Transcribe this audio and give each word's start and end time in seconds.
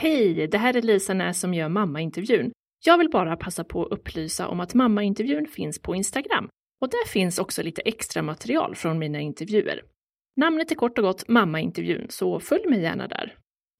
Hej, 0.00 0.46
det 0.46 0.58
här 0.58 0.76
är 0.76 0.82
Lisa 0.82 1.14
Näs 1.14 1.40
som 1.40 1.54
gör 1.54 1.68
mammaintervjun. 1.68 2.52
Jag 2.84 2.98
vill 2.98 3.10
bara 3.10 3.36
passa 3.36 3.64
på 3.64 3.84
att 3.84 3.92
upplysa 3.92 4.48
om 4.48 4.60
att 4.60 4.74
mammaintervjun 4.74 5.46
finns 5.46 5.82
på 5.82 5.94
Instagram 5.94 6.48
och 6.80 6.90
där 6.90 7.08
finns 7.08 7.38
också 7.38 7.62
lite 7.62 7.82
extra 7.82 8.22
material 8.22 8.74
från 8.74 8.98
mina 8.98 9.20
intervjuer. 9.20 9.82
Namnet 10.36 10.70
är 10.70 10.74
kort 10.74 10.98
och 10.98 11.04
gott 11.04 11.28
mammaintervjun, 11.28 12.06
så 12.08 12.40
följ 12.40 12.68
mig 12.68 12.82
gärna 12.82 13.08
där. 13.08 13.34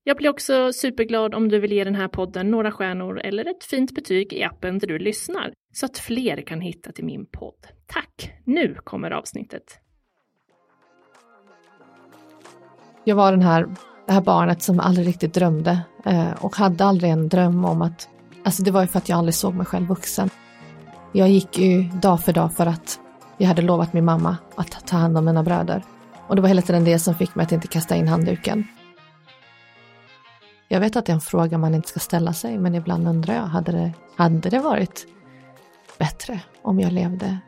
Jag 0.04 0.16
blir 0.16 0.30
också 0.30 0.72
superglad 0.72 1.34
om 1.34 1.48
du 1.48 1.58
vill 1.58 1.72
ge 1.72 1.84
den 1.84 1.94
här 1.94 2.08
podden 2.08 2.50
några 2.50 2.72
stjärnor 2.72 3.20
eller 3.20 3.50
ett 3.50 3.64
fint 3.64 3.94
betyg 3.94 4.32
i 4.32 4.42
appen 4.42 4.78
där 4.78 4.86
du 4.86 4.98
lyssnar, 4.98 5.52
så 5.74 5.86
att 5.86 5.98
fler 5.98 6.40
kan 6.40 6.60
hitta 6.60 6.92
till 6.92 7.04
min 7.04 7.26
podd. 7.26 7.66
Tack! 7.86 8.32
Nu 8.44 8.74
kommer 8.74 9.10
avsnittet. 9.10 9.78
Jag 13.04 13.16
var 13.16 13.32
den 13.32 13.42
här, 13.42 13.66
det 14.08 14.14
här 14.14 14.20
barnet 14.20 14.62
som 14.62 14.80
aldrig 14.80 15.06
riktigt 15.06 15.34
drömde 15.34 15.80
eh, 16.04 16.30
och 16.30 16.56
hade 16.56 16.84
aldrig 16.84 17.10
en 17.12 17.28
dröm 17.28 17.64
om 17.64 17.82
att, 17.82 18.08
alltså 18.44 18.62
det 18.62 18.70
var 18.70 18.80
ju 18.80 18.86
för 18.86 18.98
att 18.98 19.08
jag 19.08 19.18
aldrig 19.18 19.34
såg 19.34 19.54
mig 19.54 19.66
själv 19.66 19.86
vuxen. 19.86 20.30
Jag 21.12 21.28
gick 21.28 21.58
ju 21.58 21.82
dag 21.82 22.20
för 22.20 22.32
dag 22.32 22.52
för 22.52 22.66
att 22.66 22.98
jag 23.38 23.48
hade 23.48 23.62
lovat 23.62 23.92
min 23.92 24.04
mamma 24.04 24.36
att 24.54 24.86
ta 24.86 24.96
hand 24.96 25.18
om 25.18 25.24
mina 25.24 25.42
bröder. 25.42 25.84
Och 26.26 26.36
det 26.36 26.42
var 26.42 26.48
hela 26.48 26.62
tiden 26.62 26.84
det 26.84 26.98
som 26.98 27.14
fick 27.14 27.34
mig 27.34 27.44
att 27.44 27.52
inte 27.52 27.68
kasta 27.68 27.96
in 27.96 28.08
handduken. 28.08 28.66
Jag 30.68 30.80
vet 30.80 30.96
att 30.96 31.06
det 31.06 31.12
är 31.12 31.14
en 31.14 31.20
fråga 31.20 31.58
man 31.58 31.74
inte 31.74 31.88
ska 31.88 32.00
ställa 32.00 32.32
sig, 32.32 32.58
men 32.58 32.74
ibland 32.74 33.08
undrar 33.08 33.34
jag, 33.34 33.42
hade 33.42 33.72
det, 33.72 33.92
hade 34.16 34.50
det 34.50 34.58
varit 34.58 35.06
bättre 35.98 36.40
om 36.62 36.80
jag 36.80 36.92
levde 36.92 37.38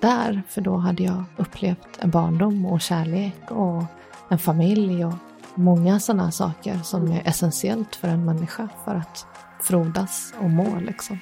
där? 0.00 0.42
För 0.48 0.60
då 0.60 0.76
hade 0.76 1.02
jag 1.02 1.24
upplevt 1.36 1.98
en 1.98 2.10
barndom 2.10 2.66
och 2.66 2.80
kärlek 2.80 3.50
och 3.50 3.84
en 4.28 4.38
familj 4.38 5.04
och 5.04 5.14
många 5.54 6.00
sådana 6.00 6.30
saker 6.30 6.78
som 6.84 7.12
är 7.12 7.28
essentiellt 7.28 7.96
för 7.96 8.08
en 8.08 8.24
människa 8.24 8.68
för 8.84 8.94
att 8.94 9.26
frodas 9.60 10.34
och 10.38 10.50
må 10.50 10.80
liksom. 10.80 11.18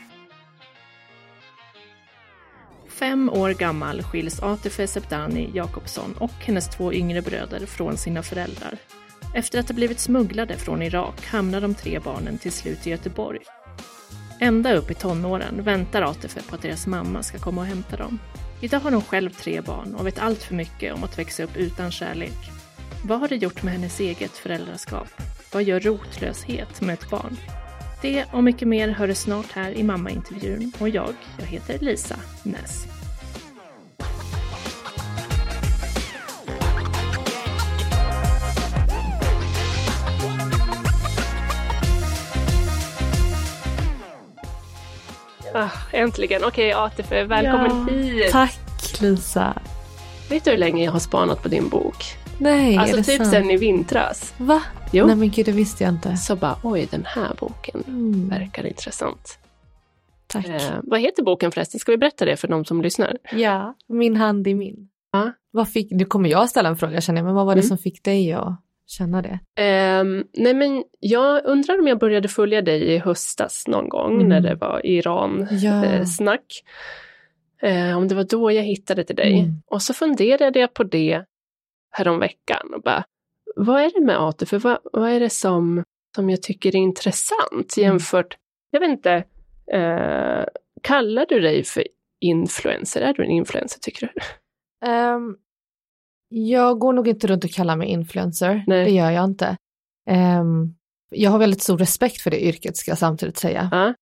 Fem 2.88 3.30
år 3.30 3.50
gammal 3.50 4.02
skiljs 4.02 4.42
Atife 4.42 4.86
Sebdani 4.86 5.50
Jakobsson 5.54 6.14
och 6.20 6.30
hennes 6.30 6.68
två 6.68 6.92
yngre 6.92 7.22
bröder 7.22 7.66
från 7.66 7.96
sina 7.96 8.22
föräldrar. 8.22 8.78
Efter 9.34 9.60
att 9.60 9.68
ha 9.68 9.74
blivit 9.74 10.00
smugglade 10.00 10.56
från 10.56 10.82
Irak 10.82 11.26
hamnar 11.26 11.60
de 11.60 11.74
tre 11.74 11.98
barnen 11.98 12.38
till 12.38 12.52
slut 12.52 12.86
i 12.86 12.90
Göteborg. 12.90 13.40
Ända 14.40 14.74
upp 14.74 14.90
i 14.90 14.94
tonåren 14.94 15.62
väntar 15.62 16.02
Atife 16.02 16.42
på 16.48 16.54
att 16.54 16.62
deras 16.62 16.86
mamma 16.86 17.22
ska 17.22 17.38
komma 17.38 17.60
och 17.60 17.66
hämta 17.66 17.96
dem. 17.96 18.18
Idag 18.60 18.80
har 18.80 18.92
hon 18.92 19.02
själv 19.02 19.30
tre 19.30 19.60
barn 19.60 19.94
och 19.94 20.06
vet 20.06 20.18
allt 20.18 20.42
för 20.42 20.54
mycket 20.54 20.94
om 20.94 21.04
att 21.04 21.18
växa 21.18 21.42
upp 21.42 21.56
utan 21.56 21.90
kärlek. 21.90 22.57
Vad 23.04 23.20
har 23.20 23.28
det 23.28 23.36
gjort 23.36 23.62
med 23.62 23.72
hennes 23.72 24.00
eget 24.00 24.36
föräldraskap? 24.36 25.08
Vad 25.52 25.62
gör 25.62 25.80
rotlöshet 25.80 26.80
med 26.80 26.94
ett 26.94 27.10
barn? 27.10 27.36
Det 28.02 28.24
och 28.32 28.44
mycket 28.44 28.68
mer 28.68 28.88
hör 28.88 29.08
du 29.08 29.14
snart 29.14 29.52
här 29.52 29.70
i 29.70 29.82
mammaintervjun 29.82 30.72
och 30.78 30.88
jag, 30.88 31.14
jag 31.38 31.46
heter 31.46 31.78
Lisa 31.78 32.16
Näs. 32.42 32.86
Ah, 45.54 45.70
äntligen! 45.92 46.44
Okej 46.44 46.74
okay, 46.74 46.86
Atife, 46.86 47.24
välkommen 47.24 47.86
ja, 47.88 47.94
hit! 47.94 48.32
Tack 48.32 49.00
Lisa! 49.00 49.54
Vet 50.30 50.44
du 50.44 50.50
hur 50.50 50.58
länge 50.58 50.84
jag 50.84 50.92
har 50.92 50.98
spanat 50.98 51.42
på 51.42 51.48
din 51.48 51.68
bok? 51.68 52.04
Nej, 52.38 52.76
Alltså 52.76 52.94
är 52.94 52.98
det 52.98 53.04
typ 53.04 53.16
sant? 53.16 53.30
sen 53.30 53.50
i 53.50 53.56
vintras. 53.56 54.34
Va? 54.38 54.62
Jo. 54.92 55.06
Nej 55.06 55.16
men 55.16 55.30
gud, 55.30 55.46
det 55.46 55.52
visste 55.52 55.84
jag 55.84 55.92
inte. 55.92 56.16
Så 56.16 56.36
bara, 56.36 56.56
oj 56.62 56.88
den 56.90 57.04
här 57.06 57.34
boken 57.40 57.84
Mm. 57.88 58.28
verkar 58.28 58.66
intressant. 58.66 59.38
Tack. 60.26 60.46
Eh, 60.48 60.60
vad 60.82 61.00
heter 61.00 61.22
boken 61.22 61.52
förresten? 61.52 61.80
Ska 61.80 61.92
vi 61.92 61.98
berätta 61.98 62.24
det 62.24 62.36
för 62.36 62.48
de 62.48 62.64
som 62.64 62.82
lyssnar? 62.82 63.16
Ja, 63.32 63.74
min 63.88 64.16
hand 64.16 64.46
i 64.48 64.54
min. 64.54 64.88
Ja. 65.12 65.32
Vad 65.50 65.68
fick, 65.68 65.90
nu 65.90 66.04
kommer 66.04 66.28
jag 66.28 66.48
ställa 66.48 66.68
en 66.68 66.76
fråga 66.76 67.00
känner 67.00 67.18
jag, 67.18 67.24
men 67.26 67.34
vad 67.34 67.46
var 67.46 67.54
det 67.54 67.60
Mm. 67.60 67.68
som 67.68 67.78
fick 67.78 68.04
dig 68.04 68.32
att 68.32 68.60
känna 68.86 69.22
det? 69.22 69.38
Ehm, 69.62 70.24
nej 70.34 70.54
men 70.54 70.84
jag 71.00 71.44
undrar 71.44 71.78
om 71.78 71.86
jag 71.86 71.98
började 71.98 72.28
följa 72.28 72.62
dig 72.62 72.82
i 72.82 72.98
höstas 72.98 73.64
någon 73.68 73.88
gång 73.88 74.14
Mm. 74.14 74.28
när 74.28 74.40
det 74.40 74.54
var 74.54 74.86
Iran-snack. 74.86 76.62
Ja. 77.60 77.68
Eh, 77.68 77.96
om 77.96 78.08
det 78.08 78.14
var 78.14 78.24
då 78.24 78.52
jag 78.52 78.62
hittade 78.62 79.04
till 79.04 79.16
dig. 79.16 79.38
Mm. 79.40 79.54
Och 79.66 79.82
så 79.82 79.94
funderade 79.94 80.58
jag 80.60 80.74
på 80.74 80.84
det 80.84 81.24
häromveckan 81.90 82.74
och 82.74 82.82
bara, 82.82 83.04
vad 83.56 83.80
är 83.82 83.90
det 83.94 84.00
med 84.06 84.16
AT? 84.20 84.46
För 84.46 84.58
vad, 84.58 84.78
vad 84.92 85.10
är 85.10 85.20
det 85.20 85.30
som, 85.30 85.84
som 86.16 86.30
jag 86.30 86.42
tycker 86.42 86.68
är 86.68 86.78
intressant 86.78 87.76
Mm. 87.76 87.90
jämfört, 87.90 88.36
jag 88.70 88.80
vet 88.80 88.90
inte, 88.90 89.12
eh, 89.72 90.44
kallar 90.82 91.26
du 91.28 91.40
dig 91.40 91.64
för 91.64 91.84
influencer? 92.20 93.00
Är 93.00 93.14
du 93.14 93.24
en 93.24 93.30
influencer 93.30 93.80
tycker 93.80 94.06
du? 94.14 94.20
Ehm, 94.88 95.36
jag 96.28 96.78
går 96.78 96.92
nog 96.92 97.08
inte 97.08 97.26
runt 97.26 97.44
och 97.44 97.50
kallar 97.50 97.76
mig 97.76 97.88
influencer, 97.88 98.64
Nej. 98.66 98.84
det 98.84 98.90
gör 98.90 99.10
jag 99.10 99.24
inte. 99.24 99.56
Ehm, 100.10 100.74
jag 101.10 101.30
har 101.30 101.38
väldigt 101.38 101.62
stor 101.62 101.78
respekt 101.78 102.20
för 102.20 102.30
det 102.30 102.44
yrket 102.46 102.76
ska 102.76 102.90
jag 102.90 102.98
samtidigt 102.98 103.36
säga. 103.38 103.68
Ja. 103.72 103.94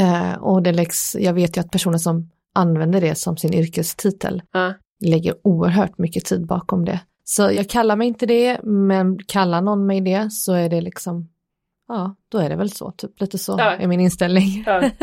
Eh, 0.00 0.34
och 0.42 0.62
det 0.62 0.72
läggs, 0.72 1.16
jag 1.20 1.34
vet 1.34 1.56
ju 1.56 1.60
att 1.60 1.70
personer 1.70 1.98
som 1.98 2.30
använder 2.54 3.00
det 3.00 3.14
som 3.14 3.36
sin 3.36 3.54
yrkestitel 3.54 4.42
Ja. 4.52 4.74
Lägger 5.04 5.34
oerhört 5.42 5.98
mycket 5.98 6.24
tid 6.24 6.46
bakom 6.46 6.84
det. 6.84 7.00
Så 7.24 7.42
jag 7.42 7.68
kallar 7.70 7.96
mig 7.96 8.08
inte 8.08 8.26
det, 8.26 8.60
men 8.62 9.18
kallar 9.18 9.60
någon 9.62 9.86
mig 9.86 10.00
det 10.00 10.30
så 10.32 10.52
är 10.52 10.68
det 10.68 10.80
liksom, 10.80 11.28
ja, 11.88 12.14
då 12.28 12.38
är 12.38 12.48
det 12.48 12.56
väl 12.56 12.70
så, 12.70 12.90
typ 12.90 13.20
lite 13.20 13.38
så 13.38 13.54
Ja. 13.58 13.72
är 13.76 13.86
min 13.86 14.00
inställning. 14.00 14.62
Ja. 14.66 14.90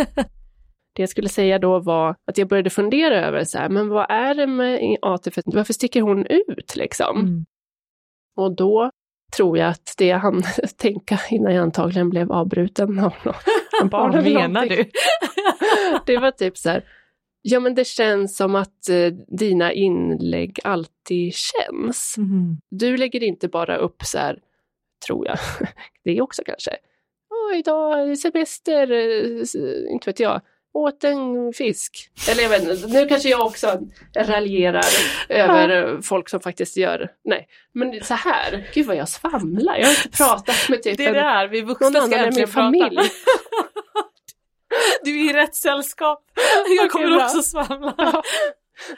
Det 0.95 1.01
jag 1.01 1.09
skulle 1.09 1.29
säga 1.29 1.59
då 1.59 1.79
var 1.79 2.15
att 2.27 2.37
jag 2.37 2.47
började 2.47 2.69
fundera 2.69 3.25
över 3.25 3.43
så 3.43 3.57
här, 3.57 3.69
men 3.69 3.89
vad 3.89 4.11
är 4.11 4.35
det 4.35 4.47
med 4.47 4.97
ATF? 5.01 5.37
Varför 5.45 5.73
sticker 5.73 6.01
hon 6.01 6.25
ut 6.25 6.75
liksom? 6.75 7.19
Mm. 7.19 7.45
Och 8.37 8.55
då 8.55 8.91
tror 9.35 9.57
jag 9.57 9.69
att 9.69 9.93
det 9.97 10.05
jag 10.05 10.19
hann 10.19 10.43
tänka 10.77 11.19
innan 11.29 11.53
jag 11.53 11.63
antagligen 11.63 12.09
blev 12.09 12.31
avbruten 12.31 12.99
av 12.99 13.13
någon 13.25 13.33
av 13.81 13.89
barnen. 13.89 14.23
Vad 14.23 14.33
menar 14.33 14.65
du? 14.65 14.85
Det 16.05 16.17
var 16.17 16.31
typ 16.31 16.57
så 16.57 16.69
här, 16.69 16.83
ja 17.45 17.59
men 17.59 17.75
det 17.75 17.87
känns 17.87 18.37
som 18.37 18.55
att 18.55 18.89
eh, 18.89 19.13
dina 19.37 19.73
inlägg 19.73 20.59
alltid 20.63 21.33
känns. 21.35 22.17
Mhm. 22.17 22.57
Du 22.71 22.97
lägger 22.97 23.23
inte 23.23 23.47
bara 23.47 23.77
upp 23.77 24.03
så 24.03 24.17
här, 24.17 24.39
tror 25.07 25.27
jag, 25.27 25.37
det 26.03 26.21
också 26.21 26.41
kanske. 26.45 26.71
Åh, 27.31 27.57
idag 27.59 28.01
är 28.01 28.07
det 28.07 28.15
semester, 28.17 28.91
eh, 28.91 29.93
inte 29.93 30.09
vet 30.09 30.19
jag, 30.19 30.41
åt 30.73 31.03
en 31.03 31.53
fisk. 31.53 32.09
Eller 32.31 32.43
jag 32.43 32.49
vet 32.49 32.63
inte, 32.69 32.87
nu 32.87 33.07
kanske 33.07 33.29
jag 33.29 33.45
också 33.45 33.79
raljerar 34.17 34.83
över 35.29 36.01
folk 36.01 36.29
som 36.29 36.39
faktiskt 36.39 36.77
gör, 36.77 37.11
nej. 37.23 37.47
Men 37.73 38.03
så 38.03 38.13
här, 38.13 38.67
gud 38.73 38.85
vad 38.85 38.95
jag 38.95 39.09
svamlar, 39.09 39.77
jag 39.77 39.85
har 39.85 39.91
inte 40.05 40.17
pratat 40.17 40.69
med 40.69 40.83
typ 40.83 40.99
en- 40.99 41.15
här, 41.15 41.47
vi 41.47 41.61
någon 41.61 41.95
annan 41.95 42.13
än 42.13 42.33
min 42.35 42.47
familj. 42.47 42.97
Du 45.03 45.19
är 45.25 45.29
i 45.29 45.33
rätt 45.33 45.55
sällskap. 45.55 46.23
Jag 46.77 46.91
kommer 46.91 47.23
också 47.25 47.41
svamla. 47.41 48.21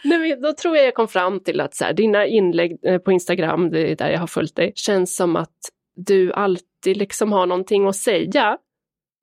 Nej, 0.03 0.17
men 0.19 0.41
då 0.41 0.53
tror 0.53 0.77
jag 0.77 0.85
jag 0.85 0.93
kom 0.93 1.07
fram 1.07 1.39
till 1.39 1.61
att 1.61 1.75
så 1.75 1.85
här, 1.85 1.93
dina 1.93 2.25
inlägg 2.25 2.77
eh, 2.85 2.97
på 2.97 3.11
Instagram, 3.11 3.69
det 3.69 3.91
är 3.91 3.95
där 3.95 4.09
jag 4.09 4.19
har 4.19 4.27
följt 4.27 4.55
dig, 4.55 4.71
känns 4.75 5.15
som 5.15 5.35
att 5.35 5.57
du 5.95 6.33
alltid 6.33 6.97
liksom 6.97 7.31
har 7.31 7.45
någonting 7.45 7.87
att 7.87 7.95
säga 7.95 8.57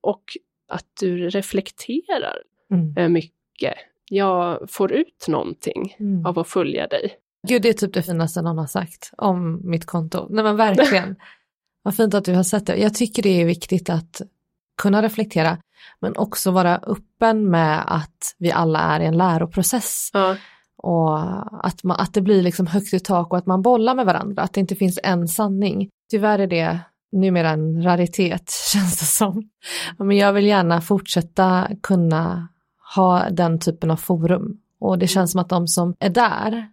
och 0.02 0.22
att 0.68 0.86
du 1.00 1.28
reflekterar 1.30 2.36
Mm. 2.72 2.96
eh, 2.96 3.08
mycket. 3.08 3.74
Jag 4.10 4.70
får 4.70 4.92
ut 4.92 5.24
någonting 5.28 5.96
Mm. 6.00 6.26
av 6.26 6.38
att 6.38 6.48
följa 6.48 6.86
dig. 6.86 7.14
Gud, 7.48 7.62
det 7.62 7.68
är 7.68 7.72
typ 7.72 7.94
det 7.94 8.02
finaste 8.02 8.42
någon 8.42 8.58
har 8.58 8.66
sagt 8.66 9.10
om 9.16 9.60
mitt 9.70 9.86
konto. 9.86 10.26
Nej 10.30 10.44
men 10.44 10.56
verkligen. 10.56 11.16
Vad 11.82 11.96
fint 11.96 12.14
att 12.14 12.24
du 12.24 12.34
har 12.34 12.42
sett 12.42 12.66
det. 12.66 12.76
Jag 12.76 12.94
tycker 12.94 13.22
det 13.22 13.40
är 13.40 13.44
viktigt 13.44 13.90
att 13.90 14.20
kunna 14.82 15.02
reflektera, 15.02 15.58
men 16.00 16.16
också 16.16 16.50
vara 16.50 16.76
öppen 16.78 17.50
med 17.50 17.82
att 17.86 18.34
vi 18.38 18.52
alla 18.52 18.78
är 18.80 19.00
i 19.00 19.06
en 19.06 19.16
läroprocess. 19.16 20.10
Ja, 20.12 20.36
Och 20.76 21.18
att, 21.66 21.84
man, 21.84 21.96
att 22.00 22.14
det 22.14 22.20
blir 22.20 22.42
liksom 22.42 22.66
högt 22.66 22.94
i 22.94 23.00
tak 23.00 23.30
och 23.32 23.38
att 23.38 23.46
man 23.46 23.62
bollar 23.62 23.94
med 23.94 24.06
varandra, 24.06 24.42
att 24.42 24.52
det 24.52 24.60
inte 24.60 24.74
finns 24.74 24.98
en 25.02 25.28
sanning. 25.28 25.88
Tyvärr 26.10 26.38
är 26.38 26.46
det 26.46 26.78
numera 27.12 27.50
en 27.50 27.82
raritet, 27.84 28.50
känns 28.72 28.98
det 29.00 29.04
som. 29.06 29.50
Men 29.98 30.16
jag 30.16 30.32
vill 30.32 30.46
gärna 30.46 30.80
fortsätta 30.80 31.68
kunna 31.82 32.48
ha 32.94 33.30
den 33.30 33.58
typen 33.60 33.90
av 33.90 33.96
forum. 33.96 34.58
Och 34.80 34.98
det 34.98 35.06
känns 35.06 35.32
som 35.32 35.40
att 35.40 35.48
de 35.48 35.68
som 35.68 35.94
är 35.98 36.10
där 36.10 36.68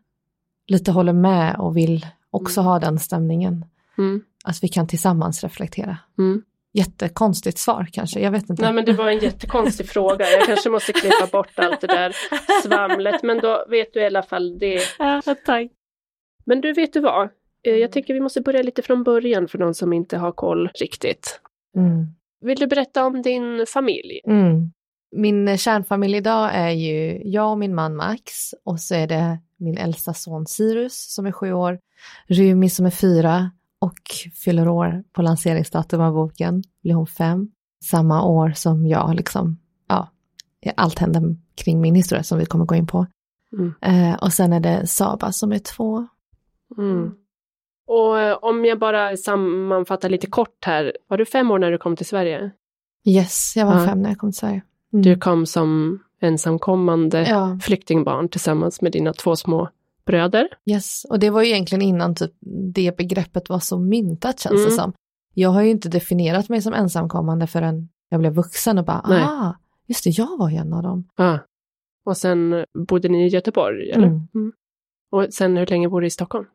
lite 0.68 0.92
håller 0.92 1.14
med 1.14 1.56
och 1.56 1.78
vill 1.78 2.06
också 2.32 2.62
ha 2.62 2.80
den 2.80 3.00
stämningen. 3.00 3.66
mm, 3.98 4.22
Att 4.44 4.64
vi 4.64 4.68
kan 4.68 4.88
tillsammans 4.88 5.44
reflektera. 5.44 5.98
mm. 6.18 6.42
Jättekonstigt 6.74 7.58
svar 7.58 7.88
kanske, 7.92 8.20
jag 8.20 8.32
vet 8.32 8.50
inte. 8.50 8.64
Nej 8.64 8.74
men 8.74 8.86
det 8.86 8.94
var 8.94 9.10
en 9.10 9.20
jättekonstig 9.20 9.90
fråga. 9.90 10.26
Jag 10.30 10.46
kanske 10.46 10.70
måste 10.70 10.94
klippa 10.94 11.28
bort 11.32 11.60
allt 11.60 11.82
det 11.82 11.88
där 11.88 12.16
svamlet. 12.64 13.24
Men 13.24 13.38
då 13.40 13.66
vet 13.70 13.94
du 13.94 14.00
i 14.02 14.06
alla 14.06 14.24
fall 14.24 14.60
det. 14.60 14.82
Ja, 15.00 15.22
tack. 15.46 15.68
Men 16.46 16.62
du, 16.62 16.74
vet 16.74 16.94
du 16.94 17.00
vad? 17.00 17.30
Eh, 17.68 17.74
Jag 17.76 17.92
tycker 17.92 18.14
vi 18.14 18.20
måste 18.20 18.42
börja 18.42 18.62
lite 18.62 18.82
från 18.82 19.04
början 19.04 19.48
för 19.48 19.58
de 19.58 19.74
som 19.74 19.94
inte 19.94 20.18
har 20.18 20.32
koll 20.32 20.70
riktigt. 20.80 21.40
Mm. 21.76 22.08
Vill 22.42 22.58
du 22.60 22.68
berätta 22.68 23.06
om 23.06 23.22
din 23.22 23.66
familj? 23.74 24.20
Mm. 24.28 24.72
Min 25.16 25.58
kärnfamilj 25.58 26.18
idag 26.18 26.50
är 26.54 26.70
ju 26.70 27.22
jag 27.30 27.52
och 27.52 27.58
min 27.58 27.76
man 27.76 27.96
Max 27.96 28.24
och 28.66 28.80
så 28.80 28.96
är 28.96 29.08
det 29.08 29.40
min 29.58 29.78
äldsta 29.78 30.14
son 30.14 30.46
Sirius 30.48 31.14
som 31.14 31.26
är 31.26 31.32
sju 31.32 31.54
år, 31.54 31.80
Rumi 32.28 32.70
som 32.70 32.86
är 32.86 32.90
fyra 32.90 33.52
och 33.80 34.00
fyller 34.44 34.68
år 34.68 35.04
på 35.14 35.22
lanseringsdatum 35.22 36.02
av 36.02 36.14
boken, 36.14 36.64
blir 36.84 36.94
hon 36.94 37.08
fem. 37.08 37.52
Samma 37.86 38.24
år 38.24 38.52
som 38.56 38.88
jag, 38.88 39.16
liksom, 39.16 39.60
ja, 39.88 40.10
allt 40.76 41.00
händer 41.00 41.36
kring 41.56 41.82
min 41.82 41.96
historia 41.96 42.24
som 42.24 42.38
vi 42.40 42.46
kommer 42.46 42.66
gå 42.66 42.76
in 42.76 42.88
på. 42.88 43.06
Mm. 43.54 43.74
Eh, 43.82 44.16
och 44.24 44.34
sen 44.34 44.54
är 44.54 44.60
det 44.60 44.88
Saba 44.88 45.32
som 45.32 45.52
är 45.52 45.60
två. 45.60 46.08
Mm. 46.78 47.12
Och 47.88 48.20
eh, 48.20 48.38
om 48.42 48.66
jag 48.66 48.80
bara 48.80 49.18
sammanfattar 49.18 50.10
lite 50.10 50.28
kort 50.28 50.66
här, 50.66 50.98
var 51.08 51.18
du 51.18 51.26
fem 51.26 51.52
år 51.52 51.60
när 51.60 51.72
du 51.72 51.78
kom 51.78 51.96
till 51.96 52.06
Sverige? 52.06 52.52
Yes, 53.06 53.54
jag 53.56 53.66
var 53.66 53.80
Ja. 53.80 53.86
fem 53.86 54.02
när 54.02 54.10
jag 54.10 54.18
kom 54.18 54.32
till 54.32 54.40
Sverige. 54.40 54.62
Mm. 54.94 55.04
Du 55.04 55.18
kom 55.18 55.46
som 55.46 56.00
ensamkommande 56.22 57.26
Ja, 57.30 57.60
flyktingbarn 57.62 58.30
tillsammans 58.30 58.82
med 58.82 58.92
dina 58.92 59.14
två 59.14 59.36
små 59.36 59.70
bröder. 60.12 60.48
yes. 60.66 61.06
Och 61.10 61.20
det 61.20 61.30
var 61.30 61.42
ju 61.42 61.50
egentligen 61.50 61.82
innan 61.82 62.16
typ 62.16 62.32
det 62.74 62.98
begreppet 62.98 63.50
var 63.50 63.60
så 63.60 63.80
myntat 63.80 64.40
känns 64.40 64.56
det 64.66 64.72
Mm. 64.72 64.78
som. 64.78 64.94
Jag 65.34 65.50
har 65.50 65.62
ju 65.62 65.70
inte 65.70 65.90
definierat 65.90 66.50
mig 66.50 66.62
som 66.62 66.74
ensamkommande 66.74 67.48
förrän 67.48 67.90
jag 68.10 68.20
blev 68.20 68.34
vuxen 68.34 68.78
och 68.78 68.86
bara, 68.86 69.06
Nej. 69.10 69.24
ah, 69.24 69.56
just 69.88 70.04
det, 70.04 70.10
jag 70.10 70.38
var 70.38 70.50
ju 70.50 70.56
en 70.58 70.74
av 70.74 70.84
dem. 70.84 71.08
Ja. 71.18 71.40
Och 72.06 72.18
sen 72.18 72.66
bodde 72.88 73.10
ni 73.10 73.26
i 73.26 73.28
Göteborg, 73.28 73.92
eller? 73.92 74.08
Mm. 74.08 74.52
Och 75.12 75.28
sen 75.32 75.58
hur 75.58 75.66
länge 75.66 75.90
bor 75.90 76.02
du 76.02 76.08
i 76.08 76.10
Stockholm? 76.10 76.46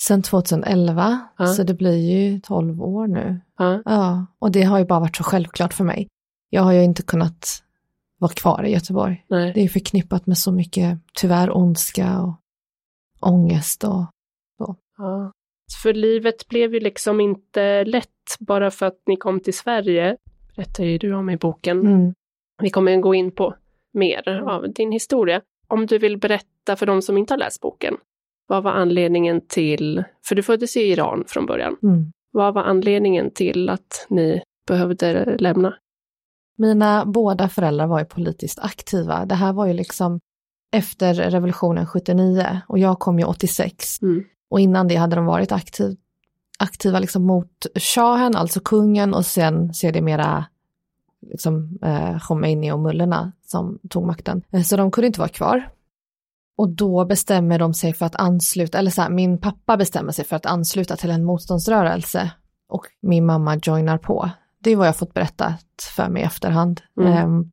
Sen 0.00 0.22
2011, 0.22 1.18
Ja. 1.38 1.46
så 1.46 1.62
det 1.62 1.74
blir 1.74 1.96
ju 1.96 2.40
12 2.40 2.82
år 2.82 3.06
nu. 3.06 3.40
Ja. 3.58 3.82
Ja, 3.84 4.26
och 4.38 4.50
det 4.50 4.62
har 4.62 4.78
ju 4.78 4.84
bara 4.84 5.00
varit 5.00 5.16
så 5.16 5.24
självklart 5.24 5.74
för 5.74 5.84
mig. 5.84 6.08
Jag 6.50 6.62
har 6.62 6.72
ju 6.72 6.82
inte 6.84 7.02
kunnat 7.02 7.62
vara 8.18 8.32
kvar 8.32 8.64
i 8.64 8.72
Göteborg. 8.72 9.24
Nej. 9.28 9.52
Det 9.54 9.60
är 9.60 9.68
förknippat 9.68 10.26
med 10.26 10.38
så 10.38 10.52
mycket, 10.52 10.98
tyvärr, 11.20 11.56
ondska 11.56 12.20
och 12.20 12.34
ångest 13.20 13.84
och 13.84 14.04
Ja. 14.98 15.32
För 15.82 15.94
livet 15.94 16.48
blev 16.48 16.74
ju 16.74 16.80
liksom 16.80 17.20
inte 17.20 17.84
lätt 17.84 18.36
bara 18.40 18.70
för 18.70 18.86
att 18.86 18.98
ni 19.06 19.16
kom 19.16 19.40
till 19.40 19.54
Sverige, 19.56 20.16
berättar 20.56 20.84
ju 20.84 20.98
du 20.98 21.14
om 21.14 21.30
i 21.30 21.36
boken. 21.36 21.80
mm. 21.80 22.14
Vi 22.62 22.70
kommer 22.70 22.96
gå 22.96 23.14
in 23.14 23.30
på 23.30 23.54
mer 23.92 24.28
av 24.28 24.72
din 24.72 24.92
historia. 24.92 25.40
Om 25.68 25.86
du 25.86 25.98
vill 25.98 26.18
berätta 26.18 26.76
för 26.76 26.86
de 26.86 27.02
som 27.02 27.18
inte 27.18 27.34
har 27.34 27.38
läst 27.38 27.60
boken, 27.60 27.96
vad 28.46 28.62
var 28.62 28.70
anledningen 28.72 29.40
till, 29.46 30.04
för 30.28 30.34
du 30.34 30.42
föddes 30.42 30.76
i 30.76 30.80
Iran 30.80 31.24
från 31.26 31.46
början, 31.46 31.76
Mm. 31.82 32.12
vad 32.32 32.54
var 32.54 32.62
anledningen 32.62 33.30
till 33.30 33.68
att 33.68 34.06
ni 34.08 34.42
behövde 34.68 35.36
lämna? 35.38 35.74
Mina 36.58 37.04
båda 37.06 37.48
föräldrar 37.48 37.86
var 37.86 37.98
ju 37.98 38.04
politiskt 38.04 38.58
aktiva. 38.58 39.26
Det 39.26 39.34
här 39.34 39.52
var 39.52 39.66
ju 39.66 39.72
liksom 39.72 40.20
efter 40.72 41.14
revolutionen 41.14 41.86
79 41.86 42.60
och 42.68 42.78
jag 42.78 42.98
kom 42.98 43.18
ju 43.18 43.24
86. 43.24 44.02
Mm. 44.02 44.24
Och 44.50 44.60
innan 44.60 44.88
det 44.88 44.96
hade 44.96 45.16
de 45.16 45.26
varit 45.26 45.52
aktiv, 45.52 45.96
aktiva 46.58 46.98
liksom 46.98 47.26
mot 47.26 47.66
shahen, 47.74 48.36
alltså 48.36 48.60
kungen 48.60 49.14
och 49.14 49.26
sen 49.26 49.74
ser 49.74 49.92
det 49.92 50.02
mera 50.02 50.44
liksom, 51.30 51.78
eh, 51.82 52.18
Khomeini 52.18 52.72
och 52.72 52.80
mullorna 52.80 53.32
som 53.46 53.78
tog 53.90 54.06
makten. 54.06 54.42
Eh, 54.50 54.62
Så 54.62 54.76
de 54.76 54.90
kunde 54.90 55.06
inte 55.06 55.20
vara 55.20 55.28
kvar. 55.28 55.68
Och 56.58 56.68
då 56.68 57.04
bestämmer 57.04 57.58
de 57.58 57.74
sig 57.74 57.92
för 57.92 58.06
att 58.06 58.16
ansluta, 58.16 58.78
eller 58.78 58.90
så 58.90 59.02
här, 59.02 59.10
min 59.10 59.38
pappa 59.40 59.76
bestämmer 59.76 60.12
sig 60.12 60.24
för 60.24 60.36
att 60.36 60.46
ansluta 60.46 60.96
till 60.96 61.10
en 61.10 61.24
motståndsrörelse 61.24 62.30
och 62.68 62.86
min 63.02 63.26
mamma 63.26 63.56
joinar 63.62 63.98
på. 63.98 64.30
Det 64.58 64.70
är 64.70 64.76
vad 64.76 64.86
jag 64.86 64.96
fått 64.96 65.14
berättat 65.14 65.64
för 65.96 66.08
mig 66.08 66.22
i 66.22 66.24
efterhand. 66.24 66.80
Mm. 67.00 67.12
Ehm, 67.12 67.50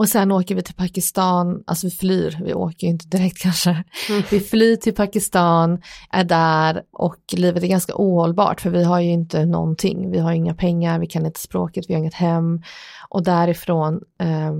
och 0.00 0.08
sen 0.08 0.32
åker 0.32 0.54
vi 0.54 0.62
till 0.62 0.74
Pakistan, 0.74 1.62
alltså 1.66 1.86
vi 1.86 1.90
flyr, 1.90 2.40
vi 2.44 2.54
åker 2.54 2.86
ju 2.86 2.90
inte 2.90 3.06
direkt 3.06 3.38
kanske. 3.42 3.70
Mm. 3.70 4.22
Vi 4.30 4.40
flyr 4.40 4.76
till 4.76 4.94
Pakistan, 4.94 5.82
är 6.10 6.24
där 6.24 6.82
och 6.92 7.16
livet 7.32 7.62
är 7.62 7.66
ganska 7.66 7.92
ohållbart 7.96 8.60
för 8.60 8.70
vi 8.70 8.84
har 8.84 9.00
ju 9.00 9.10
inte 9.10 9.46
någonting. 9.46 10.10
Vi 10.10 10.18
har 10.18 10.32
inga 10.32 10.54
pengar, 10.54 10.98
vi 10.98 11.06
kan 11.06 11.26
inte 11.26 11.40
språket, 11.40 11.84
vi 11.88 11.94
har 11.94 11.98
inget 11.98 12.14
hem. 12.14 12.62
Och 13.08 13.22
därifrån 13.22 14.00
eh, 14.20 14.52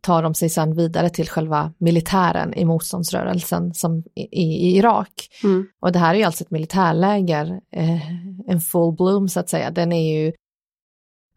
tar 0.00 0.22
de 0.22 0.34
sig 0.34 0.48
sedan 0.48 0.74
vidare 0.74 1.10
till 1.10 1.28
själva 1.28 1.72
militären 1.78 2.54
i 2.54 2.64
motståndsrörelsen 2.64 3.74
som 3.74 4.02
i, 4.14 4.22
i 4.22 4.76
Irak. 4.76 5.28
Mm. 5.44 5.66
Och 5.80 5.92
det 5.92 5.98
här 5.98 6.14
är 6.14 6.18
ju 6.18 6.24
alltså 6.24 6.44
ett 6.44 6.50
militärläger, 6.50 7.60
eh, 7.72 8.10
en 8.48 8.60
full 8.60 8.96
bloom 8.96 9.28
så 9.28 9.40
att 9.40 9.48
säga. 9.48 9.70
Den 9.70 9.92
är 9.92 10.12
ju, 10.12 10.32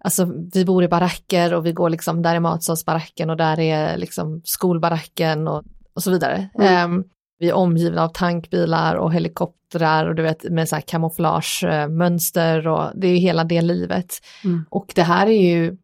alltså 0.04 0.32
vi 0.54 0.66
bor 0.66 0.84
i 0.84 0.88
baracker 0.88 1.54
och 1.54 1.66
vi 1.66 1.72
går 1.72 1.90
liksom, 1.90 2.22
där 2.22 2.36
är 2.36 2.40
matsalsbaracken 2.40 3.30
och 3.30 3.38
där 3.38 3.60
är 3.60 3.98
liksom 3.98 4.42
skolbaracken 4.44 5.48
och, 5.48 5.64
och 5.94 6.04
så 6.04 6.12
vidare. 6.12 6.50
Mm. 6.56 6.74
Ehm, 6.74 7.04
vi 7.40 7.50
är 7.50 7.54
omgivna 7.54 8.04
av 8.04 8.10
tankbilar 8.10 8.96
och 8.96 9.14
helikoptrar 9.14 10.06
och 10.06 10.16
du 10.16 10.24
vet 10.24 10.44
med 10.44 10.70
så 10.70 10.76
här 10.76 10.82
kamouflagemönster 10.82 12.68
och 12.68 12.92
det 12.96 13.08
är 13.08 13.12
ju 13.12 13.18
hela 13.18 13.44
det 13.44 13.62
livet. 13.62 14.14
Mm. 14.44 14.66
Och 14.70 14.92
det 14.96 15.04
här 15.04 15.28
är 15.28 15.42
ju, 15.42 15.78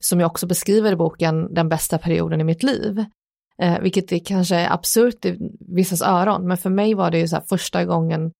som 0.00 0.20
jag 0.20 0.26
också 0.26 0.46
beskriver 0.46 0.92
i 0.92 0.96
boken, 0.96 1.54
den 1.54 1.68
bästa 1.68 1.98
perioden 1.98 2.40
i 2.40 2.44
mitt 2.44 2.62
liv. 2.62 3.04
Eh, 3.58 3.80
vilket 3.80 4.12
är 4.12 4.18
kanske 4.18 4.56
är 4.56 4.72
absurt 4.72 5.24
i 5.24 5.38
vissas 5.60 6.02
öron, 6.02 6.48
men 6.48 6.56
för 6.56 6.70
mig 6.70 6.94
var 6.94 7.10
det 7.10 7.18
ju 7.18 7.28
så 7.28 7.40
första 7.48 7.84
gången 7.84 8.32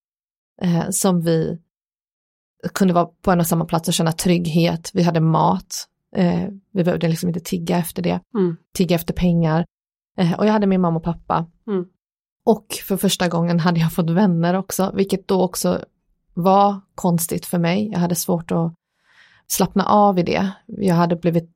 eh, 0.62 0.90
som 0.90 1.20
vi 1.20 1.58
kunde 2.69 2.95
vara 2.95 3.07
på 3.07 3.31
en 3.31 3.41
och 3.41 3.47
samma 3.47 3.65
plats 3.65 3.89
och 3.89 3.95
känna 3.95 4.13
trygghet. 4.13 4.91
Vi 4.95 5.03
hade 5.03 5.21
mat. 5.21 5.89
Eh, 6.17 6.49
vi 6.73 6.85
behövde 6.85 7.09
liksom 7.09 7.29
inte 7.29 7.41
tigga 7.41 7.79
efter 7.79 8.03
det. 8.03 8.21
Mm. 8.35 8.57
Tigga 8.75 8.97
efter 8.97 9.15
pengar. 9.15 9.65
Eh, 10.19 10.33
och 10.39 10.47
jag 10.47 10.53
hade 10.53 10.67
min 10.67 10.81
mamma 10.81 10.97
och 10.97 11.05
pappa. 11.05 11.47
Mm. 11.67 11.85
Och 12.45 12.67
för 12.89 12.97
första 12.97 13.29
gången 13.29 13.61
hade 13.61 13.81
jag 13.81 13.93
fått 13.93 14.11
vänner 14.11 14.55
också, 14.55 14.93
vilket 14.95 15.29
då 15.29 15.43
också 15.43 15.85
var 16.35 16.81
konstigt 16.95 17.47
för 17.47 17.59
mig. 17.59 17.89
Jag 17.93 17.99
hade 17.99 18.15
svårt 18.15 18.53
att 18.53 18.75
slappna 19.47 19.85
av 19.85 20.19
i 20.19 20.23
det. 20.23 20.53
Jag 20.67 20.95
hade 20.95 21.17
blivit 21.17 21.51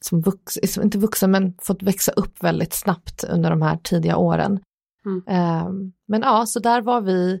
som 0.00 0.20
vuxen, 0.20 0.84
inte 0.84 0.98
vuxen, 0.98 1.30
men 1.30 1.54
fått 1.62 1.82
växa 1.82 2.12
upp 2.12 2.42
väldigt 2.42 2.72
snabbt 2.72 3.24
under 3.24 3.50
de 3.50 3.62
här 3.62 3.76
tidiga 3.76 4.16
åren. 4.16 4.60
Mm. 5.06 5.22
Eh, 5.28 5.92
men 6.08 6.22
ja, 6.22 6.46
så 6.46 6.60
där 6.60 6.82
var 6.82 7.00
vi 7.00 7.40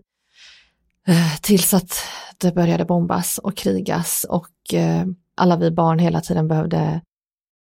tills 1.40 1.74
att 1.74 1.94
det 2.38 2.54
började 2.54 2.84
bombas 2.84 3.38
och 3.38 3.56
krigas 3.56 4.26
och 4.28 4.74
eh, 4.74 5.04
alla 5.36 5.56
vi 5.56 5.70
barn 5.70 5.98
hela 5.98 6.20
tiden 6.20 6.48
behövde 6.48 7.00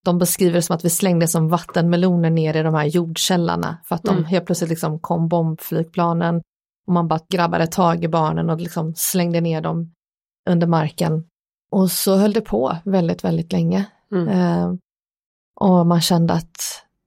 de 0.05 0.19
beskriver 0.19 0.55
det 0.55 0.63
som 0.63 0.77
att 0.77 0.85
vi 0.85 0.91
slängde 0.91 1.29
som 1.29 1.49
vattenmeloner 1.49 2.31
ner 2.31 2.57
i 2.57 2.63
de 2.63 2.75
här 2.75 2.85
jordkällarna 2.85 3.79
för 3.85 3.95
att 3.95 4.03
de 4.03 4.11
Mm. 4.17 4.25
helt 4.25 4.47
plötsligt 4.47 4.71
liksom 4.71 5.01
kom 5.01 5.29
bombflygplanen 5.29 6.43
och 6.87 6.93
man 6.93 7.09
bara 7.09 7.21
grabbade 7.29 7.67
tag 7.67 8.05
i 8.05 8.09
barnen 8.09 8.51
och 8.51 8.61
liksom 8.61 8.95
slängde 8.97 9.41
ner 9.41 9.61
dem 9.61 9.93
under 10.51 10.67
marken. 10.67 11.25
Och 11.73 11.91
så 11.91 12.17
höll 12.17 12.33
det 12.33 12.41
på 12.41 12.77
väldigt, 12.85 13.25
väldigt 13.25 13.53
länge. 13.53 13.85
Mm. 14.13 14.29
Eh, 14.29 14.75
och 15.61 15.87
man 15.87 16.01
kände 16.01 16.35
att 16.35 16.57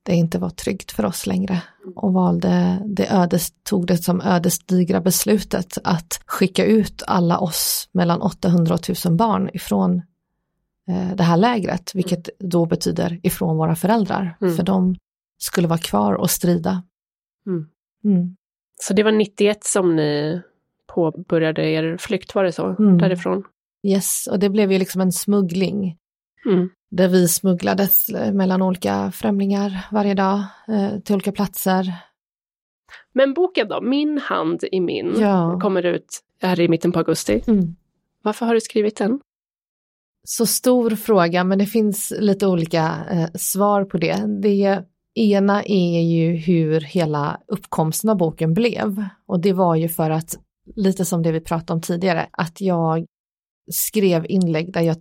det 0.05 0.15
inte 0.15 0.39
var 0.39 0.49
tryggt 0.49 0.91
för 0.91 1.05
oss 1.05 1.27
längre 1.27 1.61
och 1.95 2.13
valde 2.13 2.81
det 2.85 3.11
ödes, 3.11 3.53
tog 3.63 3.87
det 3.87 3.97
som 3.97 4.21
ödesdigra 4.21 5.01
beslutet 5.01 5.77
att 5.83 6.21
skicka 6.25 6.65
ut 6.65 7.03
alla 7.07 7.39
oss 7.39 7.89
mellan 7.91 8.21
800 8.21 8.73
och 8.73 8.79
1000 8.79 9.17
barn 9.17 9.49
ifrån 9.53 10.01
eh, 10.87 11.15
det 11.15 11.23
här 11.23 11.37
lägret, 11.37 11.91
vilket 11.95 12.29
då 12.39 12.65
betyder 12.65 13.19
ifrån 13.23 13.57
våra 13.57 13.75
föräldrar, 13.75 14.37
Mm. 14.41 14.55
för 14.55 14.63
de 14.63 14.95
skulle 15.37 15.67
vara 15.67 15.79
kvar 15.79 16.13
och 16.13 16.29
strida. 16.29 16.83
Mm. 17.47 17.67
Mm. 18.03 18.35
Så 18.81 18.93
det 18.93 19.03
var 19.03 19.11
91 19.11 19.63
som 19.63 19.95
ni 19.95 20.41
påbörjade 20.95 21.69
er 21.69 21.97
flykt, 21.97 22.35
var 22.35 22.43
det 22.43 22.51
så? 22.51 22.65
Mm. 22.79 22.97
Därifrån? 22.97 23.43
Yes, 23.87 24.27
och 24.31 24.39
det 24.39 24.49
blev 24.49 24.71
ju 24.71 24.79
liksom 24.79 25.01
en 25.01 25.11
smuggling 25.11 25.97
Mm. 26.45 26.69
där 26.91 27.07
vi 27.07 27.27
smugglades 27.27 28.09
eh, 28.09 28.33
mellan 28.33 28.61
olika 28.61 29.11
främlingar 29.11 29.87
varje 29.91 30.13
dag 30.13 30.43
eh, 30.67 30.99
till 30.99 31.15
olika 31.15 31.31
platser. 31.31 31.93
Men 33.13 33.33
boken 33.33 33.67
då, 33.67 33.81
Min 33.81 34.17
hand 34.17 34.63
i 34.71 34.79
min, 34.79 35.13
Ja. 35.19 35.59
kommer 35.61 35.85
ut 35.85 36.19
här 36.41 36.59
i 36.59 36.67
mitten 36.67 36.91
på 36.91 36.99
augusti. 36.99 37.41
Mm. 37.47 37.75
Varför 38.21 38.45
har 38.45 38.53
du 38.53 38.61
skrivit 38.61 38.97
den? 38.97 39.19
Så 40.23 40.45
stor 40.45 40.89
fråga, 40.89 41.43
men 41.43 41.59
det 41.59 41.65
finns 41.65 42.13
lite 42.19 42.47
olika 42.47 42.95
eh, 43.11 43.27
svar 43.35 43.83
på 43.85 43.97
det. 43.97 44.25
Det 44.41 44.83
ena 45.15 45.63
är 45.63 46.01
ju 46.01 46.35
hur 46.35 46.81
hela 46.81 47.39
uppkomsten 47.47 48.09
av 48.09 48.17
boken 48.17 48.53
blev. 48.53 49.05
Och 49.25 49.39
det 49.39 49.53
var 49.53 49.75
ju 49.75 49.89
för 49.89 50.09
att, 50.09 50.37
lite 50.75 51.05
som 51.05 51.21
det 51.23 51.31
vi 51.31 51.39
pratade 51.41 51.73
om 51.73 51.81
tidigare, 51.81 52.27
att 52.31 52.61
jag 52.61 53.05
skrev 53.71 54.25
inlägg 54.29 54.73
där 54.73 54.81
jag 54.81 54.95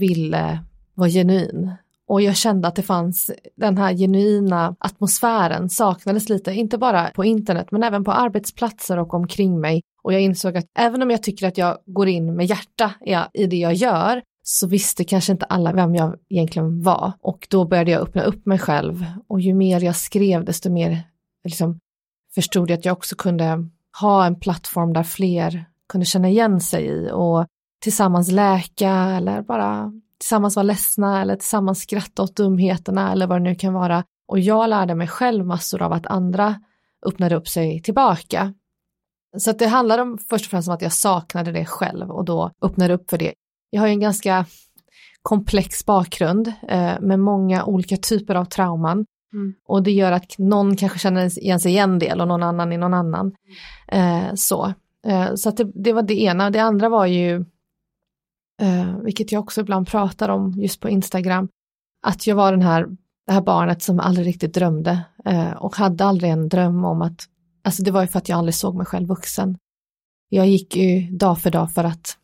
ville 0.00 0.64
var 0.96 1.08
genuin. 1.08 1.72
Och 2.08 2.22
jag 2.22 2.36
kände 2.36 2.68
att 2.68 2.76
det 2.76 2.82
fanns 2.82 3.30
den 3.56 3.78
här 3.78 3.94
genuina 3.94 4.76
atmosfären 4.78 5.68
saknades 5.70 6.28
lite, 6.28 6.52
inte 6.52 6.78
bara 6.78 7.10
på 7.14 7.24
internet 7.24 7.70
men 7.70 7.82
även 7.82 8.04
på 8.04 8.12
arbetsplatser 8.12 8.98
och 8.98 9.14
omkring 9.14 9.60
mig. 9.60 9.82
Och 10.02 10.12
jag 10.12 10.20
insåg 10.20 10.56
att 10.56 10.64
även 10.78 11.02
om 11.02 11.10
jag 11.10 11.22
tycker 11.22 11.48
att 11.48 11.58
jag 11.58 11.78
går 11.86 12.08
in 12.08 12.36
med 12.36 12.46
hjärta 12.46 12.92
i- 13.06 13.42
i 13.42 13.46
det 13.46 13.56
jag 13.56 13.74
gör 13.74 14.22
så 14.42 14.66
visste 14.66 15.04
kanske 15.04 15.32
inte 15.32 15.44
alla 15.46 15.72
vem 15.72 15.94
jag 15.94 16.16
egentligen 16.28 16.82
var. 16.82 17.12
Och 17.20 17.46
då 17.50 17.64
började 17.64 17.90
jag 17.90 18.02
öppna 18.02 18.22
upp 18.22 18.46
mig 18.46 18.58
själv. 18.58 19.04
Och 19.28 19.40
ju 19.40 19.54
mer 19.54 19.80
jag 19.84 19.96
skrev, 19.96 20.44
desto 20.44 20.70
mer 20.70 21.02
liksom, 21.44 21.78
förstod 22.34 22.70
jag 22.70 22.78
att 22.78 22.84
jag 22.84 22.92
också 22.92 23.16
kunde 23.16 23.68
ha 24.00 24.26
en 24.26 24.40
plattform 24.40 24.92
där 24.92 25.02
fler 25.02 25.64
kunde 25.88 26.04
känna 26.04 26.28
igen 26.28 26.60
sig 26.60 26.84
i 26.86 27.10
och 27.12 27.46
tillsammans 27.82 28.30
läka 28.30 28.90
eller 28.90 29.42
bara 29.42 29.92
tillsammans 30.18 30.56
vara 30.56 30.62
ledsna 30.62 31.22
eller 31.22 31.36
tillsammans 31.36 31.82
skratta 31.82 32.22
åt 32.22 32.36
dumheterna 32.36 33.12
eller 33.12 33.26
vad 33.26 33.40
det 33.40 33.44
nu 33.44 33.54
kan 33.54 33.74
vara. 33.74 34.04
Och 34.28 34.38
jag 34.38 34.70
lärde 34.70 34.94
mig 34.94 35.08
själv 35.08 35.46
massor 35.46 35.82
av 35.82 35.92
att 35.92 36.06
andra 36.06 36.60
öppnade 37.06 37.36
upp 37.36 37.48
sig 37.48 37.82
tillbaka. 37.82 38.54
Så 39.38 39.50
att 39.50 39.58
det 39.58 39.66
handlade 39.66 40.02
om 40.02 40.18
först 40.30 40.46
och 40.46 40.50
främst 40.50 40.68
om 40.68 40.74
att 40.74 40.82
jag 40.82 40.92
saknade 40.92 41.52
det 41.52 41.64
själv 41.64 42.10
och 42.10 42.24
då 42.24 42.50
öppnade 42.62 42.94
upp 42.94 43.10
för 43.10 43.18
det. 43.18 43.34
Jag 43.70 43.80
har 43.80 43.86
ju 43.86 43.92
en 43.92 44.00
ganska 44.00 44.44
komplex 45.22 45.86
bakgrund 45.86 46.52
eh, 46.68 47.00
med 47.00 47.20
många 47.20 47.64
olika 47.64 47.96
typer 47.96 48.34
av 48.34 48.44
trauman. 48.44 49.06
Mm. 49.32 49.54
Och 49.68 49.82
det 49.82 49.90
gör 49.90 50.12
att 50.12 50.38
någon 50.38 50.76
kanske 50.76 50.98
känner 50.98 51.38
igen 51.38 51.60
sig 51.60 51.72
i 51.72 51.78
en 51.78 51.98
del 51.98 52.20
och 52.20 52.28
någon 52.28 52.42
annan 52.42 52.72
i 52.72 52.76
någon 52.76 52.94
annan. 52.94 53.32
Eh, 53.88 54.34
så 54.34 54.72
eh, 55.06 55.34
så 55.34 55.48
att 55.48 55.56
det, 55.56 55.70
det, 55.74 55.92
var 55.92 56.02
det 56.02 56.20
ena. 56.20 56.50
Det 56.50 56.58
andra 56.58 56.88
var 56.88 57.06
ju, 57.06 57.44
eh, 58.62 58.98
vilket 58.98 59.32
jag 59.32 59.40
också 59.40 59.60
ibland 59.60 59.88
pratar 59.88 60.28
om 60.28 60.52
just 60.56 60.80
på 60.80 60.88
Instagram, 60.88 61.48
att 62.02 62.26
jag 62.26 62.36
var 62.36 62.52
den 62.52 62.62
här, 62.62 62.86
det 63.26 63.32
här 63.32 63.40
barnet 63.40 63.82
som 63.82 64.00
aldrig 64.00 64.26
riktigt 64.26 64.54
drömde 64.54 65.04
eh, 65.24 65.52
och 65.52 65.76
hade 65.76 66.04
aldrig 66.04 66.30
en 66.30 66.48
dröm 66.48 66.84
om 66.84 67.02
att, 67.02 67.24
alltså 67.64 67.82
det 67.82 67.90
var 67.90 68.02
ju 68.02 68.08
för 68.08 68.18
att 68.18 68.28
jag 68.28 68.38
aldrig 68.38 68.54
såg 68.54 68.74
mig 68.74 68.86
själv 68.86 69.08
vuxen. 69.08 69.58
Jag 70.28 70.46
gick 70.46 70.76
ju 70.76 71.00
dag 71.10 71.40
för 71.40 71.50
dag 71.50 71.72
för 71.72 71.84
att 71.84 72.18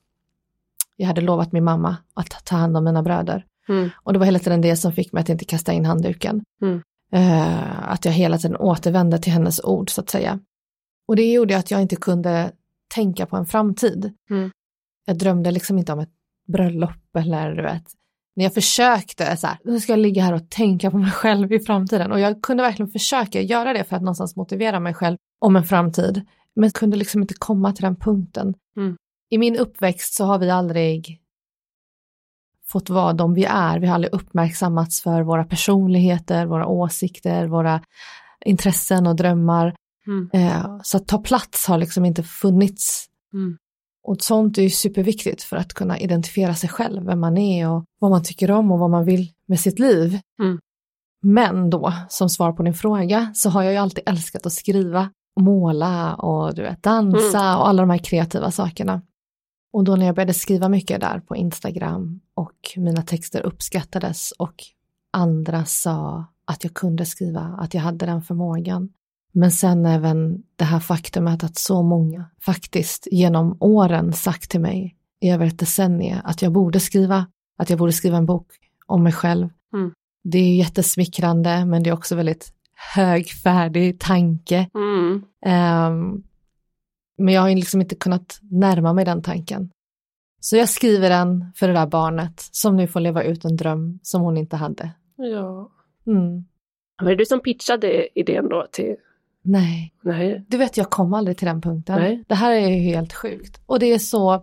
jag 0.96 1.06
hade 1.06 1.20
lovat 1.20 1.52
min 1.52 1.64
mamma 1.64 1.96
att 2.14 2.44
ta 2.44 2.56
hand 2.56 2.76
om 2.76 2.84
mina 2.84 3.02
bröder. 3.02 3.46
Mm. 3.68 3.90
Och 3.94 4.12
det 4.12 4.18
var 4.18 4.26
hela 4.26 4.38
tiden 4.38 4.60
det 4.60 4.76
som 4.76 4.92
fick 4.92 5.12
mig 5.12 5.20
att 5.20 5.28
inte 5.28 5.44
kasta 5.44 5.72
in 5.72 5.84
handduken. 5.84 6.44
Mm. 6.62 6.82
Uh, 7.14 7.92
att 7.92 8.04
jag 8.04 8.12
hela 8.12 8.38
tiden 8.38 8.56
återvände 8.56 9.18
till 9.18 9.32
hennes 9.32 9.64
ord 9.64 9.90
så 9.90 10.00
att 10.00 10.10
säga. 10.10 10.40
Och 11.08 11.16
det 11.16 11.32
gjorde 11.32 11.58
att 11.58 11.70
jag 11.70 11.82
inte 11.82 11.96
kunde 11.96 12.52
tänka 12.94 13.26
på 13.26 13.36
en 13.36 13.46
framtid. 13.46 14.12
Mm. 14.30 14.50
Jag 15.04 15.18
drömde 15.18 15.50
liksom 15.50 15.78
inte 15.78 15.92
om 15.92 15.98
ett 15.98 16.12
bröllop 16.48 17.16
eller 17.16 17.54
du 17.54 17.62
vet, 17.62 17.84
när 18.36 18.44
jag 18.44 18.54
försökte 18.54 19.36
så 19.36 19.46
här, 19.46 19.58
nu 19.64 19.80
ska 19.80 19.92
jag 19.92 20.00
ligga 20.00 20.22
här 20.22 20.32
och 20.32 20.50
tänka 20.50 20.90
på 20.90 20.98
mig 20.98 21.10
själv 21.10 21.52
i 21.52 21.60
framtiden 21.60 22.12
och 22.12 22.20
jag 22.20 22.42
kunde 22.42 22.62
verkligen 22.62 22.90
försöka 22.90 23.40
göra 23.40 23.72
det 23.72 23.84
för 23.84 23.96
att 23.96 24.02
någonstans 24.02 24.36
motivera 24.36 24.80
mig 24.80 24.94
själv 24.94 25.16
om 25.38 25.56
en 25.56 25.64
framtid, 25.64 26.26
men 26.56 26.70
kunde 26.70 26.96
liksom 26.96 27.22
inte 27.22 27.34
komma 27.38 27.72
till 27.72 27.84
den 27.84 27.96
punkten. 27.96 28.54
Mm. 28.76 28.96
I 29.30 29.38
min 29.38 29.56
uppväxt 29.56 30.14
så 30.14 30.24
har 30.24 30.38
vi 30.38 30.50
aldrig 30.50 31.20
fått 32.72 32.90
vara 32.90 33.12
de 33.12 33.34
vi 33.34 33.44
är. 33.44 33.78
Vi 33.78 33.86
har 33.86 33.94
aldrig 33.94 34.14
uppmärksammats 34.14 35.02
för 35.02 35.22
våra 35.22 35.44
personligheter, 35.44 36.46
våra 36.46 36.66
åsikter, 36.66 37.46
våra 37.46 37.80
intressen 38.44 39.06
och 39.06 39.16
drömmar. 39.16 39.74
Mm. 40.06 40.30
Eh, 40.32 40.80
så 40.82 40.96
att 40.96 41.08
ta 41.08 41.18
plats 41.18 41.66
har 41.66 41.78
liksom 41.78 42.04
inte 42.04 42.22
funnits. 42.22 43.06
Mm. 43.32 43.58
Och 44.04 44.22
sånt 44.22 44.58
är 44.58 44.62
ju 44.62 44.70
superviktigt 44.70 45.42
för 45.42 45.56
att 45.56 45.74
kunna 45.74 45.98
identifiera 45.98 46.54
sig 46.54 46.68
själv, 46.68 47.06
vem 47.06 47.20
man 47.20 47.38
är 47.38 47.70
och 47.70 47.84
vad 47.98 48.10
man 48.10 48.22
tycker 48.22 48.50
om 48.50 48.72
och 48.72 48.78
vad 48.78 48.90
man 48.90 49.04
vill 49.04 49.32
med 49.46 49.60
sitt 49.60 49.78
liv. 49.78 50.20
Mm. 50.42 50.58
Men 51.22 51.70
då, 51.70 51.92
som 52.08 52.28
svar 52.28 52.52
på 52.52 52.62
din 52.62 52.74
fråga, 52.74 53.32
så 53.34 53.50
har 53.50 53.62
jag 53.62 53.72
ju 53.72 53.78
alltid 53.78 54.04
älskat 54.06 54.46
att 54.46 54.52
skriva 54.52 55.10
måla 55.40 56.14
och 56.14 56.54
du 56.54 56.62
vet, 56.62 56.82
dansa 56.82 57.40
mm. 57.40 57.58
och 57.58 57.68
alla 57.68 57.82
de 57.82 57.90
här 57.90 57.98
kreativa 57.98 58.50
sakerna. 58.50 59.02
Och 59.72 59.84
då 59.84 59.96
när 59.96 60.06
jag 60.06 60.14
började 60.14 60.34
skriva 60.34 60.68
mycket 60.68 61.00
där 61.00 61.20
på 61.20 61.36
Instagram 61.36 62.20
och 62.34 62.56
mina 62.76 63.02
texter 63.02 63.40
uppskattades 63.40 64.32
och 64.32 64.54
andra 65.12 65.64
sa 65.64 66.24
att 66.44 66.64
jag 66.64 66.74
kunde 66.74 67.06
skriva, 67.06 67.40
att 67.40 67.74
jag 67.74 67.80
hade 67.80 68.06
den 68.06 68.22
förmågan. 68.22 68.88
Men 69.32 69.50
sen 69.50 69.86
även 69.86 70.42
det 70.56 70.64
här 70.64 70.80
faktumet 70.80 71.44
att 71.44 71.58
så 71.58 71.82
många 71.82 72.24
faktiskt 72.40 73.08
genom 73.10 73.56
åren 73.60 74.12
sagt 74.12 74.50
till 74.50 74.60
mig 74.60 74.96
i 75.20 75.30
över 75.30 75.46
ett 75.46 75.58
decennium 75.58 76.18
att 76.24 76.42
jag 76.42 76.52
borde 76.52 76.80
skriva, 76.80 77.26
att 77.58 77.70
jag 77.70 77.78
borde 77.78 77.92
skriva 77.92 78.16
en 78.16 78.26
bok 78.26 78.46
om 78.86 79.02
mig 79.02 79.12
själv. 79.12 79.48
Mm. 79.74 79.92
Det 80.24 80.38
är 80.38 80.56
jättesmickrande 80.56 81.64
men 81.64 81.82
det 81.82 81.90
är 81.90 81.94
också 81.94 82.16
väldigt 82.16 82.52
högfärdig 82.94 84.00
tanke. 84.00 84.68
Mm. 84.74 85.24
Um, 85.46 86.22
men 87.18 87.34
jag 87.34 87.42
har 87.42 87.50
liksom 87.50 87.80
inte 87.80 87.94
kunnat 87.94 88.38
närma 88.42 88.92
mig 88.92 89.04
den 89.04 89.22
tanken. 89.22 89.70
Så 90.40 90.56
jag 90.56 90.68
skriver 90.68 91.10
den 91.10 91.52
för 91.56 91.68
det 91.68 91.74
där 91.74 91.86
barnet 91.86 92.48
som 92.52 92.76
nu 92.76 92.86
får 92.86 93.00
leva 93.00 93.22
ut 93.22 93.44
en 93.44 93.56
dröm 93.56 93.98
som 94.02 94.22
hon 94.22 94.36
inte 94.36 94.56
hade. 94.56 94.90
Ja. 95.16 95.70
Mm. 96.06 96.44
Var 97.02 97.10
det 97.10 97.16
du 97.16 97.26
som 97.26 97.40
pitchade 97.40 98.18
idén 98.18 98.48
då 98.48 98.66
till 98.72 98.96
Nej. 99.42 99.94
Nej. 100.02 100.44
Du 100.48 100.56
vet, 100.56 100.76
jag 100.76 100.90
kom 100.90 101.14
aldrig 101.14 101.36
till 101.36 101.46
den 101.46 101.60
punkten. 101.60 102.00
Nej. 102.00 102.24
Det 102.28 102.34
här 102.34 102.52
är 102.52 102.68
ju 102.68 102.80
helt 102.80 103.12
sjukt. 103.12 103.60
Och 103.66 103.78
det 103.78 103.86
är 103.86 103.98
så, 103.98 104.42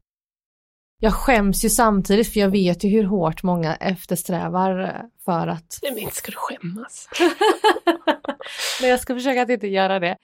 jag 1.00 1.14
skäms 1.14 1.66
ju 1.66 1.70
samtidigt 1.70 2.34
för 2.34 2.40
jag 2.40 2.50
vet 2.50 2.84
ju 2.84 2.90
hur 2.90 3.04
hårt 3.04 3.44
många 3.44 3.76
eftersträvar 3.76 5.02
för 5.26 5.48
att... 5.48 5.80
Nej 5.84 5.92
men 6.04 6.12
ska 6.12 6.32
du 6.32 6.38
skämmas? 6.38 7.10
Nej, 8.82 8.90
jag 8.90 9.00
ska 9.00 9.16
försöka 9.16 9.42
att 9.42 9.50
inte 9.50 9.68
göra 9.68 10.00
det. 10.00 10.18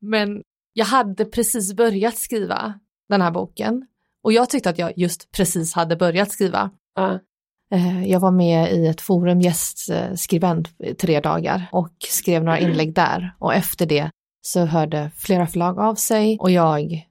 Men 0.00 0.42
jag 0.72 0.86
hade 0.86 1.24
precis 1.24 1.74
börjat 1.74 2.16
skriva 2.16 2.80
den 3.08 3.22
här 3.22 3.30
boken 3.30 3.86
och 4.22 4.32
jag 4.32 4.50
tyckte 4.50 4.70
att 4.70 4.78
jag 4.78 4.98
just 4.98 5.32
precis 5.32 5.74
hade 5.74 5.96
börjat 5.96 6.30
skriva. 6.30 6.70
Uh. 6.98 7.16
Jag 8.06 8.20
var 8.20 8.30
med 8.30 8.72
i 8.72 8.86
ett 8.86 9.00
forum 9.00 9.40
gästskribent 9.40 10.68
tre 11.00 11.20
dagar 11.20 11.66
och 11.72 11.92
skrev 12.08 12.44
några 12.44 12.58
inlägg 12.58 12.94
där 12.94 13.34
och 13.38 13.54
efter 13.54 13.86
det 13.86 14.10
så 14.42 14.64
hörde 14.64 15.10
flera 15.16 15.46
förlag 15.46 15.78
av 15.78 15.94
sig 15.94 16.38
och 16.40 16.50
jag 16.50 17.06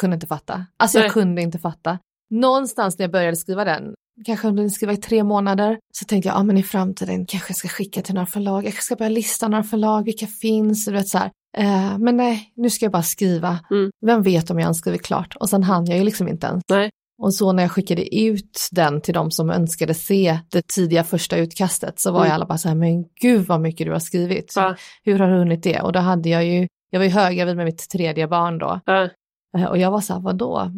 kunde 0.00 0.14
inte 0.14 0.26
fatta. 0.26 0.66
Alltså 0.76 0.98
jag 0.98 1.04
Nej. 1.04 1.10
kunde 1.10 1.42
inte 1.42 1.58
fatta. 1.58 1.98
Någonstans 2.30 2.98
när 2.98 3.04
jag 3.04 3.12
började 3.12 3.36
skriva 3.36 3.64
den, 3.64 3.94
kanske 4.26 4.48
under 4.48 4.68
skriva 4.68 4.92
i 4.92 4.96
tre 4.96 5.24
månader, 5.24 5.78
så 5.92 6.04
tänkte 6.04 6.28
jag, 6.28 6.36
ja 6.36 6.42
men 6.42 6.58
i 6.58 6.62
framtiden 6.62 7.26
kanske 7.26 7.50
jag 7.50 7.56
ska 7.56 7.68
skicka 7.68 8.02
till 8.02 8.14
några 8.14 8.26
förlag, 8.26 8.56
jag 8.56 8.64
kanske 8.64 8.82
ska 8.82 8.96
börja 8.96 9.08
lista 9.08 9.48
några 9.48 9.64
förlag, 9.64 10.04
vilka 10.04 10.26
finns, 10.26 10.84
du 10.84 10.92
vet 10.92 11.08
så 11.08 11.18
här. 11.18 11.30
Eh, 11.56 11.98
men 11.98 12.16
nej, 12.16 12.52
nu 12.56 12.70
ska 12.70 12.84
jag 12.84 12.92
bara 12.92 13.02
skriva. 13.02 13.58
Mm. 13.70 13.90
Vem 14.06 14.22
vet 14.22 14.50
om 14.50 14.58
jag 14.58 14.64
ens 14.64 14.78
skrivit 14.78 15.02
klart? 15.02 15.36
Och 15.36 15.48
sen 15.48 15.62
hann 15.62 15.86
jag 15.86 15.98
ju 15.98 16.04
liksom 16.04 16.28
inte 16.28 16.46
ens. 16.46 16.62
Nej. 16.70 16.90
Och 17.18 17.34
så 17.34 17.52
när 17.52 17.62
jag 17.62 17.72
skickade 17.72 18.16
ut 18.16 18.68
den 18.72 19.00
till 19.00 19.14
de 19.14 19.30
som 19.30 19.50
önskade 19.50 19.94
se 19.94 20.38
det 20.50 20.66
tidiga 20.66 21.04
första 21.04 21.36
utkastet 21.36 22.00
så 22.00 22.12
var 22.12 22.20
mm. 22.20 22.28
jag 22.28 22.34
alla 22.34 22.46
bara 22.46 22.58
så 22.58 22.68
här, 22.68 22.74
men 22.74 23.04
gud 23.20 23.46
vad 23.46 23.60
mycket 23.60 23.86
du 23.86 23.92
har 23.92 23.98
skrivit. 23.98 24.52
Ja. 24.56 24.76
Hur 25.04 25.18
har 25.18 25.28
du 25.28 25.36
hunnit 25.36 25.62
det? 25.62 25.80
Och 25.80 25.92
då 25.92 25.98
hade 25.98 26.28
jag 26.28 26.46
ju, 26.46 26.68
jag 26.90 27.00
var 27.00 27.04
ju 27.04 27.10
höggravid 27.10 27.56
med 27.56 27.64
mitt 27.64 27.88
tredje 27.90 28.28
barn 28.28 28.58
då. 28.58 28.80
Ja. 28.84 29.08
Eh, 29.56 29.64
och 29.64 29.78
jag 29.78 29.90
var 29.90 30.00
så 30.00 30.12
här, 30.12 30.20
vadå? 30.20 30.72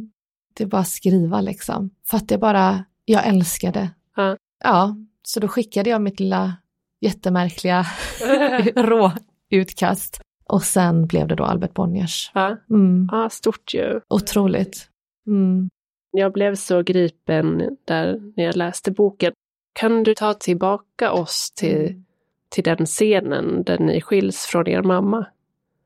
Det 0.54 0.64
är 0.64 0.68
bara 0.68 0.80
att 0.80 0.88
skriva 0.88 1.40
liksom. 1.40 1.90
För 2.06 2.16
att 2.16 2.28
det 2.28 2.38
bara, 2.38 2.84
jag 3.04 3.26
älskade. 3.26 3.90
Ja. 4.16 4.36
ja, 4.64 4.96
så 5.22 5.40
då 5.40 5.48
skickade 5.48 5.90
jag 5.90 6.02
mitt 6.02 6.20
lilla 6.20 6.56
jättemärkliga 7.00 7.86
rå 8.76 9.12
utkast. 9.50 10.20
Och 10.44 10.62
sen 10.62 11.06
blev 11.06 11.28
det 11.28 11.34
då 11.34 11.44
Albert 11.44 11.74
Bonniers. 11.74 12.30
Ja, 12.34 12.56
mm. 12.70 13.08
ja 13.12 13.30
stort 13.30 13.74
ju. 13.74 14.00
Otroligt. 14.08 14.88
Mm. 15.26 15.70
Jag 16.10 16.32
blev 16.32 16.54
så 16.54 16.82
gripen 16.82 17.76
där 17.84 18.32
när 18.36 18.44
jag 18.44 18.56
läste 18.56 18.90
boken. 18.90 19.32
Kan 19.72 20.02
du 20.02 20.14
ta 20.14 20.34
tillbaka 20.34 21.12
oss 21.12 21.50
till, 21.50 21.86
mm. 21.86 22.04
till 22.48 22.64
den 22.64 22.86
scenen 22.86 23.62
där 23.62 23.78
ni 23.78 24.00
skiljs 24.00 24.46
från 24.46 24.68
er 24.68 24.82
mamma? 24.82 25.26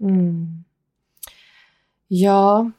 Mm. 0.01 0.65
Ja. 2.09 2.71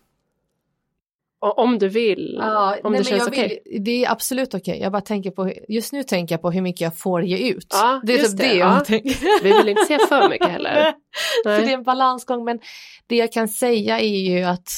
Och 1.39 1.59
om 1.59 1.79
du 1.79 1.89
vill, 1.89 2.37
ja, 2.39 2.77
om 2.83 2.91
nej, 2.91 3.01
det 3.01 3.09
känns 3.09 3.27
okej. 3.27 3.61
Okay. 3.65 3.79
Det 3.79 4.05
är 4.05 4.11
absolut 4.11 4.53
okej. 4.53 4.59
Okay. 4.71 4.81
Jag 4.81 4.91
bara 4.91 5.01
tänker 5.01 5.31
på, 5.31 5.53
just 5.67 5.93
nu 5.93 6.03
tänker 6.03 6.35
jag 6.35 6.41
på 6.41 6.51
hur 6.51 6.61
mycket 6.61 6.81
jag 6.81 6.97
får 6.97 7.23
ge 7.23 7.49
ut. 7.49 7.67
Ja, 7.69 8.01
det 8.03 8.13
är 8.13 8.17
typ 8.17 8.37
det, 8.37 8.43
det 8.43 8.53
jag 8.53 8.75
ja. 8.75 8.79
tänker. 8.79 9.43
Vi 9.43 9.57
vill 9.57 9.69
inte 9.69 9.85
se 9.85 9.99
för 9.99 10.29
mycket 10.29 10.47
heller. 10.47 10.93
Så 11.43 11.49
det 11.49 11.55
är 11.55 11.73
en 11.73 11.83
balansgång, 11.83 12.43
men 12.43 12.59
det 13.07 13.15
jag 13.15 13.31
kan 13.31 13.47
säga 13.47 13.99
är 13.99 14.19
ju 14.19 14.43
att 14.43 14.69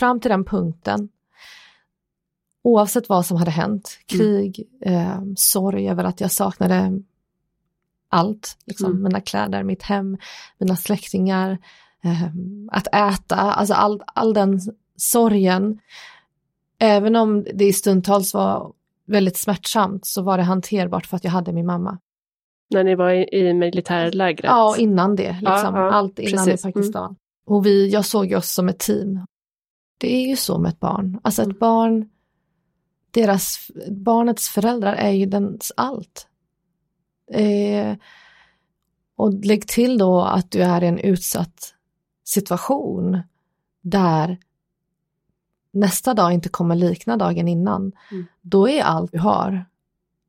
fram 0.00 0.20
till 0.20 0.30
den 0.30 0.44
punkten, 0.44 1.08
oavsett 2.62 3.08
vad 3.08 3.26
som 3.26 3.36
hade 3.36 3.50
hänt, 3.50 3.98
mm. 4.12 4.18
krig, 4.18 4.68
mm. 4.80 5.00
eh, 5.00 5.34
sorg 5.36 5.88
över 5.88 6.04
att 6.04 6.20
jag 6.20 6.30
saknade 6.30 7.02
allt, 8.08 8.56
liksom, 8.66 8.90
mm. 8.90 9.02
mina 9.02 9.20
kläder, 9.20 9.62
mitt 9.62 9.82
hem, 9.82 10.18
mina 10.58 10.76
släktingar, 10.76 11.58
eh, 12.04 12.28
att 12.72 12.86
äta, 12.86 13.36
alltså 13.36 13.74
all, 13.74 14.02
all 14.06 14.34
den 14.34 14.60
sorgen. 14.96 15.78
Även 16.78 17.16
om 17.16 17.46
det 17.54 17.64
i 17.64 17.72
stundtals 17.72 18.34
var 18.34 18.72
väldigt 19.06 19.36
smärtsamt 19.36 20.06
så 20.06 20.22
var 20.22 20.38
det 20.38 20.42
hanterbart 20.44 21.06
för 21.06 21.16
att 21.16 21.24
jag 21.24 21.30
hade 21.30 21.52
min 21.52 21.66
mamma. 21.66 21.98
När 22.70 22.84
ni 22.84 22.94
var 22.94 23.10
i, 23.10 23.28
i 23.32 23.54
militärlägret? 23.54 24.44
Ja, 24.44 24.76
innan 24.78 25.16
det. 25.16 25.32
Liksom. 25.32 25.74
Ja, 25.74 25.80
ja, 25.80 25.90
Allt 25.90 26.18
innan 26.18 26.46
precis. 26.46 26.64
i 26.64 26.68
mm. 26.68 26.72
Pakistan. 26.72 27.04
Mm. 27.04 27.16
Och 27.46 27.66
vi, 27.66 27.88
jag 27.88 28.04
såg 28.04 28.32
oss 28.32 28.50
som 28.50 28.68
ett 28.68 28.78
team. 28.78 29.20
Det 30.00 30.16
är 30.16 30.28
ju 30.28 30.36
så 30.36 30.58
med 30.58 30.68
ett 30.68 30.80
barn. 30.80 31.20
Alltså 31.22 31.42
ett 31.42 31.46
mm. 31.46 31.58
barn 31.58 32.08
deras, 33.10 33.70
barnets 33.90 34.48
föräldrar 34.48 34.92
är 34.92 35.10
ju 35.10 35.26
dens 35.26 35.72
allt. 35.76 36.28
Eh, 37.32 37.96
och 39.16 39.44
lägg 39.44 39.68
till 39.68 39.98
då 39.98 40.22
att 40.22 40.50
du 40.50 40.62
är 40.62 40.82
i 40.84 40.86
en 40.86 40.98
utsatt 40.98 41.74
situation 42.24 43.22
där 43.80 44.38
nästa 45.72 46.14
dag 46.14 46.32
inte 46.32 46.48
kommer 46.48 46.74
likna 46.74 47.16
dagen 47.16 47.48
innan. 47.48 47.92
Mm. 48.10 48.26
Då 48.40 48.68
är 48.68 48.82
allt 48.82 49.12
du 49.12 49.18
har 49.18 49.64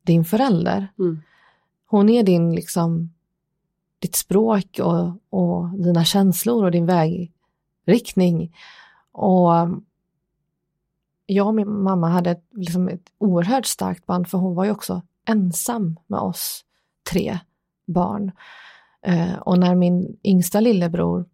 din 0.02 0.26
förälder. 0.26 0.88
Mm. 1.00 1.22
Hon 1.86 2.10
är 2.10 2.24
din, 2.24 2.56
liksom, 2.56 3.14
ditt 4.00 4.16
språk 4.16 4.80
och, 4.84 5.18
och 5.30 5.70
dina 5.70 6.04
känslor 6.04 6.66
och 6.66 6.72
din 6.72 6.86
vägriktning. 6.86 8.56
Och 9.14 9.52
jag 11.26 11.48
och 11.48 11.56
min 11.56 11.84
mamma 11.84 12.10
hade 12.10 12.32
ett, 12.32 12.46
liksom 12.52 12.88
ett 12.90 13.12
oerhört 13.18 13.66
starkt 13.66 14.06
band 14.06 14.28
för 14.28 14.38
hon 14.38 14.56
var 14.56 14.66
ju 14.66 14.72
också 14.72 15.02
ensam 15.28 16.00
med 16.08 16.20
oss 16.20 16.66
tre 17.12 17.40
barn. 17.88 18.32
Eh, 19.06 19.34
och 19.36 19.60
när 19.60 19.76
min 19.76 20.18
yngsta 20.24 20.60
lillebror, 20.60 21.26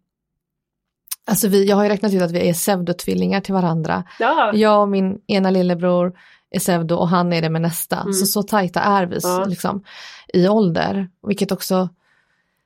alltså 1.24 1.48
vi, 1.48 1.68
jag 1.68 1.76
har 1.76 1.82
ju 1.82 1.88
räknat 1.88 2.12
ut 2.12 2.22
att 2.22 2.30
vi 2.30 2.48
är 2.48 2.52
pseudotvillingar 2.54 3.40
till 3.40 3.54
varandra. 3.54 4.04
Ja. 4.18 4.52
Jag 4.54 4.82
och 4.82 4.88
min 4.88 5.20
ena 5.26 5.50
lillebror 5.50 6.18
är 6.50 6.58
pseudo 6.58 6.94
och 6.96 7.08
han 7.08 7.32
är 7.32 7.42
det 7.42 7.50
med 7.50 7.62
nästa. 7.62 8.00
Mm. 8.00 8.12
Så 8.12 8.26
så 8.26 8.42
tajta 8.42 8.80
är 8.80 9.06
vi 9.06 9.18
Ja. 9.22 9.44
liksom, 9.44 9.84
i 10.28 10.48
ålder, 10.48 11.08
vilket 11.26 11.52
också 11.52 11.88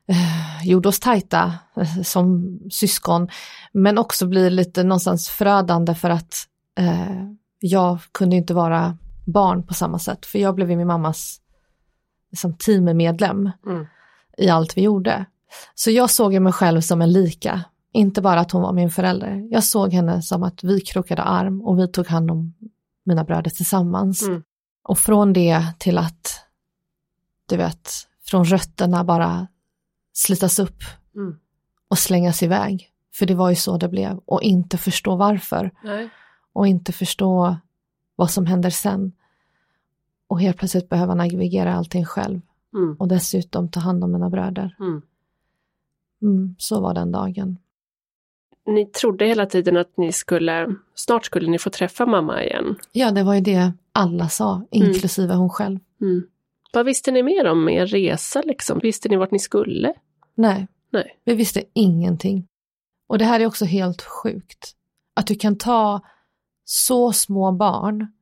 eh, 0.09 0.67
gjorde 0.67 0.89
oss 0.89 1.01
tajta 1.01 1.55
eh, 1.77 2.03
som 2.03 2.59
syskon, 2.71 3.29
men 3.73 3.99
också 3.99 4.27
blir 4.27 4.51
lite 4.51 4.83
någonstans 4.83 5.29
förödande 5.29 5.95
för 5.95 6.11
att 6.11 6.35
eh, 6.79 7.27
jag 7.59 7.99
kunde 8.13 8.37
inte 8.37 8.55
vara 8.55 8.99
barn 9.27 9.67
på 9.67 9.75
samma 9.75 9.99
sätt, 9.99 10.27
för 10.27 10.39
jag 10.39 10.55
blev 10.55 10.71
ju 10.71 10.77
min 10.77 10.87
mammas 10.87 11.41
liksom, 12.31 12.55
teammedlem 12.57 13.51
Mm. 13.67 13.87
i 14.39 14.49
allt 14.49 14.77
vi 14.77 14.83
gjorde. 14.83 15.25
Så 15.75 15.91
jag 15.91 16.11
såg 16.11 16.41
mig 16.41 16.53
själv 16.53 16.81
som 16.81 17.03
en 17.03 17.13
lika, 17.13 17.65
inte 17.93 18.23
bara 18.23 18.41
att 18.41 18.51
hon 18.53 18.63
var 18.63 18.73
min 18.73 18.91
förälder. 18.91 19.49
Jag 19.51 19.65
såg 19.65 19.93
henne 19.93 20.23
som 20.23 20.43
att 20.43 20.65
vi 20.65 20.81
krokade 20.81 21.23
arm 21.23 21.63
och 21.63 21.79
vi 21.79 21.89
tog 21.89 22.07
hand 22.07 22.31
om 22.31 22.55
mina 23.05 23.25
bröder 23.25 23.51
tillsammans. 23.51 24.23
Mm. 24.23 24.43
Och 24.85 24.99
från 24.99 25.33
det 25.33 25.65
till 25.79 25.99
att, 25.99 26.45
du 27.49 27.57
vet, 27.57 27.91
från 28.27 28.45
rötterna 28.45 29.05
bara 29.05 29.47
slitas 30.12 30.59
upp 30.59 30.83
Mm. 31.14 31.37
och 31.88 31.99
slängas 31.99 32.42
iväg. 32.42 32.88
För 33.14 33.26
det 33.26 33.35
var 33.35 33.50
ju 33.50 33.57
så 33.57 33.76
det 33.76 33.88
blev. 33.88 34.19
Och 34.25 34.42
inte 34.42 34.78
förstå 34.78 35.16
varför. 35.16 35.71
Nej. 35.85 36.09
Och 36.52 36.66
inte 36.66 36.92
förstå 36.92 37.57
vad 38.16 38.31
som 38.31 38.47
händer 38.47 38.71
sen. 38.71 39.12
Och 40.26 40.40
helt 40.40 40.57
plötsligt 40.57 40.88
behöva 40.88 41.14
navigera 41.14 41.75
allting 41.75 42.04
själv. 42.04 42.40
Mm. 42.75 42.97
Och 42.99 43.09
dessutom 43.09 43.69
ta 43.69 43.81
hand 43.81 44.04
om 44.04 44.12
mina 44.12 44.31
bröder. 44.31 44.76
Mm. 44.81 45.02
Mm, 46.23 46.54
så 46.59 46.81
var 46.81 46.95
den 46.95 47.12
dagen. 47.12 47.59
Ni 48.66 48.87
trodde 48.87 49.26
hela 49.26 49.47
tiden 49.47 49.76
att 49.76 49.97
ni 49.97 50.12
skulle, 50.12 50.75
snart 50.95 51.25
skulle 51.25 51.50
ni 51.50 51.59
få 51.59 51.71
träffa 51.71 52.07
mamma 52.07 52.45
igen. 52.45 52.76
Ja, 52.92 53.11
det 53.11 53.23
var 53.23 53.35
ju 53.35 53.40
det 53.40 53.73
alla 53.92 54.28
sa, 54.28 54.62
inklusive 54.71 55.35
hon 55.35 55.50
själv. 55.50 55.78
Vad 56.73 56.87
visste 56.87 57.11
ni 57.11 57.23
mer 57.23 57.47
om 57.47 57.69
er 57.69 57.87
resa 57.87 58.43
liksom? 58.47 58.79
Visste 58.83 59.09
ni 59.09 59.17
vart 59.17 59.31
ni 59.31 59.38
skulle? 59.38 59.95
Nej, 60.35 60.69
Nej. 60.91 61.21
vi 61.25 61.35
visste 61.35 61.62
ingenting. 61.73 62.47
Och 63.07 63.19
det 63.19 63.25
här 63.25 63.41
är 63.41 63.47
också 63.47 63.64
helt 63.64 64.02
sjukt. 64.02 64.73
Att 65.14 65.26
du 65.26 65.35
kan 65.35 65.59
ta 65.59 66.00
så 66.64 67.12
små 67.12 67.52
barn, 67.52 68.12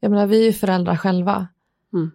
jag 0.00 0.10
menar 0.10 0.26
vi 0.26 0.40
är 0.40 0.44
ju 0.44 0.52
föräldrar 0.52 0.96
själva, 0.96 1.48
Mm. 1.92 2.10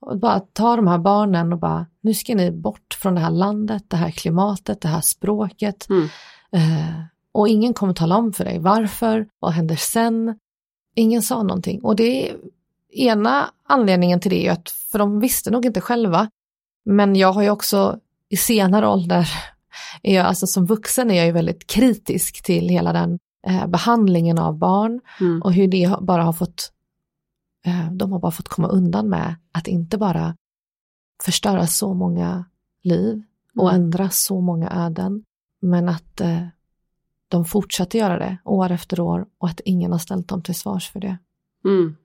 och 0.00 0.18
bara 0.18 0.40
ta 0.40 0.76
de 0.76 0.86
här 0.86 0.98
barnen 0.98 1.52
och 1.52 1.58
bara, 1.58 1.86
nu 2.00 2.14
ska 2.14 2.34
ni 2.34 2.50
bort 2.50 2.94
från 3.02 3.14
det 3.14 3.20
här 3.20 3.30
landet, 3.30 3.84
det 3.88 3.96
här 3.96 4.10
klimatet, 4.10 4.80
det 4.80 4.88
här 4.88 5.00
språket. 5.00 5.88
Mm. 5.90 6.04
Eh, 6.52 7.00
och 7.32 7.48
ingen 7.48 7.74
kommer 7.74 7.94
tala 7.94 8.16
om 8.16 8.32
för 8.32 8.44
dig 8.44 8.58
varför, 8.58 9.28
vad 9.38 9.52
händer 9.52 9.76
sen? 9.76 10.38
Ingen 10.94 11.22
sa 11.22 11.42
någonting. 11.42 11.84
Och 11.84 11.96
det 11.96 12.30
är 12.30 12.36
ena 12.94 13.50
anledningen 13.68 14.20
till 14.20 14.30
det 14.30 14.46
är 14.46 14.52
att, 14.52 14.70
för 14.70 14.98
de 14.98 15.20
visste 15.20 15.50
nog 15.50 15.66
inte 15.66 15.80
själva, 15.80 16.30
men 16.84 17.16
jag 17.16 17.32
har 17.32 17.42
ju 17.42 17.50
också 17.50 17.98
i 18.28 18.36
senare 18.36 18.88
ålder, 18.88 19.28
är 20.02 20.14
jag, 20.14 20.26
alltså 20.26 20.46
som 20.46 20.66
vuxen 20.66 21.10
är 21.10 21.14
jag 21.14 21.26
ju 21.26 21.32
väldigt 21.32 21.66
kritisk 21.66 22.42
till 22.44 22.68
hela 22.68 22.92
den 22.92 23.18
eh, 23.46 23.66
behandlingen 23.66 24.38
av 24.38 24.58
barn 24.58 25.00
Mm. 25.20 25.42
och 25.42 25.52
hur 25.52 25.68
det 25.68 25.96
bara 26.00 26.22
har 26.22 26.32
fått, 26.32 26.72
eh, 27.66 27.92
de 27.92 28.12
har 28.12 28.18
bara 28.18 28.32
fått 28.32 28.48
komma 28.48 28.68
undan 28.68 29.08
med 29.08 29.34
att 29.52 29.66
inte 29.68 29.98
bara 29.98 30.36
förstöra 31.24 31.66
så 31.66 31.94
många 31.94 32.44
liv 32.82 33.22
och 33.58 33.70
Mm. 33.72 33.82
ändra 33.82 34.10
så 34.10 34.40
många 34.40 34.70
öden, 34.70 35.24
men 35.62 35.88
att 35.88 36.20
eh, 36.20 36.46
de 37.28 37.44
fortsätter 37.44 37.98
göra 37.98 38.18
det 38.18 38.38
år 38.44 38.70
efter 38.70 39.00
år 39.00 39.26
och 39.38 39.48
att 39.48 39.60
ingen 39.64 39.92
har 39.92 39.98
ställt 39.98 40.28
dem 40.28 40.42
till 40.42 40.54
svars 40.54 40.90
för 40.90 41.00
det. 41.00 41.18
Mm. 41.64 41.96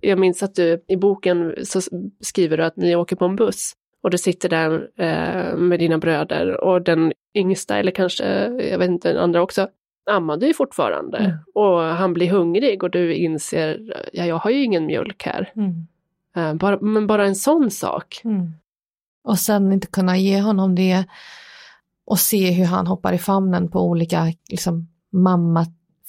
Jag 0.00 0.18
minns 0.18 0.42
att 0.42 0.54
du 0.54 0.84
i 0.88 0.96
boken 0.96 1.54
så 1.64 1.80
skriver 2.20 2.56
du 2.56 2.64
att 2.64 2.76
ni 2.76 2.96
åker 2.96 3.16
på 3.16 3.24
en 3.24 3.36
buss 3.36 3.72
och 4.02 4.10
du 4.10 4.18
sitter 4.18 4.48
där 4.48 4.88
eh, 4.96 5.56
med 5.56 5.78
dina 5.78 5.98
bröder 5.98 6.64
och 6.64 6.82
den 6.82 7.12
yngsta, 7.34 7.78
eller 7.78 7.90
kanske, 7.90 8.24
jag 8.70 8.78
vet 8.78 8.88
inte, 8.90 9.12
den 9.12 9.22
andra 9.22 9.42
också, 9.42 9.68
ammade 10.10 10.46
ju 10.46 10.54
fortfarande. 10.54 11.18
Mm. 11.18 11.36
Och 11.54 11.80
han 11.80 12.12
blir 12.12 12.30
hungrig 12.30 12.82
och 12.82 12.90
du 12.90 13.14
inser, 13.14 13.94
ja 14.12 14.26
jag 14.26 14.36
har 14.36 14.50
ju 14.50 14.64
ingen 14.64 14.86
mjölk 14.86 15.22
här. 15.22 15.52
Eh, 16.36 16.54
bara, 16.54 16.80
men 16.80 17.06
bara 17.06 17.26
en 17.26 17.36
sån 17.36 17.70
sak. 17.70 18.20
Och 19.24 19.38
sen 19.38 19.72
inte 19.72 19.86
kunna 19.86 20.16
ge 20.16 20.40
honom 20.40 20.74
det 20.74 21.04
och 22.04 22.18
se 22.18 22.50
hur 22.50 22.64
han 22.64 22.86
hoppar 22.86 23.12
i 23.12 23.18
famnen 23.18 23.68
på 23.70 23.80
olika 23.80 24.32
liksom, 24.50 24.88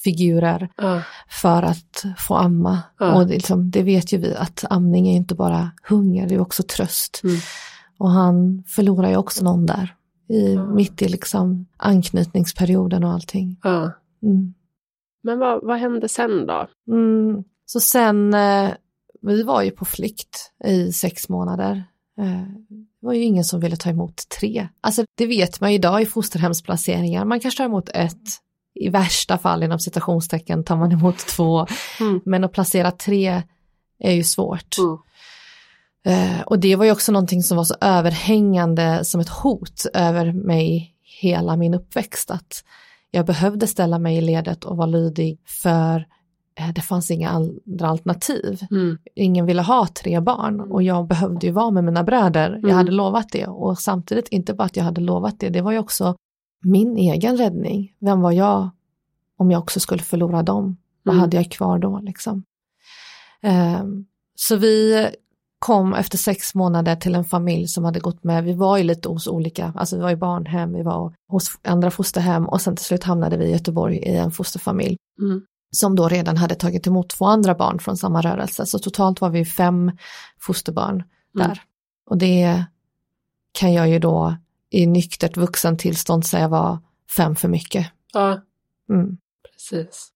mammafigurer 0.05 0.69
Ja. 0.77 1.01
för 1.41 1.63
att 1.63 2.03
få 2.17 2.35
amma. 2.35 2.83
Ja. 2.99 3.15
Och 3.15 3.27
det, 3.27 3.33
liksom, 3.33 3.71
det 3.71 3.83
vet 3.83 4.13
ju 4.13 4.17
vi 4.17 4.35
att 4.35 4.65
amning 4.69 5.07
är 5.07 5.15
inte 5.15 5.35
bara 5.35 5.71
hunger, 5.89 6.27
det 6.27 6.35
är 6.35 6.39
också 6.39 6.63
tröst. 6.63 7.21
Mm. 7.23 7.35
Och 7.97 8.09
han 8.09 8.63
förlorar 8.67 9.09
ju 9.09 9.17
också 9.17 9.43
någon 9.43 9.65
där, 9.65 9.95
i, 10.29 10.53
Ja. 10.53 10.65
mitt 10.65 11.01
i 11.01 11.07
liksom 11.09 11.65
anknytningsperioden 11.77 13.03
och 13.03 13.11
allting. 13.11 13.59
Mm. 14.23 14.53
Men 15.23 15.39
vad, 15.39 15.63
vad 15.63 15.79
hände 15.79 16.09
sen 16.09 16.47
då? 16.47 16.67
Mm. 16.91 17.43
Så 17.65 17.79
sen, 17.79 18.33
eh, 18.33 18.69
vi 19.21 19.43
var 19.43 19.61
ju 19.61 19.71
på 19.71 19.85
flykt 19.85 20.51
i 20.65 20.91
sex 20.91 21.29
månader. 21.29 21.83
Eh, 22.19 22.47
det 22.99 23.05
var 23.07 23.13
ju 23.13 23.23
ingen 23.23 23.43
som 23.43 23.59
ville 23.59 23.75
ta 23.75 23.89
emot 23.89 24.29
tre. 24.39 24.67
Alltså 24.81 25.03
det 25.17 25.25
vet 25.25 25.61
man 25.61 25.69
ju 25.71 25.75
idag 25.75 26.01
i 26.01 26.05
fosterhemsplaceringar, 26.05 27.25
man 27.25 27.39
kanske 27.39 27.57
tar 27.57 27.65
emot 27.65 27.89
ett, 27.93 28.21
i 28.85 28.89
värsta 28.89 29.37
fall 29.37 29.63
inom 29.63 29.79
citationstecken 29.79 30.63
tar 30.63 30.75
man 30.75 30.91
emot 30.91 31.17
två, 31.17 31.65
Mm. 31.99 32.21
men 32.25 32.43
att 32.43 32.51
placera 32.51 32.91
tre 32.91 33.43
är 33.99 34.11
ju 34.13 34.23
svårt. 34.23 34.75
Mm. 34.77 34.97
Eh, 36.05 36.41
och 36.41 36.59
det 36.59 36.75
var 36.75 36.85
ju 36.85 36.91
också 36.91 37.11
någonting 37.11 37.43
som 37.43 37.57
var 37.57 37.63
så 37.63 37.75
överhängande 37.81 39.05
som 39.05 39.21
ett 39.21 39.29
hot 39.29 39.85
över 39.93 40.31
mig 40.31 40.93
hela 41.21 41.55
min 41.55 41.73
uppväxt, 41.73 42.31
att 42.31 42.63
jag 43.11 43.25
behövde 43.25 43.67
ställa 43.67 43.99
mig 43.99 44.17
i 44.17 44.21
ledet 44.21 44.63
och 44.65 44.77
vara 44.77 44.87
lydig 44.87 45.39
för 45.45 46.05
eh, 46.59 46.69
det 46.75 46.81
fanns 46.81 47.11
inga 47.11 47.29
andra 47.29 47.87
alternativ. 47.89 48.59
Mm. 48.71 48.97
Ingen 49.15 49.45
ville 49.45 49.61
ha 49.61 49.87
tre 49.87 50.19
barn 50.19 50.61
och 50.71 50.83
jag 50.83 51.07
behövde 51.07 51.45
ju 51.47 51.51
vara 51.53 51.71
med 51.71 51.83
mina 51.83 52.03
bröder. 52.03 52.49
Jag 52.49 52.63
Mm. 52.63 52.75
hade 52.75 52.91
lovat 52.91 53.29
det 53.31 53.47
och 53.47 53.79
samtidigt 53.79 54.27
inte 54.27 54.53
bara 54.53 54.63
att 54.63 54.75
jag 54.77 54.83
hade 54.83 55.01
lovat 55.01 55.39
det, 55.39 55.49
det 55.49 55.61
var 55.61 55.71
ju 55.71 55.79
också 55.79 56.15
min 56.67 56.97
egen 56.97 57.37
räddning. 57.37 57.93
Vem 57.99 58.21
var 58.21 58.31
jag 58.31 58.69
om 59.37 59.51
jag 59.51 59.59
också 59.59 59.79
skulle 59.79 60.03
förlora 60.03 60.43
dem? 60.43 60.77
Vad 61.03 61.13
Mm. 61.15 61.21
hade 61.21 61.37
jag 61.37 61.51
kvar 61.51 61.79
då 61.79 61.99
liksom? 62.03 62.43
Ehm, 63.41 64.05
så 64.35 64.55
vi 64.55 65.07
kom 65.59 65.93
efter 65.93 66.17
sex 66.17 66.55
månader 66.55 66.95
till 66.95 67.15
en 67.15 67.25
familj 67.25 67.67
som 67.67 67.85
hade 67.85 67.99
gått 67.99 68.23
med, 68.23 68.43
vi 68.43 68.53
var 68.53 68.77
ju 68.77 68.83
lite 68.83 69.09
hos 69.09 69.27
olika, 69.27 69.73
alltså 69.75 69.95
vi 69.95 70.01
var 70.01 70.11
i 70.11 70.15
barnhem, 70.15 70.73
vi 70.73 70.83
var 70.83 71.13
hos 71.27 71.59
andra 71.63 71.91
fosterhem 71.91 72.45
och 72.49 72.61
sen 72.61 72.75
till 72.75 72.85
slut 72.85 73.03
hamnade 73.03 73.37
vi 73.37 73.45
i 73.45 73.51
Göteborg 73.51 73.97
i 73.97 74.15
en 74.15 74.31
fosterfamilj 74.31 74.97
Mm. 75.19 75.41
som 75.71 75.95
då 75.95 76.07
redan 76.07 76.37
hade 76.37 76.55
tagit 76.55 76.87
emot 76.87 77.09
två 77.09 77.25
andra 77.25 77.55
barn 77.55 77.79
från 77.79 77.97
samma 77.97 78.21
rörelse. 78.21 78.65
Så 78.65 78.79
totalt 78.79 79.21
var 79.21 79.29
vi 79.29 79.45
fem 79.45 79.91
fosterbarn 80.39 80.95
Mm. 80.95 81.47
där. 81.47 81.61
Och 82.09 82.17
det 82.17 82.65
kan 83.51 83.73
jag 83.73 83.89
ju 83.89 83.99
då 83.99 84.35
i 84.69 84.85
nyktert 84.87 85.37
vuxentillstånd 85.37 86.25
säga 86.25 86.47
var 86.47 86.77
fem 87.17 87.35
för 87.35 87.47
mycket. 87.47 87.87
Ja, 88.13 88.41
Mm. 88.89 89.17
precis. 89.53 90.09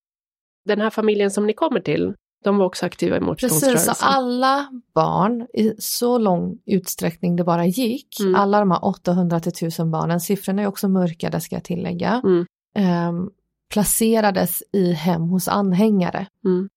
Den 0.65 0.81
här 0.81 0.89
familjen 0.89 1.31
som 1.31 1.47
ni 1.47 1.53
kommer 1.53 1.79
till, 1.79 2.13
de 2.43 2.57
var 2.57 2.65
också 2.65 2.85
aktiva 2.85 3.15
i 3.17 3.19
Precis, 3.19 3.27
motståndsrörelsen. 3.43 3.95
så 3.95 4.05
alla 4.05 4.69
barn 4.95 5.47
i 5.53 5.73
så 5.79 6.17
lång 6.17 6.57
utsträckning 6.65 7.35
det 7.35 7.43
bara 7.43 7.65
gick, 7.65 8.19
Mm. 8.19 8.35
alla 8.35 8.59
de 8.59 8.71
här 8.71 8.85
800 8.85 9.39
till 9.39 9.51
1000 9.51 9.91
barnen, 9.91 10.19
siffrorna 10.19 10.61
är 10.61 10.67
också 10.67 10.87
mörkade 10.89 11.41
ska 11.41 11.55
jag 11.55 11.63
tillägga, 11.63 12.21
Mm. 12.25 12.45
ehm, 12.75 13.29
placerades 13.69 14.63
i 14.73 14.91
hem 14.93 15.21
hos 15.21 15.47
anhängare. 15.47 16.27
Mm. 16.45 16.69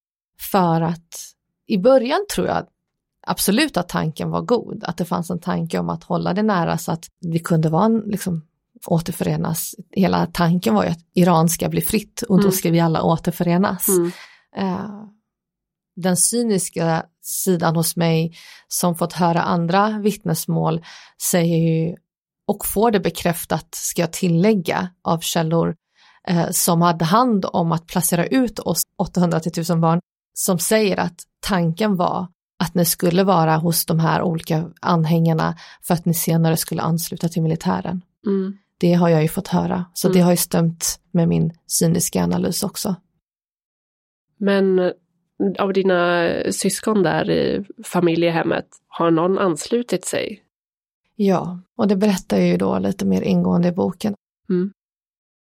För 0.51 0.81
att 0.81 1.15
i 1.67 1.77
början 1.77 2.25
tror 2.35 2.47
jag 2.47 2.67
absolut 3.25 3.77
att 3.77 3.89
tanken 3.89 4.29
var 4.29 4.41
god, 4.41 4.83
att 4.83 4.97
det 4.97 5.05
fanns 5.05 5.29
en 5.29 5.39
tanke 5.39 5.79
om 5.79 5.89
att 5.89 6.03
hålla 6.03 6.33
det 6.33 6.43
nära 6.43 6.77
så 6.77 6.91
att 6.91 7.05
vi 7.21 7.39
kunde 7.39 7.69
vara 7.69 7.85
en, 7.85 7.99
liksom, 7.99 8.41
återförenas. 8.87 9.75
Hela 9.91 10.25
tanken 10.25 10.75
var 10.75 10.83
ju 10.83 10.89
att 10.89 10.99
Iran 11.13 11.49
ska 11.49 11.69
bli 11.69 11.81
fritt 11.81 12.21
och 12.21 12.37
då 12.37 12.43
Mm. 12.43 12.51
ska 12.51 12.71
vi 12.71 12.79
alla 12.79 13.03
återförenas. 13.03 13.87
Mm. 13.87 14.11
Eh, 14.57 15.03
den 15.95 16.17
cyniska 16.17 17.05
sidan 17.21 17.75
hos 17.75 17.95
mig 17.95 18.37
som 18.67 18.95
fått 18.95 19.13
höra 19.13 19.41
andra 19.41 19.89
vittnesmål 19.99 20.83
säger 21.21 21.57
ju 21.57 21.95
och 22.47 22.65
får 22.65 22.91
det 22.91 22.99
bekräftat, 22.99 23.67
ska 23.75 24.01
jag 24.01 24.13
tillägga, 24.13 24.89
av 25.03 25.19
källor 25.19 25.75
eh, 26.27 26.49
som 26.51 26.81
hade 26.81 27.05
hand 27.05 27.45
om 27.53 27.71
att 27.71 27.87
placera 27.87 28.25
ut 28.25 28.59
oss 28.59 28.81
800 28.97 29.39
till 29.39 29.51
1000 29.51 29.81
barn, 29.81 29.99
som 30.33 30.59
säger 30.59 30.97
att 30.97 31.15
tanken 31.39 31.95
var 31.95 32.27
att 32.59 32.75
ni 32.75 32.85
skulle 32.85 33.23
vara 33.23 33.57
hos 33.57 33.85
de 33.85 33.99
här 33.99 34.21
olika 34.21 34.71
anhängarna 34.81 35.55
för 35.81 35.93
att 35.93 36.05
ni 36.05 36.13
senare 36.13 36.57
skulle 36.57 36.81
ansluta 36.81 37.27
till 37.29 37.41
militären. 37.41 38.01
Mm. 38.27 38.57
Det 38.79 38.93
har 38.93 39.09
jag 39.09 39.21
ju 39.21 39.27
fått 39.27 39.47
höra, 39.47 39.85
så 39.93 40.07
Mm. 40.07 40.17
det 40.17 40.21
har 40.23 40.31
ju 40.31 40.37
stämt 40.37 40.99
med 41.11 41.27
min 41.27 41.51
cyniska 41.67 42.23
analys 42.23 42.63
också. 42.63 42.95
Men 44.37 44.79
eh, 44.79 44.91
av 45.59 45.73
dina 45.73 46.27
syskon 46.51 47.03
där 47.03 47.29
i 47.29 47.65
familjehemmet, 47.83 48.65
har 48.87 49.11
någon 49.11 49.37
anslutit 49.37 50.05
sig? 50.05 50.41
Ja, 51.15 51.59
och 51.75 51.87
det 51.87 51.95
berättar 51.95 52.37
jag 52.37 52.47
ju 52.47 52.57
då 52.57 52.79
lite 52.79 53.05
mer 53.05 53.21
ingående 53.21 53.67
i 53.67 53.71
boken. 53.71 54.15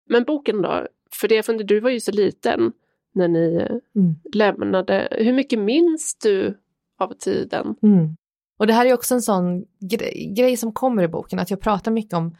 Men 0.09 0.23
boken 0.23 0.61
då? 0.61 0.87
För 1.11 1.27
det, 1.27 1.43
för 1.43 1.63
du 1.63 1.79
var 1.79 1.89
ju 1.89 1.99
så 1.99 2.11
liten 2.11 2.71
när 3.15 3.27
ni 3.27 3.55
eh, 3.55 4.01
Mm. 4.01 4.15
lämnade. 4.33 5.07
Hur 5.11 5.33
mycket 5.33 5.59
minns 5.59 6.15
du 6.23 6.57
av 7.03 7.13
tiden? 7.13 7.75
Mm. 7.83 8.15
Och 8.59 8.67
det 8.67 8.73
här 8.73 8.85
är 8.85 8.93
också 8.93 9.13
en 9.13 9.21
sån 9.21 9.63
grej, 9.89 10.33
grej 10.37 10.57
som 10.57 10.71
kommer 10.73 11.03
i 11.03 11.07
boken, 11.07 11.39
att 11.39 11.49
jag 11.49 11.61
pratar 11.61 11.91
mycket 11.91 12.13
om 12.13 12.35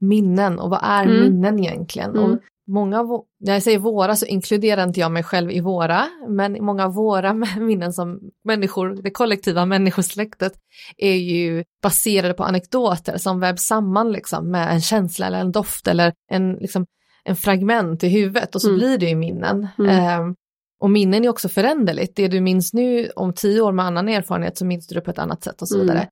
minnen 0.00 0.58
och 0.58 0.70
vad 0.70 0.80
är 0.82 1.04
Mm. 1.06 1.20
minnen 1.20 1.58
egentligen? 1.58 2.10
Mm. 2.10 2.22
Och 2.32 2.38
många 2.66 3.00
av, 3.00 3.24
när 3.40 3.52
jag 3.52 3.62
säger 3.62 3.78
våra 3.78 4.16
så 4.16 4.26
inkluderar 4.26 4.84
inte 4.84 5.00
jag 5.00 5.12
mig 5.12 5.22
själv 5.22 5.50
i 5.50 5.60
våra, 5.60 6.04
men 6.28 6.64
många 6.64 6.84
av 6.84 6.94
våra 6.94 7.34
minnen 7.60 7.92
som 7.92 8.20
människor, 8.44 9.02
det 9.02 9.10
kollektiva 9.10 9.66
människosläktet, 9.66 10.52
är 10.96 11.14
ju 11.14 11.64
baserade 11.82 12.34
på 12.34 12.44
anekdoter 12.44 13.16
som 13.18 13.40
vävs 13.40 13.62
samman 13.62 14.12
liksom 14.12 14.50
med 14.50 14.72
en 14.72 14.80
känsla 14.80 15.26
eller 15.26 15.38
en 15.40 15.52
doft 15.52 15.88
eller 15.88 16.12
en, 16.30 16.52
liksom, 16.52 16.86
en 17.24 17.36
fragment 17.36 18.04
i 18.04 18.08
huvudet 18.08 18.54
och 18.54 18.62
så 18.62 18.68
Mm. 18.68 18.78
blir 18.78 18.98
det 18.98 19.06
ju 19.08 19.16
minnen. 19.16 19.68
Mm. 19.78 20.34
Och 20.80 20.90
minnen 20.90 21.24
är 21.24 21.28
också 21.28 21.48
föränderligt. 21.48 22.16
Det 22.16 22.28
du 22.28 22.40
minns 22.40 22.72
nu 22.72 23.10
om 23.16 23.32
tio 23.34 23.60
år 23.60 23.72
med 23.72 23.84
annan 23.84 24.08
erfarenhet 24.08 24.58
så 24.58 24.64
minns 24.66 24.86
du 24.86 24.94
det 24.94 25.00
på 25.00 25.10
ett 25.10 25.18
annat 25.18 25.42
sätt 25.44 25.62
och 25.62 25.68
så 25.68 25.74
Mm. 25.74 25.86
vidare. 25.86 26.08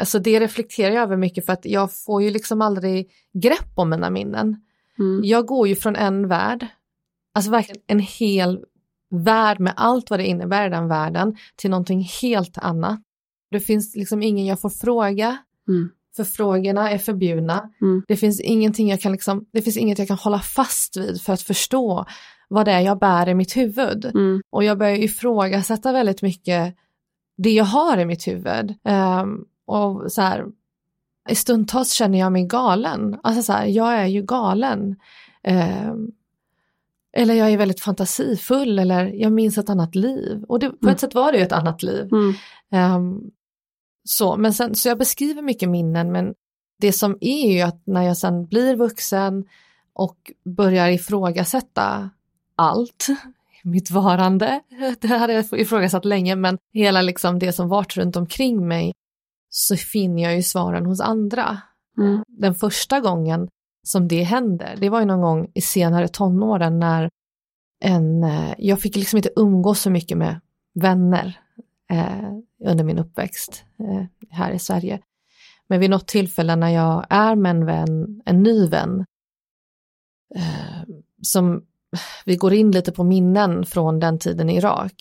Alltså 0.00 0.18
det 0.18 0.40
reflekterar 0.40 0.94
jag 0.94 1.02
över 1.02 1.16
mycket 1.16 1.46
för 1.46 1.52
att 1.52 1.64
jag 1.66 1.90
får 2.04 2.22
ju 2.22 2.30
liksom 2.30 2.62
aldrig 2.62 3.10
grepp 3.34 3.72
om 3.74 3.90
mina 3.90 4.10
minnen. 4.10 4.56
Mm. 4.98 5.20
Jag 5.24 5.46
går 5.46 5.68
ju 5.68 5.76
från 5.76 5.96
en 5.96 6.28
värld, 6.28 6.66
alltså 7.34 7.50
verkligen 7.50 7.82
en 7.86 7.98
hel 8.00 8.64
värld 9.10 9.60
med 9.60 9.72
allt 9.76 10.10
vad 10.10 10.18
det 10.20 10.26
innebär 10.26 10.66
i 10.66 10.70
den 10.70 10.88
världen 10.88 11.36
till 11.56 11.70
någonting 11.70 12.08
helt 12.22 12.58
annat. 12.58 13.00
Det 13.50 13.60
finns 13.60 13.96
liksom 13.96 14.22
ingen 14.22 14.46
jag 14.46 14.60
får 14.60 14.70
fråga, 14.70 15.36
Mm. 15.68 15.88
för 16.16 16.24
frågorna 16.24 16.90
är 16.90 16.98
förbjudna. 16.98 17.70
Mm. 17.80 18.02
Det 18.08 18.16
finns 18.16 18.40
ingenting 18.40 18.88
jag 18.90 19.00
kan 19.00 19.12
liksom, 19.12 19.46
det 19.52 19.62
finns 19.62 19.76
inget 19.76 19.98
jag 19.98 20.08
kan 20.08 20.16
hålla 20.18 20.38
fast 20.40 20.96
vid 20.96 21.20
för 21.22 21.32
att 21.32 21.42
förstå 21.42 22.04
vad 22.48 22.66
det 22.66 22.72
är 22.72 22.80
jag 22.80 22.98
bär 22.98 23.28
i 23.28 23.34
mitt 23.34 23.56
huvud. 23.56 24.04
Mm. 24.04 24.40
Och 24.50 24.64
jag 24.64 24.78
börjar 24.78 24.96
ifrågasätta 24.96 25.92
väldigt 25.92 26.22
mycket 26.22 26.76
det 27.36 27.50
jag 27.50 27.64
har 27.64 27.98
i 27.98 28.04
mitt 28.04 28.28
huvud. 28.28 28.74
Ehm, 28.84 29.44
och 29.66 30.12
så 30.12 30.22
här, 30.22 30.46
i 31.28 31.34
stundtals 31.34 31.92
känner 31.92 32.18
jag 32.18 32.32
mig 32.32 32.46
galen. 32.46 33.16
Alltså 33.22 33.42
så 33.42 33.52
här, 33.52 33.66
jag 33.66 33.94
är 33.94 34.06
ju 34.06 34.22
galen. 34.22 34.96
Ehm, 35.42 36.10
eller 37.16 37.34
jag 37.34 37.50
är 37.50 37.58
väldigt 37.58 37.80
fantasifull 37.80 38.78
eller 38.78 39.04
jag 39.04 39.32
minns 39.32 39.58
ett 39.58 39.70
annat 39.70 39.94
liv. 39.94 40.44
Och 40.48 40.58
det, 40.58 40.70
på 40.70 40.76
Mm. 40.82 40.94
ett 40.94 41.00
sätt 41.00 41.14
var 41.14 41.32
det 41.32 41.38
ju 41.38 41.44
ett 41.44 41.52
annat 41.52 41.82
liv. 41.82 42.08
Mm. 42.12 42.34
Ehm, 42.72 43.20
så, 44.04 44.36
men 44.36 44.54
sen, 44.54 44.74
så 44.74 44.88
jag 44.88 44.98
beskriver 44.98 45.42
mycket 45.42 45.68
minnen 45.68 46.12
men 46.12 46.34
det 46.80 46.92
som 46.92 47.18
är 47.20 47.52
ju 47.52 47.60
att 47.60 47.82
när 47.86 48.02
jag 48.02 48.16
sen 48.16 48.46
blir 48.46 48.76
vuxen 48.76 49.44
och 49.92 50.32
börjar 50.44 50.88
ifrågasätta 50.88 52.10
allt, 52.56 53.06
mitt 53.64 53.90
varande, 53.90 54.60
det 55.00 55.08
hade 55.08 55.32
jag 55.32 55.60
ifrågasatt 55.60 56.04
länge 56.04 56.36
men 56.36 56.58
hela 56.72 57.02
liksom 57.02 57.38
det 57.38 57.52
som 57.52 57.68
varit 57.68 57.96
runt 57.96 58.16
omkring 58.16 58.68
mig 58.68 58.92
så 59.48 59.76
finner 59.76 60.22
jag 60.22 60.36
ju 60.36 60.42
svaren 60.42 60.86
hos 60.86 61.00
andra. 61.00 61.58
Mm. 61.98 62.22
Den 62.28 62.54
första 62.54 63.00
gången 63.00 63.48
som 63.82 64.08
det 64.08 64.22
händer, 64.22 64.76
det 64.80 64.88
var 64.88 65.00
ju 65.00 65.06
någon 65.06 65.20
gång 65.20 65.50
i 65.54 65.60
senare 65.60 66.08
tonåren 66.08 66.78
när 66.78 67.10
en, 67.80 68.24
eh, 68.24 68.54
jag 68.58 68.80
fick 68.80 68.96
liksom 68.96 69.16
inte 69.16 69.32
umgås 69.36 69.80
så 69.80 69.90
mycket 69.90 70.18
med 70.18 70.40
vänner 70.74 71.40
eh, 71.90 72.32
under 72.64 72.84
min 72.84 72.98
uppväxt 72.98 73.64
eh, 73.78 74.04
här 74.30 74.52
i 74.52 74.58
Sverige. 74.58 75.00
Men 75.68 75.80
vid 75.80 75.90
något 75.90 76.08
tillfälle 76.08 76.56
när 76.56 76.70
jag 76.70 77.06
är 77.10 77.36
med 77.36 77.50
en 77.50 77.66
vän, 77.66 78.22
en 78.24 78.42
ny 78.42 78.68
vän, 78.68 79.04
eh, 80.34 80.82
som 81.22 81.64
vi 82.24 82.36
går 82.36 82.54
in 82.54 82.70
lite 82.70 82.92
på 82.92 83.04
minnen 83.04 83.66
från 83.66 84.00
den 84.00 84.18
tiden 84.18 84.50
i 84.50 84.56
Irak, 84.56 84.94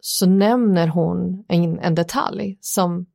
så 0.00 0.26
nämner 0.26 0.88
hon 0.88 1.44
en, 1.48 1.78
en 1.78 1.94
detalj 1.94 2.58
som 2.60 3.06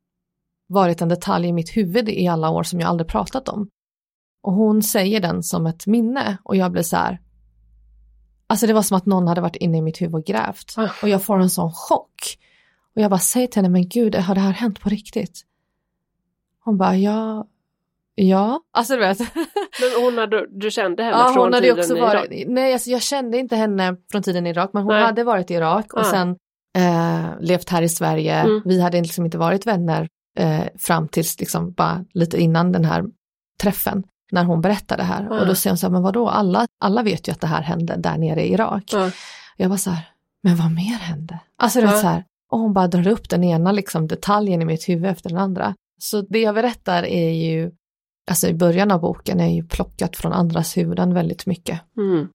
varit 0.68 1.02
en 1.02 1.10
detalj 1.10 1.48
i 1.48 1.54
mitt 1.54 1.78
huvud 1.78 2.10
i 2.10 2.28
alla 2.28 2.50
år 2.50 2.64
som 2.64 2.80
jag 2.80 2.90
aldrig 2.90 3.08
pratat 3.08 3.50
om. 3.50 3.70
Och 4.42 4.54
hon 4.54 4.84
säger 4.84 5.20
den 5.20 5.44
som 5.44 5.66
ett 5.66 5.88
minne 5.88 6.38
och 6.44 6.56
jag 6.56 6.72
blir 6.72 6.84
så 6.84 6.96
här, 6.96 7.22
alltså 8.48 8.68
det 8.68 8.74
var 8.74 8.82
som 8.82 8.98
att 8.98 9.06
någon 9.06 9.28
hade 9.28 9.42
varit 9.42 9.56
inne 9.56 9.78
i 9.78 9.82
mitt 9.82 10.02
huvud 10.02 10.16
och 10.16 10.26
grävt. 10.26 10.74
Ah. 10.78 10.90
Och 11.02 11.10
jag 11.10 11.24
får 11.24 11.40
en 11.40 11.50
sån 11.50 11.72
chock. 11.74 12.38
Och 12.96 13.02
jag 13.02 13.12
bara 13.12 13.20
säger 13.20 13.48
till 13.48 13.62
henne, 13.62 13.70
men 13.70 13.90
gud, 13.90 14.16
har 14.16 14.36
det 14.36 14.42
här 14.42 14.52
hänt 14.52 14.80
på 14.80 14.90
riktigt? 14.90 15.46
Hon 16.64 16.78
bara, 16.78 16.98
ja, 16.98 17.48
ja. 18.16 18.60
Alltså 18.78 18.94
du 18.94 19.00
vet. 19.00 19.20
Men 19.82 20.04
hon 20.04 20.18
hade, 20.18 20.46
du 20.50 20.72
kände 20.72 21.04
henne 21.04 21.18
Ja, 21.18 21.26
från 21.34 21.44
hon 21.44 21.54
hade 21.54 21.66
tiden 21.68 21.80
också 21.80 21.98
i 21.98 22.00
varit, 22.00 22.32
Irak? 22.32 22.46
nej 22.48 22.74
alltså 22.74 22.90
jag 22.90 23.02
kände 23.02 23.38
inte 23.38 23.56
henne 23.56 23.96
från 24.12 24.24
tiden 24.24 24.48
i 24.48 24.50
Irak, 24.50 24.70
men 24.74 24.84
hon 24.84 24.94
Nej. 24.94 25.04
hade 25.04 25.24
varit 25.24 25.52
i 25.52 25.54
Irak 25.54 25.94
och 25.94 26.00
Ah. 26.02 26.04
sen 26.04 26.36
eh, 26.78 27.26
levt 27.40 27.70
här 27.70 27.82
i 27.82 27.90
Sverige. 27.90 28.36
Mm. 28.36 28.62
Vi 28.66 28.82
hade 28.82 29.02
liksom 29.02 29.26
inte 29.26 29.38
varit 29.38 29.68
vänner 29.68 30.08
eh, 30.40 30.64
fram 30.80 31.08
tills 31.08 31.40
liksom 31.40 31.72
bara 31.72 32.06
lite 32.14 32.38
innan 32.42 32.72
den 32.72 32.86
här 32.86 33.04
träffen, 33.62 34.04
när 34.32 34.44
hon 34.44 34.62
berättade 34.62 35.02
det 35.02 35.06
här. 35.08 35.28
Ah. 35.32 35.40
Och 35.40 35.48
då 35.48 35.56
säger 35.56 35.72
hon 35.72 35.78
så 35.78 35.86
här, 35.88 35.92
men 35.92 36.02
vadå, 36.04 36.30
alla, 36.30 36.68
alla 36.80 37.04
vet 37.04 37.28
ju 37.28 37.32
att 37.32 37.42
det 37.42 37.48
här 37.48 37.62
hände 37.62 37.96
där 37.98 38.18
nere 38.18 38.44
i 38.48 38.54
Irak. 38.54 38.84
Ja. 38.94 39.12
Jag 39.58 39.70
var 39.70 39.78
så 39.78 39.90
här, 39.90 40.04
men 40.44 40.56
vad 40.58 40.72
mer 40.72 40.98
hände? 41.00 41.40
Alltså 41.58 41.80
du 41.80 41.86
Ja. 41.86 41.92
vet 41.92 42.02
så 42.02 42.08
här, 42.08 42.24
och 42.52 42.60
hon 42.60 42.74
bara 42.74 42.88
drar 42.88 43.08
upp 43.08 43.30
den 43.30 43.44
ena 43.44 43.72
liksom 43.72 44.08
detaljen 44.08 44.62
i 44.62 44.66
mitt 44.66 44.90
huvud 44.90 45.06
efter 45.12 45.30
den 45.30 45.38
andra. 45.38 45.76
Så 46.02 46.22
det 46.22 46.40
jag 46.40 46.56
berättar 46.56 47.04
är 47.04 47.30
ju, 47.32 47.72
alltså 48.30 48.48
i 48.48 48.54
början 48.54 48.92
av 48.92 49.02
boken 49.02 49.40
är 49.40 49.50
ju 49.56 49.64
plockat 49.64 50.18
från 50.18 50.34
andras 50.34 50.78
huvuden 50.78 51.14
väldigt 51.14 51.46
mycket. 51.46 51.82
Mm. 51.98 52.28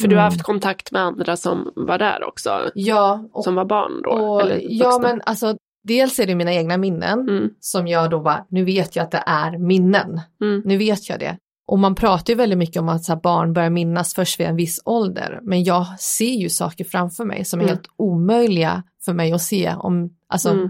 För 0.00 0.08
du 0.08 0.16
har 0.16 0.22
Mm. 0.22 0.32
haft 0.32 0.42
kontakt 0.42 0.92
med 0.92 1.02
andra 1.02 1.36
som 1.36 1.72
var 1.76 1.98
där 1.98 2.24
också? 2.28 2.70
Ja, 2.74 3.28
och, 3.32 3.44
Som 3.44 3.54
var 3.54 3.64
barn 3.64 4.02
då? 4.02 4.10
och 4.10 4.42
eller 4.42 4.60
ja 4.62 4.98
men 5.02 5.20
alltså 5.24 5.56
dels 5.84 6.18
är 6.18 6.26
det 6.26 6.34
mina 6.34 6.52
egna 6.54 6.76
minnen 6.76 7.20
Mm. 7.28 7.50
som 7.60 7.86
jag 7.88 8.10
då 8.10 8.20
bara, 8.20 8.46
nu 8.48 8.64
vet 8.64 8.96
jag 8.96 9.02
att 9.02 9.10
det 9.10 9.22
är 9.26 9.58
minnen, 9.58 10.20
Mm. 10.42 10.62
nu 10.64 10.76
vet 10.76 11.08
jag 11.08 11.20
det. 11.20 11.36
Och 11.68 11.78
man 11.78 11.94
pratar 11.94 12.32
ju 12.32 12.36
väldigt 12.36 12.58
mycket 12.58 12.80
om 12.82 12.88
att 12.88 13.04
så 13.04 13.12
här, 13.12 13.20
barn 13.20 13.52
börjar 13.52 13.70
minnas 13.70 14.14
först 14.14 14.40
vid 14.40 14.46
en 14.46 14.56
viss 14.56 14.80
ålder, 14.84 15.40
men 15.42 15.64
jag 15.64 16.00
ser 16.00 16.34
ju 16.34 16.48
saker 16.48 16.84
framför 16.84 17.24
mig 17.24 17.44
som 17.44 17.60
är 17.60 17.64
Mm. 17.64 17.74
helt 17.74 17.86
omöjliga 17.96 18.82
för 19.04 19.12
mig 19.12 19.32
att 19.32 19.42
se 19.42 19.74
om, 19.74 20.10
alltså 20.28 20.48
Mm. 20.50 20.68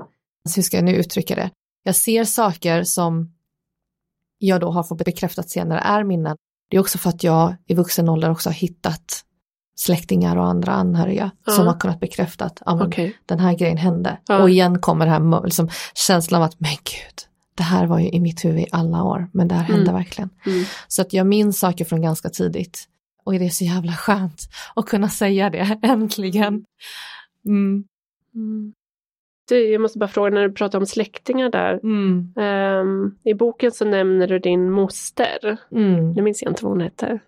hur 0.57 0.63
ska 0.63 0.77
jag 0.77 0.85
nu 0.85 0.95
uttrycka 0.97 1.35
det? 1.35 1.51
Jag 1.83 1.95
ser 1.95 2.25
saker 2.25 2.83
som 2.83 3.33
jag 4.39 4.61
då 4.61 4.71
har 4.71 4.83
fått 4.83 5.05
bekräftat 5.05 5.51
senare 5.51 5.79
är 5.81 6.05
minnen. 6.05 6.37
Det 6.71 6.77
är 6.77 6.81
också 6.81 6.99
för 6.99 7.11
att 7.11 7.23
jag 7.25 7.55
i 7.67 7.75
vuxen 7.75 8.09
ålder 8.09 8.31
också 8.31 8.49
har 8.49 8.55
hittat 8.55 9.23
släktingar 9.79 10.37
och 10.37 10.47
andra 10.47 10.73
anhöriga 10.73 11.31
Ja. 11.47 11.53
som 11.53 11.67
har 11.67 11.81
kunnat 11.81 12.01
bekräfta 12.01 12.45
att 12.45 12.63
ja, 12.67 12.75
men 12.77 12.87
Okej. 12.87 13.17
den 13.27 13.39
här 13.41 13.55
grejen 13.55 13.77
hände. 13.77 14.19
Ja. 14.29 14.43
Och 14.43 14.51
igen 14.51 14.79
kommer 14.79 15.07
det 15.07 15.13
här 15.13 15.45
liksom, 15.45 15.69
känslan 15.95 16.43
av 16.43 16.47
att 16.49 16.61
men 16.61 16.71
gud, 16.71 17.15
det 17.55 17.63
här 17.63 17.87
var 17.87 17.99
ju 17.99 18.09
i 18.11 18.21
mitt 18.21 18.45
huvud 18.45 18.61
i 18.61 18.67
alla 18.73 19.03
år, 19.05 19.29
men 19.33 19.49
det 19.49 19.55
här 19.55 19.63
hände 19.63 19.83
Mm. 19.91 19.95
verkligen. 19.95 20.31
Mm. 20.47 20.65
Så 20.89 21.03
att 21.03 21.13
jag 21.13 21.27
minns 21.27 21.59
saker 21.59 21.85
från 21.85 22.03
ganska 22.03 22.29
tidigt. 22.29 22.89
Och 23.25 23.33
det 23.33 23.45
är 23.47 23.51
så 23.51 23.65
jävla 23.65 23.93
skönt 23.93 24.43
att 24.75 24.87
kunna 24.87 25.09
säga 25.09 25.51
det, 25.51 25.79
äntligen. 25.83 26.65
Mm. 27.47 27.85
Mm. 29.51 29.63
Du, 29.63 29.73
jag 29.73 29.81
måste 29.81 29.99
bara 29.99 30.09
fråga, 30.09 30.31
när 30.31 30.49
du 30.49 30.53
pratar 30.55 30.79
om 30.79 30.87
släktingar 30.87 31.51
där. 31.51 31.81
Mm. 31.83 32.33
ehm, 32.37 33.15
I 33.25 33.35
boken 33.35 33.73
så 33.73 33.85
nämner 33.85 34.27
du 34.27 34.39
din 34.39 34.71
moster. 34.71 35.57
Mm. 35.73 36.13
Nu 36.13 36.23
minns 36.23 36.43
jag 36.43 36.51
inte 36.51 36.65
vad 36.65 36.73
hon 36.73 36.81
hette. 36.81 37.19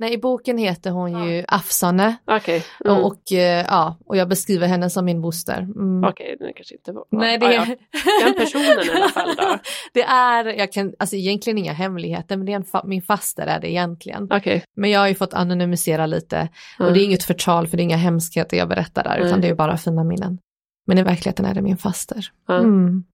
Nej, 0.00 0.12
i 0.14 0.18
boken 0.18 0.58
heter 0.58 0.90
hon 0.90 1.24
ju 1.28 1.44
Afsane 1.48 2.16
Okej. 2.24 2.64
Mm. 2.84 2.96
och, 2.96 3.06
och, 3.06 3.32
eh, 3.32 3.66
ja, 3.68 3.96
och 4.06 4.16
jag 4.16 4.28
beskriver 4.28 4.66
henne 4.66 4.90
som 4.90 5.04
min 5.04 5.18
moster. 5.18 5.58
Mm. 5.58 6.04
Okej, 6.04 6.36
det 6.40 6.52
kanske 6.52 6.74
inte 6.74 6.92
var... 6.92 7.04
Nej, 7.10 7.38
det, 7.38 7.54
Ja, 7.54 7.66
ja. 7.68 7.76
Den 8.24 8.34
personen 8.34 8.64
i 8.64 8.90
alla 8.96 9.08
fall 9.08 9.36
då. 9.36 9.58
det 9.94 10.02
är, 10.02 10.44
jag 10.44 10.72
kan, 10.72 10.92
alltså 10.98 11.16
egentligen 11.16 11.58
inga 11.58 11.72
hemligheter, 11.72 12.36
men 12.36 12.46
det 12.46 12.52
är 12.52 12.56
en 12.56 12.64
fa- 12.64 12.86
min 12.86 13.02
faster 13.02 13.46
är 13.46 13.60
det 13.60 13.70
egentligen. 13.70 14.28
Okej. 14.32 14.64
Men 14.76 14.90
jag 14.90 15.00
har 15.00 15.08
ju 15.08 15.14
fått 15.14 15.34
anonymisera 15.34 16.06
lite 16.06 16.48
och 16.78 16.92
det 16.92 17.00
är 17.00 17.04
inget 17.04 17.24
förtal 17.24 17.66
för 17.68 17.76
det 17.76 17.80
är 17.82 17.84
inga 17.84 17.96
hemskheter 17.96 18.56
jag 18.56 18.68
berättar 18.68 19.04
där, 19.04 19.18
utan 19.18 19.40
det 19.40 19.48
är 19.48 19.54
bara 19.54 19.76
fina 19.76 20.04
minnen. 20.04 20.38
Men 20.88 20.98
i 20.98 21.02
verkligheten 21.02 21.44
är 21.44 21.54
det 21.54 21.62
min 21.62 21.76
faster. 21.76 22.24
Mm. 22.48 23.04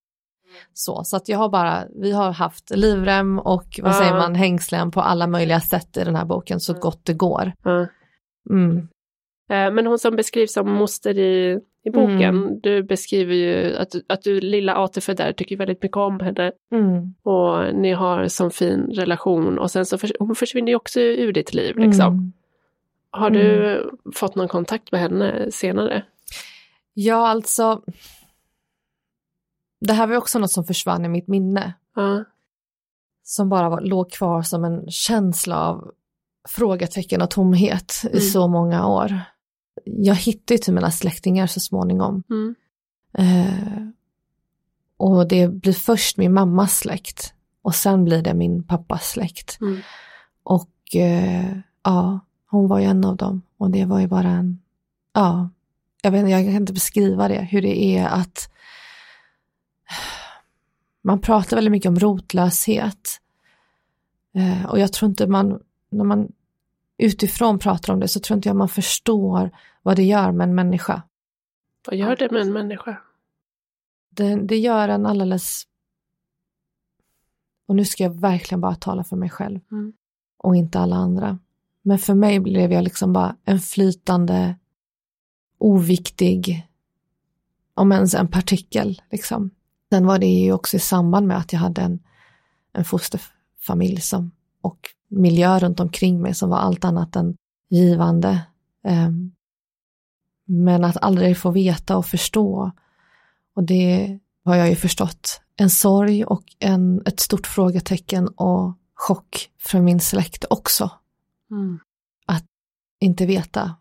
Så, 0.73 1.01
så 1.05 1.17
att 1.17 1.29
jag 1.29 1.39
har 1.39 1.49
bara, 1.49 1.85
vi 2.01 2.13
har 2.13 2.31
haft 2.33 2.71
livrem 2.77 3.39
och 3.39 3.81
vad 3.83 3.95
säger 3.95 4.13
man, 4.13 4.35
hängslen 4.35 4.91
på 4.91 5.01
alla 5.01 5.27
möjliga 5.27 5.61
sätt 5.61 5.97
i 5.97 6.05
den 6.05 6.17
här 6.17 6.25
boken 6.25 6.61
så 6.61 6.73
Mm. 6.73 6.81
gott 6.81 7.05
det 7.05 7.15
går. 7.15 7.53
Mm. 8.51 8.77
Eh, 9.51 9.71
Men 9.75 9.87
hon 9.87 9.99
som 9.99 10.17
beskrivs 10.17 10.53
som 10.53 10.73
moster 10.73 11.19
i, 11.19 11.61
i 11.85 11.91
boken, 11.91 12.23
Mm. 12.23 12.61
du 12.63 12.83
beskriver 12.83 13.35
ju 13.35 13.77
att, 13.77 13.95
att 14.09 14.23
du, 14.23 14.41
lilla 14.41 14.75
Atife 14.77 15.15
där, 15.15 15.33
tycker 15.33 15.57
väldigt 15.57 15.83
mycket 15.83 15.97
om 15.97 16.21
henne. 16.21 16.53
Mm. 16.73 17.15
Och 17.23 17.75
ni 17.75 17.93
har 17.93 18.29
som 18.29 18.51
fin 18.51 18.91
relation 18.93 19.59
och 19.59 19.71
sen 19.71 19.87
så 19.87 19.99
förs- 19.99 20.13
hon 20.19 20.35
försvinner 20.35 20.69
ju 20.69 20.77
också 20.77 21.01
ur 21.01 21.33
ditt 21.33 21.55
liv. 21.55 21.79
Liksom. 21.79 22.15
Mm. 22.15 22.33
Har 23.11 23.31
du 23.31 23.91
fått 24.15 24.35
någon 24.35 24.49
kontakt 24.49 24.93
med 24.93 25.01
henne 25.01 25.51
senare? 25.51 26.03
Ja, 26.95 27.29
alltså. 27.29 27.83
Det 29.81 29.93
här 29.93 30.07
var 30.07 30.17
också 30.17 30.39
något 30.39 30.53
som 30.53 30.65
försvann 30.65 31.05
i 31.05 31.09
mitt 31.09 31.29
minne. 31.29 31.75
Ja. 31.97 32.25
Som 33.23 33.49
bara 33.49 33.69
var, 33.69 33.81
låg 33.81 34.11
kvar 34.13 34.43
som 34.43 34.65
en 34.65 34.91
känsla 34.91 35.69
av 35.69 35.91
frågetecken 36.49 37.23
och 37.23 37.31
tomhet 37.31 38.03
i 38.05 38.09
Mm. 38.09 38.21
så 38.21 38.49
många 38.49 38.87
år. 38.87 39.21
Jag 39.85 40.15
hittade 40.15 40.55
ju 40.55 40.59
till 40.59 40.75
mina 40.75 40.91
släktingar 40.91 41.47
så 41.47 41.61
småningom. 41.61 42.23
Mm. 42.31 42.55
Eh, 43.19 43.89
och 44.97 45.29
det 45.29 45.49
blir 45.49 45.73
först 45.73 46.17
min 46.17 46.33
mammas 46.33 46.79
släkt 46.79 47.35
och 47.63 47.75
sen 47.75 48.05
blir 48.05 48.23
det 48.23 48.35
min 48.35 48.63
pappas 48.63 49.11
släkt. 49.11 49.59
Mm. 49.61 49.81
Och 50.43 50.97
eh, 50.97 51.57
ja, 51.83 52.21
hon 52.51 52.69
var 52.69 52.79
ju 52.79 52.85
en 52.85 53.05
av 53.05 53.17
dem 53.17 53.43
och 53.57 53.71
det 53.71 53.85
var 53.85 54.01
ju 54.01 54.07
bara 54.07 54.29
en, 54.29 54.61
ja, 55.13 55.49
jag 56.05 56.11
vet 56.11 56.31
jag 56.31 56.45
kan 56.45 56.55
inte 56.55 56.73
beskriva 56.73 57.29
det, 57.29 57.49
hur 57.51 57.63
det 57.63 57.97
är 57.97 58.07
att 58.07 58.51
man 61.03 61.21
pratar 61.21 61.57
väldigt 61.57 61.73
mycket 61.73 61.89
om 61.89 61.99
rotlöshet. 61.99 63.21
Eh, 64.35 64.67
och 64.67 64.79
jag 64.79 64.93
tror 64.93 65.09
inte 65.11 65.27
man, 65.27 65.63
när 65.91 66.05
man 66.05 66.33
utifrån 66.99 67.59
pratar 67.59 67.93
om 67.93 68.01
det 68.01 68.09
så 68.09 68.21
tror 68.21 68.37
inte 68.37 68.49
jag 68.49 68.57
man 68.57 68.69
förstår 68.69 69.51
vad 69.83 69.97
det 69.97 70.03
gör 70.03 70.33
med 70.33 70.49
en 70.49 70.55
människa. 70.55 71.03
Vad 71.87 71.97
gör 71.97 72.17
det 72.17 72.31
med 72.31 72.43
en 72.43 72.53
människa? 72.53 72.97
Det, 74.11 74.37
det 74.37 74.59
gör 74.59 74.89
en 74.89 75.07
alldeles... 75.07 75.63
Och 77.67 77.77
nu 77.77 77.85
ska 77.85 78.03
jag 78.03 78.21
verkligen 78.21 78.61
bara 78.61 78.75
tala 78.75 79.05
för 79.05 79.17
mig 79.17 79.31
själv 79.31 79.61
Mm. 79.71 79.93
och 80.39 80.57
inte 80.57 80.79
alla 80.79 80.97
andra. 80.97 81.39
Men 81.83 81.99
för 81.99 82.15
mig 82.15 82.41
blev 82.41 82.73
jag 82.73 82.85
liksom 82.85 83.13
bara 83.13 83.37
en 83.45 83.59
flytande, 83.61 84.57
oviktig, 85.65 86.69
om 87.75 87.93
ens 87.93 88.15
en 88.15 88.29
partikel. 88.29 89.03
Liksom. 89.11 89.51
Sen 89.93 90.07
var 90.07 90.19
det 90.19 90.27
ju 90.27 90.53
också 90.53 90.77
i 90.77 90.81
samband 90.81 91.27
med 91.27 91.39
att 91.39 91.53
jag 91.53 91.61
hade 91.61 91.83
en, 91.83 91.99
en 92.73 92.85
fosterfamilj 92.85 94.01
som, 94.01 94.31
och 94.61 94.79
miljö 95.09 95.59
runt 95.59 95.81
omkring 95.81 96.23
mig 96.23 96.35
som 96.35 96.51
var 96.51 96.59
allt 96.59 96.85
annat 96.85 97.17
än 97.17 97.37
givande. 97.71 98.47
Ehm, 98.85 99.33
men 100.47 100.85
att 100.85 100.97
aldrig 100.97 101.39
få 101.39 101.51
veta 101.51 101.97
och 101.97 102.07
förstå 102.07 102.73
och 103.57 103.65
det 103.65 104.19
har 104.45 104.57
jag 104.57 104.69
ju 104.69 104.77
förstått. 104.77 105.41
En 105.57 105.71
sorg 105.71 106.25
och 106.25 106.45
en, 106.59 107.03
ett 107.07 107.21
stort 107.21 107.47
frågetecken 107.47 108.29
och 108.29 108.79
chock 108.95 109.51
från 109.59 109.85
min 109.85 110.01
släkt 110.01 110.45
också. 110.51 110.91
Mm. 111.51 111.79
Inte 113.01 113.27
veta 113.27 113.75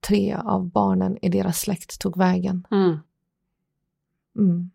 tre 0.00 0.36
av 0.44 0.70
barnen 0.70 1.18
i 1.22 1.28
deras 1.28 1.60
släkt 1.60 2.00
tog 2.00 2.18
vägen. 2.18 2.66
Mm. 2.70 2.98
Mm. 4.38 4.70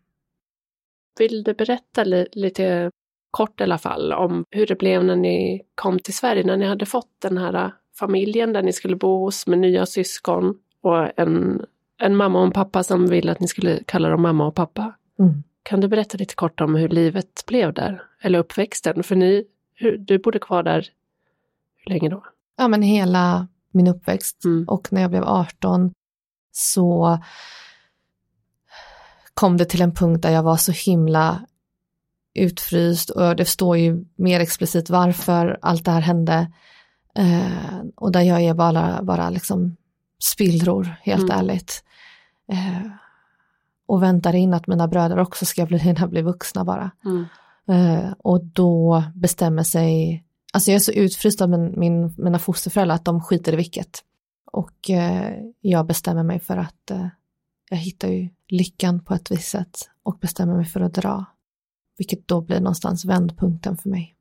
Vill 1.18 1.42
du 1.42 1.54
berätta 1.54 2.04
li- 2.04 2.28
lite 2.32 2.90
kort 3.30 3.60
i 3.60 3.62
alla 3.64 3.78
fall 3.78 4.12
om 4.12 4.44
hur 4.50 4.66
det 4.66 4.78
blev 4.78 5.04
när 5.04 5.16
ni 5.16 5.62
kom 5.74 5.98
till 5.98 6.14
Sverige, 6.14 6.44
när 6.44 6.56
ni 6.56 6.66
hade 6.66 6.86
fått 6.86 7.10
den 7.18 7.38
här 7.38 7.54
äh, 7.54 7.70
familjen 7.98 8.52
där 8.52 8.62
ni 8.62 8.72
skulle 8.72 8.96
bo 8.96 9.24
hos 9.24 9.46
med 9.46 9.58
nya 9.58 9.86
syskon 9.86 10.58
och 10.80 11.18
en, 11.20 11.64
en 11.98 12.16
mamma 12.16 12.38
och 12.38 12.46
en 12.46 12.52
pappa 12.52 12.82
som 12.82 13.06
ville 13.06 13.32
att 13.32 13.40
ni 13.40 13.48
skulle 13.48 13.82
kalla 13.86 14.08
dem 14.08 14.22
mamma 14.22 14.46
och 14.46 14.54
pappa. 14.54 14.94
Mm. 15.18 15.42
Kan 15.62 15.80
du 15.80 15.88
berätta 15.88 16.18
lite 16.18 16.34
kort 16.34 16.60
om 16.60 16.74
hur 16.74 16.88
livet 16.88 17.44
blev 17.46 17.74
där? 17.74 18.02
Eller 18.20 18.38
uppväxten? 18.38 19.02
För 19.02 19.16
ni, 19.16 19.44
hur, 19.74 19.98
du 19.98 20.18
bodde 20.18 20.38
kvar 20.38 20.62
där 20.62 20.88
hur 21.76 21.90
länge 21.90 22.08
då? 22.08 22.24
Ja 22.56 22.68
men 22.68 22.82
hela 22.82 23.48
min 23.76 23.86
uppväxt 23.88 24.44
Mm. 24.44 24.64
och 24.68 24.92
när 24.92 25.00
jag 25.00 25.10
blev 25.10 25.24
18 25.24 25.92
så 26.52 27.18
kom 29.34 29.56
det 29.56 29.64
till 29.64 29.82
en 29.82 29.94
punkt 29.94 30.22
där 30.22 30.30
jag 30.30 30.42
var 30.42 30.56
så 30.56 30.72
himla 30.72 31.40
utfryst 32.34 33.10
och 33.10 33.36
det 33.36 33.44
står 33.44 33.76
ju 33.76 34.04
mer 34.16 34.40
explicit 34.40 34.90
varför 34.90 35.58
allt 35.62 35.84
det 35.84 35.90
här 35.90 36.00
hände. 36.00 36.52
Eh, 37.14 37.78
och 37.96 38.12
där 38.12 38.20
jag 38.20 38.40
är 38.42 38.54
bara, 38.54 39.02
bara 39.02 39.30
liksom 39.30 39.76
spillror, 40.22 40.94
helt 41.02 41.30
Mm. 41.30 41.38
ärligt. 41.38 41.84
Eh, 42.52 42.90
och 43.86 44.02
väntar 44.02 44.34
in 44.34 44.54
att 44.54 44.66
mina 44.66 44.88
bröder 44.88 45.18
också 45.18 45.44
ska 45.46 45.66
bli, 45.66 45.78
hinna 45.78 46.06
bli 46.08 46.22
vuxna 46.22 46.64
bara. 46.64 46.90
Mm. 47.04 47.24
Eh, 47.68 48.12
och 48.18 48.44
då 48.44 49.04
bestämmer 49.14 49.62
sig, 49.62 50.24
alltså 50.56 50.70
jag 50.70 50.74
är 50.74 50.80
så 50.80 50.92
utfryst 50.92 51.40
av 51.40 51.50
min, 51.50 51.80
min, 51.80 52.14
mina 52.18 52.38
fosterföräldrar 52.38 52.94
att 52.94 53.04
de 53.04 53.20
skiter 53.20 53.52
i 53.52 53.56
vilket. 53.56 54.04
Och 54.52 54.90
eh, 54.90 55.34
jag 55.60 55.86
bestämmer 55.86 56.22
mig 56.22 56.40
för 56.40 56.56
att 56.56 56.90
eh, 56.90 57.08
jag 57.70 57.76
hittar 57.76 58.08
ju 58.08 58.28
lyckan 58.48 59.04
på 59.04 59.14
ett 59.14 59.30
visst 59.30 59.48
sätt 59.48 59.90
och 60.02 60.18
bestämmer 60.18 60.56
mig 60.56 60.64
för 60.64 60.80
att 60.80 60.94
dra. 60.94 61.24
Vilket 61.98 62.28
då 62.28 62.40
blir 62.40 62.60
någonstans 62.60 63.04
vändpunkten 63.04 63.76
för 63.76 63.90
mig. 63.90 64.16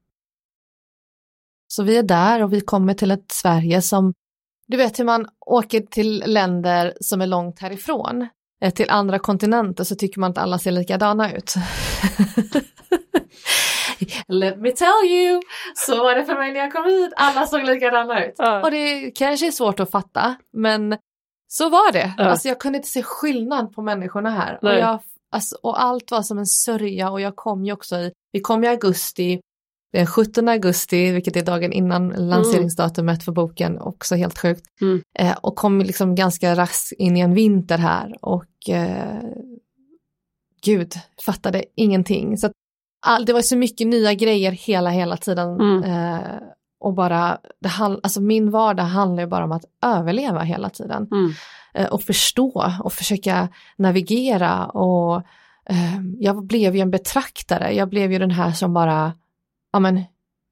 Så 1.68 1.84
vi 1.84 1.98
är 1.98 2.04
där 2.04 2.44
och 2.44 2.54
vi 2.54 2.62
kommer 2.62 2.94
till 2.94 3.12
ett 3.12 3.32
Sverige 3.32 3.82
som, 3.82 4.14
du 4.68 4.78
vet 4.78 5.00
hur 5.00 5.06
man 5.06 5.28
åker 5.40 5.82
till 5.82 6.24
länder 6.26 6.94
som 7.02 7.22
är 7.22 7.28
långt 7.28 7.60
härifrån, 7.60 8.28
eh, 8.62 8.74
till 8.74 8.90
andra 8.90 9.20
kontinenter 9.20 9.84
så 9.84 9.96
tycker 9.96 10.20
man 10.20 10.32
att 10.32 10.38
alla 10.38 10.60
ser 10.60 10.72
likadana 10.72 11.34
ut. 11.34 11.54
Let 14.28 14.58
me 14.60 14.72
tell 14.72 15.10
you, 15.10 15.42
så 15.76 16.04
var 16.04 16.16
det 16.16 16.26
för 16.26 16.36
mig 16.36 16.54
när 16.54 16.60
jag 16.60 16.72
kom 16.72 16.86
hit, 16.86 17.14
alla 17.16 17.48
såg 17.48 17.64
likadana 17.64 18.26
ut. 18.26 18.36
Ja. 18.38 18.62
Och 18.64 18.72
det 18.72 19.12
kanske 19.12 19.48
är 19.48 19.52
svårt 19.52 19.80
att 19.80 19.92
fatta, 19.92 20.36
men 20.54 20.98
så 21.48 21.70
var 21.70 21.92
det. 21.92 22.14
Ja. 22.18 22.24
Alltså 22.24 22.48
jag 22.48 22.60
kunde 22.60 22.78
inte 22.78 22.90
se 22.90 23.04
skillnad 23.04 23.74
på 23.74 23.82
människorna 23.82 24.30
här. 24.30 24.60
Och, 24.62 24.74
jag, 24.74 25.00
alltså, 25.32 25.56
och 25.64 25.82
allt 25.82 26.12
var 26.12 26.22
som 26.22 26.38
en 26.38 26.46
sörja 26.46 27.10
och 27.10 27.22
jag 27.22 27.36
kom 27.36 27.66
ju 27.66 27.74
också 27.74 27.96
i, 27.96 28.12
vi 28.32 28.40
kom 28.40 28.64
i 28.64 28.68
augusti, 28.68 29.40
den 29.94 30.08
17 30.08 30.50
augusti, 30.50 31.12
vilket 31.12 31.36
är 31.36 31.46
dagen 31.46 31.74
innan 31.74 32.10
lanseringsdatumet 32.10 33.24
för 33.24 33.32
boken, 33.32 33.80
också 33.80 34.16
helt 34.16 34.40
sjukt. 34.40 34.66
Mm. 34.82 35.02
Eh, 35.20 35.38
och 35.42 35.56
kom 35.56 35.82
liksom 35.82 36.16
ganska 36.16 36.56
raskt 36.56 36.92
in 36.92 37.18
i 37.18 37.20
en 37.20 37.34
vinter 37.34 37.78
här 37.78 38.16
och 38.22 38.70
eh, 38.70 39.22
gud, 40.66 40.94
fattade 41.26 41.64
ingenting. 41.76 42.38
Så 42.38 42.50
all, 43.06 43.26
det 43.26 43.34
var 43.34 43.42
så 43.42 43.58
mycket 43.58 43.88
nya 43.88 44.14
grejer 44.14 44.52
hela, 44.52 44.90
hela 44.90 45.18
tiden. 45.18 45.60
Mm. 45.60 45.84
Eh, 45.84 46.20
och 46.80 46.94
bara, 46.94 47.38
det 47.62 47.70
handl- 47.70 48.00
alltså 48.04 48.22
min 48.22 48.52
vardag 48.52 48.84
handlar 48.84 49.24
ju 49.24 49.30
bara 49.30 49.44
om 49.44 49.52
att 49.52 49.66
överleva 49.86 50.42
hela 50.42 50.70
tiden. 50.70 51.08
Mm. 51.12 51.32
Eh, 51.74 51.88
och 51.88 52.02
förstå 52.04 52.74
och 52.84 52.94
försöka 52.94 53.48
navigera 53.78 54.66
och 54.66 55.16
eh, 55.70 56.02
jag 56.20 56.46
blev 56.46 56.76
ju 56.76 56.82
en 56.82 56.92
betraktare. 56.92 57.72
Jag 57.76 57.90
blev 57.90 58.12
ju 58.12 58.20
den 58.20 58.32
här 58.32 58.52
som 58.52 58.74
bara, 58.74 59.14
ja 59.74 59.80
men, 59.80 60.04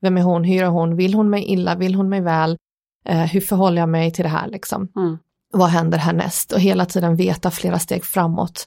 vem 0.02 0.18
är 0.18 0.22
hon, 0.22 0.44
hur 0.44 0.63
är 0.63 0.68
hon, 0.68 0.96
vill 0.96 1.13
hon 1.13 1.30
mig 1.30 1.44
illa, 1.44 1.76
vill 1.76 1.96
hon 1.96 2.10
mig 2.10 2.22
väl, 2.22 2.58
eh, 3.06 3.18
hur 3.24 3.42
förhåller 3.42 3.82
jag 3.82 3.89
mig 3.89 4.12
till 4.12 4.24
det 4.24 4.30
här 4.30 4.48
liksom 4.48 4.88
Mm. 4.96 5.18
vad 5.54 5.70
händer 5.70 5.98
härnäst 5.98 6.52
och 6.52 6.60
hela 6.60 6.86
tiden 6.86 7.16
veta 7.16 7.52
flera 7.52 7.80
steg 7.80 8.06
framåt 8.06 8.66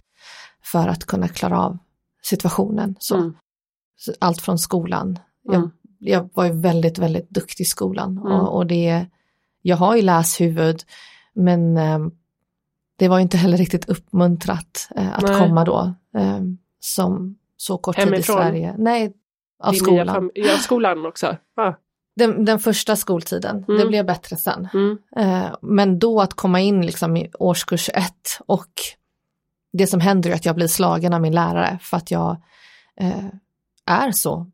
för 0.64 0.88
att 0.88 1.04
kunna 1.04 1.28
klara 1.28 1.60
av 1.62 1.78
situationen. 2.22 2.96
Så, 2.98 3.16
Mm. 3.16 3.34
Allt 4.18 4.40
från 4.40 4.58
skolan. 4.58 5.18
Mm. 5.48 5.60
Jag, 5.60 5.70
jag 5.98 6.28
var 6.34 6.44
ju 6.44 6.52
väldigt, 6.60 6.98
väldigt 6.98 7.30
duktig 7.30 7.64
i 7.64 7.66
skolan 7.66 8.18
Mm. 8.18 8.32
och, 8.32 8.56
och 8.56 8.66
det, 8.66 9.06
jag 9.62 9.76
har 9.76 9.96
ju 9.96 10.02
läshuvud 10.02 10.82
men 11.34 11.76
eh, 11.76 11.98
det 12.96 13.08
var 13.08 13.18
ju 13.18 13.22
inte 13.22 13.36
heller 13.36 13.56
riktigt 13.56 13.88
uppmuntrat 13.88 14.88
eh, 14.96 15.16
att 15.18 15.22
Nej. 15.22 15.38
komma 15.38 15.64
då 15.64 15.94
eh, 16.16 16.40
som 16.80 17.38
så 17.56 17.78
kort 17.78 17.96
tid 17.96 18.02
i 18.06 18.10
Hemifrån? 18.10 18.36
Sverige. 18.36 18.74
Nej, 18.78 19.12
av 19.62 19.72
Din 19.72 19.80
skolan. 19.80 20.30
ja, 20.34 20.56
skolan 20.58 21.06
också. 21.06 21.36
Ja. 21.56 21.76
Den, 22.16 22.44
den 22.44 22.58
första 22.58 22.96
skoltiden, 22.96 23.64
Mm. 23.68 23.80
det 23.80 23.86
blev 23.86 24.06
bättre 24.06 24.36
sen. 24.36 24.68
Mm. 24.74 24.98
Eh, 25.16 25.54
men 25.62 25.98
då 25.98 26.20
att 26.20 26.34
komma 26.34 26.60
in 26.60 26.86
liksom 26.86 27.16
i 27.16 27.30
årskurs 27.38 27.90
ett 27.94 28.40
och 28.46 28.70
det 29.72 29.86
som 29.86 30.00
händer 30.00 30.30
är 30.30 30.34
att 30.34 30.44
jag 30.46 30.54
blir 30.56 30.66
slagen 30.68 31.14
av 31.14 31.20
min 31.20 31.34
lärare 31.34 31.78
för 31.82 31.96
att 31.96 32.10
jag 32.10 32.36
eh, 33.00 33.24
är 33.86 34.12
så 34.12 34.46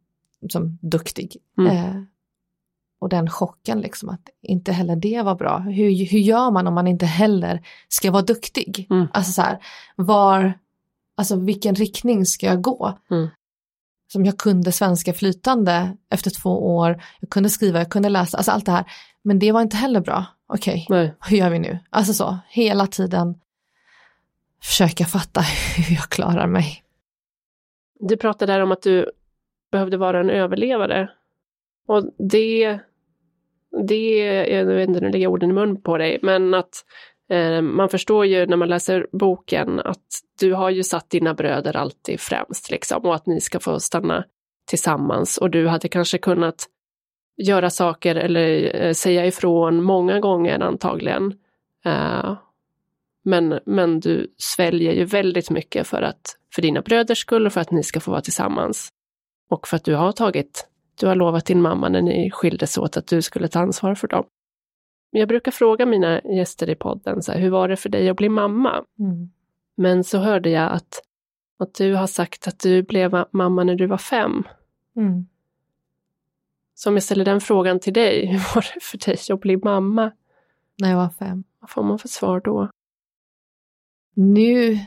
som 0.50 0.78
duktig. 0.82 1.36
Mm. 1.58 1.76
Eh, 1.76 2.02
och 3.02 3.08
den 3.08 3.30
chocken 3.30 3.80
liksom 3.80 4.08
att 4.08 4.28
inte 4.42 4.72
heller 4.72 4.96
det 4.96 5.22
var 5.22 5.34
bra. 5.34 5.58
Hur, 5.58 6.06
hur 6.06 6.18
gör 6.18 6.50
man 6.50 6.66
om 6.66 6.74
man 6.74 6.86
inte 6.86 7.06
heller 7.06 7.66
ska 7.88 8.10
vara 8.10 8.22
duktig? 8.22 8.86
Mm. 8.90 9.06
Alltså 9.12 9.32
så 9.32 9.42
här, 9.42 9.58
var, 9.96 10.58
alltså 11.16 11.36
vilken 11.36 11.74
riktning 11.74 12.26
ska 12.26 12.46
jag 12.46 12.62
gå? 12.62 12.98
Mm. 13.10 13.28
Som 14.12 14.24
jag 14.24 14.38
kunde 14.38 14.72
svenska 14.72 15.12
flytande 15.12 15.96
efter 16.10 16.30
två 16.30 16.76
år, 16.76 17.02
jag 17.20 17.30
kunde 17.30 17.50
skriva, 17.50 17.78
jag 17.78 17.90
kunde 17.90 18.08
läsa, 18.08 18.36
alltså 18.36 18.52
allt 18.52 18.66
det 18.66 18.72
här. 18.72 18.92
Men 19.22 19.38
det 19.38 19.52
var 19.52 19.62
inte 19.62 19.76
heller 19.76 20.00
bra. 20.00 20.24
Okej, 20.46 20.86
Nej. 20.88 21.14
hur 21.20 21.36
gör 21.36 21.50
vi 21.50 21.58
nu? 21.58 21.78
Alltså 21.90 22.14
så, 22.14 22.38
hela 22.48 22.86
tiden 22.86 23.34
försöka 24.62 25.04
fatta 25.04 25.40
hur 25.76 25.94
jag 25.94 26.08
klarar 26.08 26.46
mig. 26.46 26.82
Du 28.00 28.16
pratade 28.16 28.52
där 28.52 28.60
om 28.60 28.72
att 28.72 28.82
du 28.82 29.10
behövde 29.72 29.96
vara 29.96 30.20
en 30.20 30.30
överlevare. 30.30 31.08
Och 31.88 32.04
det, 32.18 32.78
det 33.86 34.16
jag 34.48 34.64
vet 34.64 34.88
inte, 34.88 35.00
nu 35.00 35.10
lägger 35.10 35.24
jag 35.24 35.32
orden 35.32 35.50
i 35.50 35.52
mun 35.52 35.82
på 35.82 35.98
dig, 35.98 36.18
men 36.22 36.54
att 36.54 36.84
eh, 37.30 37.62
man 37.62 37.88
förstår 37.88 38.26
ju 38.26 38.46
när 38.46 38.56
man 38.56 38.68
läser 38.68 39.06
boken 39.12 39.80
att 39.80 40.06
du 40.40 40.52
har 40.52 40.70
ju 40.70 40.82
satt 40.82 41.10
dina 41.10 41.34
bröder 41.34 41.76
alltid 41.76 42.20
främst 42.20 42.70
liksom 42.70 43.06
och 43.06 43.14
att 43.14 43.26
ni 43.26 43.40
ska 43.40 43.60
få 43.60 43.80
stanna 43.80 44.24
tillsammans 44.66 45.38
och 45.38 45.50
du 45.50 45.68
hade 45.68 45.88
kanske 45.88 46.18
kunnat 46.18 46.66
göra 47.36 47.70
saker 47.70 48.16
eller 48.16 48.76
eh, 48.82 48.92
säga 48.92 49.26
ifrån 49.26 49.82
många 49.82 50.20
gånger 50.20 50.60
antagligen. 50.60 51.34
Eh, 51.84 52.36
men, 53.24 53.60
men 53.66 54.00
du 54.00 54.34
sväljer 54.36 54.92
ju 54.92 55.04
väldigt 55.04 55.50
mycket 55.50 55.86
för 55.86 56.02
att 56.02 56.36
för 56.54 56.62
dina 56.62 56.82
bröders 56.82 57.18
skull 57.18 57.46
och 57.46 57.52
för 57.52 57.60
att 57.60 57.70
ni 57.70 57.82
ska 57.82 58.00
få 58.00 58.10
vara 58.10 58.20
tillsammans. 58.20 58.92
Och 59.48 59.68
för 59.68 59.76
att 59.76 59.84
du 59.84 59.94
har 59.94 60.12
tagit, 60.12 60.68
du 61.00 61.06
har 61.06 61.14
lovat 61.14 61.46
din 61.46 61.62
mamma 61.62 61.88
när 61.88 62.02
ni 62.02 62.30
skildes 62.30 62.78
åt 62.78 62.96
att 62.96 63.06
du 63.06 63.22
skulle 63.22 63.48
ta 63.48 63.60
ansvar 63.60 63.94
för 63.94 64.08
dem. 64.08 64.24
Men 65.12 65.20
Jag 65.20 65.28
brukar 65.28 65.52
fråga 65.52 65.86
mina 65.86 66.20
gäster 66.20 66.70
i 66.70 66.74
podden, 66.74 67.22
så 67.22 67.32
här, 67.32 67.40
hur 67.40 67.50
var 67.50 67.68
det 67.68 67.76
för 67.76 67.88
dig 67.88 68.08
att 68.08 68.16
bli 68.16 68.28
mamma? 68.28 68.84
Mm. 68.98 69.30
Men 69.76 70.04
så 70.04 70.18
hörde 70.18 70.50
jag 70.50 70.72
att, 70.72 71.02
att 71.58 71.74
du 71.74 71.94
har 71.94 72.06
sagt 72.06 72.48
att 72.48 72.58
du 72.60 72.82
blev 72.82 73.24
mamma 73.30 73.64
när 73.64 73.74
du 73.74 73.86
var 73.86 73.98
fem. 73.98 74.42
Mm. 74.96 75.26
Så 76.74 76.88
om 76.90 76.94
jag 76.96 77.02
ställer 77.02 77.24
den 77.24 77.40
frågan 77.40 77.80
till 77.80 77.92
dig, 77.92 78.26
hur 78.32 78.54
var 78.54 78.66
det 78.74 78.80
för 78.80 78.98
dig 78.98 79.18
att 79.30 79.40
bli 79.40 79.56
mamma? 79.56 80.12
När 80.78 80.90
jag 80.90 80.96
var 80.96 81.08
fem. 81.08 81.44
Vad 81.60 81.70
får 81.70 81.82
man 81.82 81.98
för 81.98 82.08
svar 82.08 82.40
då? 82.40 82.70
Nu 84.14 84.78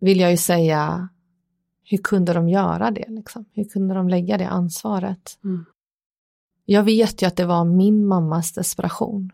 vill 0.00 0.20
jag 0.20 0.30
ju 0.30 0.36
säga, 0.36 1.08
hur 1.90 1.98
kunde 1.98 2.32
de 2.32 2.48
göra 2.48 2.90
det? 2.90 3.04
Liksom? 3.08 3.44
Hur 3.52 3.64
kunde 3.64 3.94
de 3.94 4.08
lägga 4.08 4.38
det 4.38 4.48
ansvaret? 4.48 5.38
Mm. 5.44 5.64
Jag 6.64 6.82
vet 6.82 7.22
ju 7.22 7.26
att 7.26 7.36
det 7.36 7.44
var 7.44 7.64
min 7.64 8.06
mammas 8.06 8.52
desperation 8.52 9.32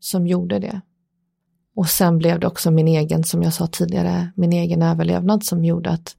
som 0.00 0.26
gjorde 0.26 0.58
det. 0.58 0.80
Och 1.74 1.88
sen 1.88 2.18
blev 2.18 2.40
det 2.40 2.46
också 2.46 2.70
min 2.70 2.88
egen, 2.88 3.24
som 3.24 3.42
jag 3.42 3.52
sa 3.52 3.66
tidigare, 3.66 4.32
min 4.36 4.52
egen 4.52 4.82
överlevnad 4.82 5.44
som 5.44 5.64
gjorde 5.64 5.90
att 5.90 6.16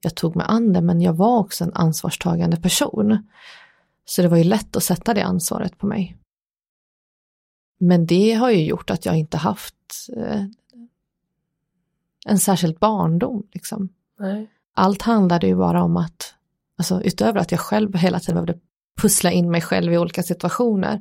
jag 0.00 0.14
tog 0.14 0.36
mig 0.36 0.46
an 0.48 0.72
det, 0.72 0.80
men 0.80 1.00
jag 1.00 1.12
var 1.12 1.38
också 1.38 1.64
en 1.64 1.74
ansvarstagande 1.74 2.56
person. 2.56 3.28
Så 4.04 4.22
det 4.22 4.28
var 4.28 4.36
ju 4.36 4.44
lätt 4.44 4.76
att 4.76 4.84
sätta 4.84 5.14
det 5.14 5.24
ansvaret 5.24 5.78
på 5.78 5.86
mig. 5.86 6.16
Men 7.78 8.06
det 8.06 8.32
har 8.32 8.50
ju 8.50 8.64
gjort 8.64 8.90
att 8.90 9.06
jag 9.06 9.18
inte 9.18 9.36
haft 9.36 10.08
eh, 10.16 10.44
en 12.26 12.38
särskild 12.38 12.78
barndom. 12.78 13.46
Liksom. 13.52 13.88
Nej. 14.18 14.50
Allt 14.78 15.02
handlade 15.02 15.46
ju 15.46 15.56
bara 15.56 15.82
om 15.82 15.96
att, 15.96 16.34
alltså 16.78 17.02
utöver 17.02 17.40
att 17.40 17.50
jag 17.50 17.60
själv 17.60 17.94
hela 17.94 18.20
tiden 18.20 18.34
behövde 18.34 18.58
pussla 19.00 19.30
in 19.30 19.50
mig 19.50 19.60
själv 19.60 19.92
i 19.92 19.98
olika 19.98 20.22
situationer, 20.22 21.00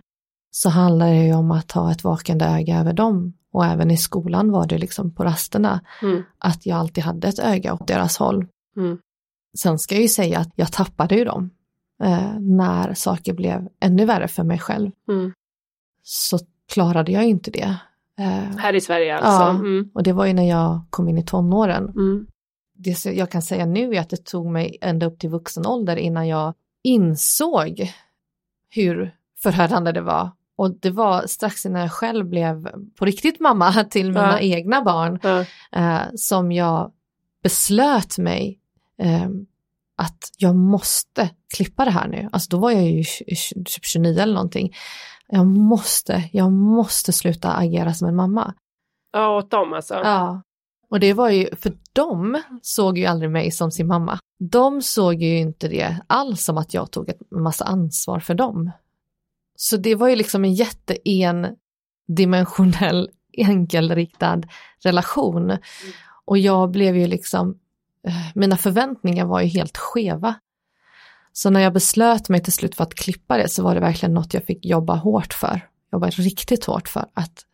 så 0.52 0.70
handlade 0.70 1.12
det 1.12 1.26
ju 1.26 1.34
om 1.34 1.52
att 1.52 1.72
ha 1.72 1.92
ett 1.92 2.04
vakande 2.04 2.46
öga 2.46 2.80
över 2.80 2.94
dem. 2.94 3.34
Och 3.52 3.66
även 3.66 3.92
i 3.92 3.98
skolan 3.98 4.52
var 4.52 4.68
det 4.68 4.78
liksom 4.78 5.14
på 5.14 5.24
rasterna, 5.24 5.82
Mm. 6.02 6.24
att 6.38 6.66
jag 6.66 6.78
alltid 6.78 7.04
hade 7.04 7.28
ett 7.28 7.40
öga 7.40 7.74
åt 7.74 7.88
deras 7.88 8.18
håll. 8.18 8.48
Mm. 8.78 8.98
Sen 9.58 9.80
ska 9.80 9.96
jag 9.96 10.02
ju 10.02 10.08
säga 10.08 10.40
att 10.40 10.50
jag 10.56 10.72
tappade 10.72 11.16
ju 11.16 11.26
dem 11.26 11.50
eh, 12.04 12.40
när 12.40 12.94
saker 12.94 13.34
blev 13.34 13.68
ännu 13.80 14.06
värre 14.06 14.28
för 14.28 14.44
mig 14.44 14.60
själv. 14.60 14.92
Mm. 15.10 15.34
Så 16.04 16.40
klarade 16.74 17.12
jag 17.12 17.24
ju 17.24 17.30
inte 17.30 17.52
det. 17.52 17.76
Eh, 18.20 18.58
Här 18.58 18.74
i 18.76 18.82
Sverige 18.82 19.18
alltså? 19.18 19.44
Ja. 19.44 19.50
Mm. 19.50 19.90
och 19.94 20.04
det 20.04 20.14
var 20.14 20.26
ju 20.26 20.34
när 20.34 20.50
jag 20.50 20.82
kom 20.90 21.10
in 21.10 21.18
i 21.18 21.24
tonåren. 21.26 21.84
Mm. 21.90 22.28
Det 22.78 23.06
jag 23.06 23.32
kan 23.32 23.42
säga 23.42 23.66
nu 23.66 23.96
är 23.96 24.00
att 24.00 24.10
det 24.10 24.26
tog 24.26 24.46
mig 24.52 24.78
ända 24.82 25.06
upp 25.06 25.20
till 25.20 25.30
vuxen 25.30 25.66
ålder 25.66 25.98
innan 25.98 26.28
jag 26.28 26.54
insåg 26.84 27.94
hur 28.70 29.16
förödande 29.44 29.92
det 29.92 30.02
var. 30.02 30.32
Och 30.58 30.80
det 30.80 30.90
var 30.90 31.28
strax 31.28 31.66
innan 31.66 31.82
jag 31.82 31.92
själv 31.92 32.26
blev 32.26 32.70
på 32.96 33.06
riktigt 33.06 33.40
mamma 33.40 33.84
till 33.90 34.08
mina 34.08 34.32
Ja. 34.32 34.40
egna 34.40 34.82
barn 34.82 35.20
Ja. 35.24 35.46
eh, 35.72 36.02
som 36.16 36.52
jag 36.52 36.92
beslöt 37.44 38.18
mig 38.18 38.60
eh, 39.02 39.28
att 39.98 40.32
jag 40.38 40.56
måste 40.56 41.30
klippa 41.56 41.86
det 41.86 41.92
här 41.92 42.08
nu. 42.08 42.30
Alltså 42.32 42.50
då 42.50 42.58
var 42.58 42.72
jag 42.72 42.84
ju 42.84 43.02
tj- 43.02 43.24
tj- 43.28 43.54
typ 43.66 43.86
29 43.86 44.20
eller 44.20 44.34
någonting. 44.34 44.74
Jag 45.28 45.46
måste, 45.46 46.30
jag 46.34 46.52
måste 46.52 47.14
sluta 47.14 47.54
agera 47.54 47.94
som 47.94 48.08
en 48.08 48.16
mamma. 48.16 48.54
ja, 49.14 49.38
åt 49.38 49.52
dem 49.52 49.74
alltså? 49.74 49.94
Ja. 49.94 50.42
Och 50.90 51.00
det 51.00 51.14
var 51.14 51.30
ju, 51.30 51.56
för 51.56 51.78
de 51.94 52.42
såg 52.62 52.98
ju 52.98 53.06
aldrig 53.06 53.32
mig 53.32 53.52
som 53.52 53.72
sin 53.72 53.88
mamma. 53.88 54.20
De 54.40 54.82
såg 54.82 55.22
ju 55.22 55.38
inte 55.38 55.68
det 55.68 55.98
alls 56.08 56.44
som 56.44 56.58
att 56.58 56.74
jag 56.74 56.92
tog 56.92 57.10
ett 57.10 57.32
massa 57.32 57.66
ansvar 57.66 58.20
för 58.20 58.34
dem. 58.34 58.72
Så 59.56 59.78
det 59.78 59.96
var 59.96 60.08
ju 60.08 60.16
liksom 60.16 60.46
en 60.46 60.54
jätteendimensionell, 60.54 63.10
enkelriktad 63.38 64.42
relation. 64.84 65.58
Och 66.26 66.38
jag 66.38 66.72
blev 66.72 66.98
ju 66.98 67.08
liksom, 67.08 67.60
eh, 68.08 68.32
mina 68.36 68.58
förväntningar 68.58 69.26
var 69.26 69.42
ju 69.42 69.48
helt 69.48 69.78
skeva. 69.78 70.36
Så 71.34 71.50
när 71.50 71.60
jag 71.60 71.74
beslöt 71.74 72.30
mig 72.30 72.44
till 72.44 72.54
slut 72.54 72.76
för 72.76 72.84
att 72.84 72.96
klippa 72.96 73.38
det 73.38 73.50
så 73.50 73.64
var 73.64 73.76
det 73.76 73.82
verkligen 73.82 74.14
något 74.14 74.34
jag 74.34 74.44
fick 74.44 74.66
jobba 74.66 74.96
hårt 74.96 75.34
för. 75.34 75.70
Jobba 75.92 76.10
riktigt 76.10 76.66
hårt 76.66 76.88
för 76.88 77.06
att, 77.14 77.46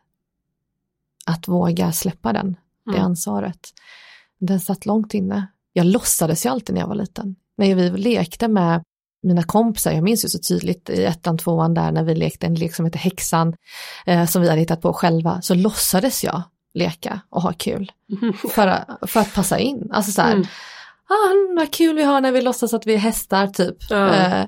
att 1.26 1.48
våga 1.48 1.92
släppa 1.92 2.34
den 2.34 2.58
det 2.86 2.92
Mm. 2.92 3.06
ansvaret. 3.06 3.60
Den 4.40 4.60
satt 4.60 4.86
långt 4.86 5.14
inne. 5.14 5.48
Jag 5.74 5.86
låtsades 5.86 6.46
ju 6.46 6.50
alltid 6.50 6.74
när 6.74 6.82
jag 6.82 6.88
var 6.88 6.96
liten. 6.96 7.36
När 7.58 7.76
vi 7.76 7.90
lekte 7.90 8.48
med 8.48 8.84
mina 9.24 9.44
kompisar, 9.44 9.92
jag 9.92 10.04
minns 10.04 10.26
ju 10.26 10.30
så 10.30 10.40
tydligt 10.40 10.90
i 10.90 11.04
ettan, 11.04 11.38
tvåan 11.38 11.74
där 11.74 11.92
när 11.92 12.04
vi 12.04 12.16
lekte 12.16 12.46
en 12.48 12.56
lek 12.56 12.76
som 12.76 12.86
heter 12.86 13.00
Häxan, 13.00 13.56
eh, 14.06 14.26
som 14.26 14.42
vi 14.42 14.50
hade 14.50 14.60
hittat 14.62 14.82
på 14.82 14.94
själva, 14.94 15.42
så 15.42 15.54
låtsades 15.56 16.24
jag 16.24 16.42
leka 16.74 17.22
och 17.30 17.42
ha 17.42 17.54
kul. 17.54 17.92
För, 18.52 18.68
att- 18.68 19.10
för 19.12 19.20
att 19.20 19.34
passa 19.34 19.60
in. 19.60 19.90
Alltså 19.92 20.12
så 20.12 20.22
här, 20.22 20.32
Mm. 20.32 20.44
ah, 21.10 21.56
vad 21.60 21.74
kul 21.74 21.96
vi 21.96 22.04
har 22.04 22.22
när 22.22 22.32
vi 22.32 22.42
låtsas 22.42 22.74
att 22.74 22.88
vi 22.88 22.94
är 22.94 22.98
hästar 22.98 23.48
typ. 23.48 23.76
Ja. 23.90 24.10
Eh, 24.16 24.46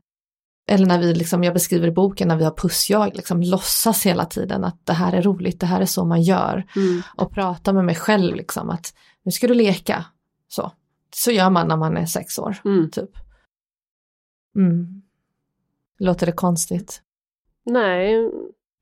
eller 0.68 0.86
när 0.86 1.00
vi, 1.00 1.14
liksom, 1.14 1.44
jag 1.44 1.54
beskriver 1.54 1.88
i 1.88 1.92
boken, 1.92 2.28
när 2.28 2.36
vi 2.38 2.44
har 2.44 2.52
pussjag, 2.52 3.12
liksom 3.16 3.42
låtsas 3.42 4.06
hela 4.06 4.26
tiden 4.26 4.64
att 4.64 4.86
det 4.86 4.94
här 4.94 5.14
är 5.14 5.22
roligt, 5.22 5.60
det 5.60 5.66
här 5.66 5.82
är 5.82 5.86
så 5.86 6.06
man 6.06 6.22
gör 6.22 6.64
Mm. 6.76 7.02
och 7.18 7.32
prata 7.32 7.74
med 7.74 7.86
mig 7.86 7.96
själv 7.96 8.36
liksom 8.36 8.70
att 8.70 8.94
nu 9.24 9.32
ska 9.32 9.48
du 9.48 9.54
leka. 9.54 10.06
Så, 10.48 10.72
så 11.16 11.32
gör 11.32 11.50
man 11.50 11.68
när 11.68 11.78
man 11.78 11.98
är 11.98 12.06
sex 12.06 12.40
år, 12.40 12.58
Mm. 12.66 12.90
typ. 12.92 13.10
Mm. 14.56 15.02
Låter 16.00 16.26
det 16.26 16.32
konstigt? 16.32 17.02
Nej, 17.66 18.32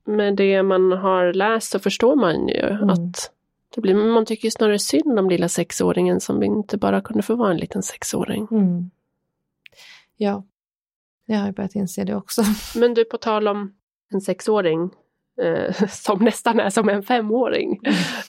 med 0.05 0.35
det 0.35 0.63
man 0.63 0.91
har 0.91 1.33
läst 1.33 1.71
så 1.71 1.79
förstår 1.79 2.15
man 2.15 2.47
ju 2.47 2.59
Mm. 2.69 2.89
att 2.89 3.31
det 3.75 3.81
blir, 3.81 3.95
man 3.95 4.25
tycker 4.25 4.49
snarare 4.49 4.79
synd 4.79 5.19
om 5.19 5.29
lilla 5.29 5.49
sexåringen 5.49 6.19
som 6.19 6.43
inte 6.43 6.77
bara 6.77 7.01
kunde 7.01 7.23
få 7.23 7.35
vara 7.35 7.51
en 7.51 7.57
liten 7.57 7.83
sexåring. 7.83 8.47
Mm. 8.51 8.91
Ja, 10.17 10.43
jag 11.25 11.37
har 11.37 11.51
börjat 11.51 11.75
inse 11.75 12.03
det 12.03 12.15
också. 12.15 12.43
Men 12.79 12.93
du, 12.93 13.05
på 13.05 13.17
tal 13.17 13.47
om 13.47 13.73
en 14.13 14.21
sexåring 14.21 14.89
eh, 15.41 15.87
som 15.89 16.19
nästan 16.19 16.59
är 16.59 16.69
som 16.69 16.89
en 16.89 17.03
femåring. 17.03 17.79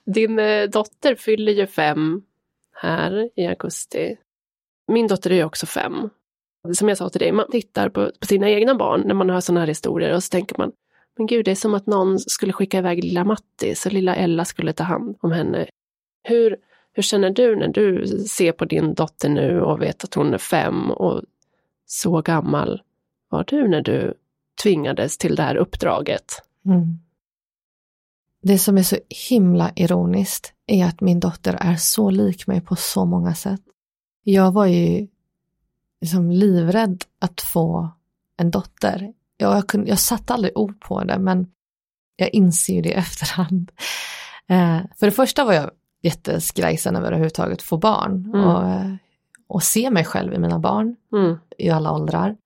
Din 0.04 0.38
eh, 0.38 0.68
dotter 0.68 1.14
fyller 1.14 1.52
ju 1.52 1.66
fem 1.66 2.22
här 2.72 3.30
i 3.36 3.46
augusti. 3.46 4.16
Min 4.92 5.06
dotter 5.06 5.30
är 5.30 5.34
ju 5.34 5.44
också 5.44 5.66
fem. 5.66 6.10
Som 6.72 6.88
jag 6.88 6.98
sa 6.98 7.08
till 7.08 7.20
dig, 7.20 7.32
man 7.32 7.50
tittar 7.50 7.88
på, 7.88 8.10
på 8.20 8.26
sina 8.26 8.50
egna 8.50 8.74
barn 8.74 9.02
när 9.06 9.14
man 9.14 9.30
hör 9.30 9.40
sådana 9.40 9.60
här 9.60 9.66
historier 9.66 10.14
och 10.14 10.24
så 10.24 10.30
tänker 10.30 10.58
man, 10.58 10.72
men 11.16 11.26
gud, 11.26 11.44
det 11.44 11.50
är 11.50 11.54
som 11.54 11.74
att 11.74 11.86
någon 11.86 12.18
skulle 12.18 12.52
skicka 12.52 12.78
iväg 12.78 13.04
lilla 13.04 13.24
Matti 13.24 13.74
så 13.74 13.90
lilla 13.90 14.14
Ella 14.14 14.44
skulle 14.44 14.72
ta 14.72 14.84
hand 14.84 15.16
om 15.20 15.32
henne. 15.32 15.66
Hur, 16.22 16.56
hur 16.92 17.02
känner 17.02 17.30
du 17.30 17.56
när 17.56 17.68
du 17.68 18.06
ser 18.06 18.52
på 18.52 18.64
din 18.64 18.94
dotter 18.94 19.28
nu 19.28 19.60
och 19.60 19.82
vet 19.82 20.04
att 20.04 20.14
hon 20.14 20.34
är 20.34 20.38
fem 20.38 20.90
och 20.90 21.22
så 21.94 22.22
gammal 22.22 22.82
var 23.28 23.44
du 23.46 23.68
när 23.68 23.82
du 23.82 24.14
tvingades 24.62 25.18
till 25.18 25.36
det 25.36 25.42
här 25.42 25.56
uppdraget? 25.56 26.42
Mm. 26.66 26.98
Det 28.42 28.58
som 28.58 28.78
är 28.78 28.82
så 28.82 28.96
himla 29.28 29.72
ironiskt 29.76 30.52
är 30.66 30.84
att 30.84 31.00
min 31.00 31.20
dotter 31.20 31.56
är 31.60 31.76
så 31.76 32.10
lik 32.10 32.46
mig 32.46 32.60
på 32.60 32.76
så 32.76 33.04
många 33.04 33.34
sätt. 33.34 33.60
Jag 34.22 34.52
var 34.52 34.66
ju 34.66 35.08
liksom 36.00 36.30
livrädd 36.30 37.04
att 37.18 37.40
få 37.40 37.88
en 38.36 38.50
dotter. 38.50 39.12
Jag, 39.36 39.56
jag, 39.56 39.68
kunde, 39.68 39.88
jag 39.88 39.98
satte 39.98 40.34
aldrig 40.34 40.58
ord 40.58 40.80
på 40.80 41.04
det, 41.04 41.18
men 41.18 41.46
jag 42.16 42.28
inser 42.34 42.74
ju 42.74 42.82
det 42.82 42.88
i 42.88 42.92
efterhand. 42.92 43.72
Eh, 44.46 44.80
för 44.96 45.06
det 45.06 45.12
första 45.12 45.44
var 45.44 45.52
jag 45.52 45.70
jätteskrajsen 46.02 46.96
över 46.96 47.06
överhuvudtaget 47.06 47.62
få 47.62 47.76
barn 47.76 48.24
mm. 48.34 48.46
och, 48.46 48.68
eh, 48.68 48.94
och 49.46 49.62
se 49.62 49.90
mig 49.90 50.04
själv 50.04 50.34
i 50.34 50.38
mina 50.38 50.58
barn 50.58 50.96
mm. 51.12 51.36
i 51.58 51.70
alla 51.70 51.92
åldrar. 51.92 52.36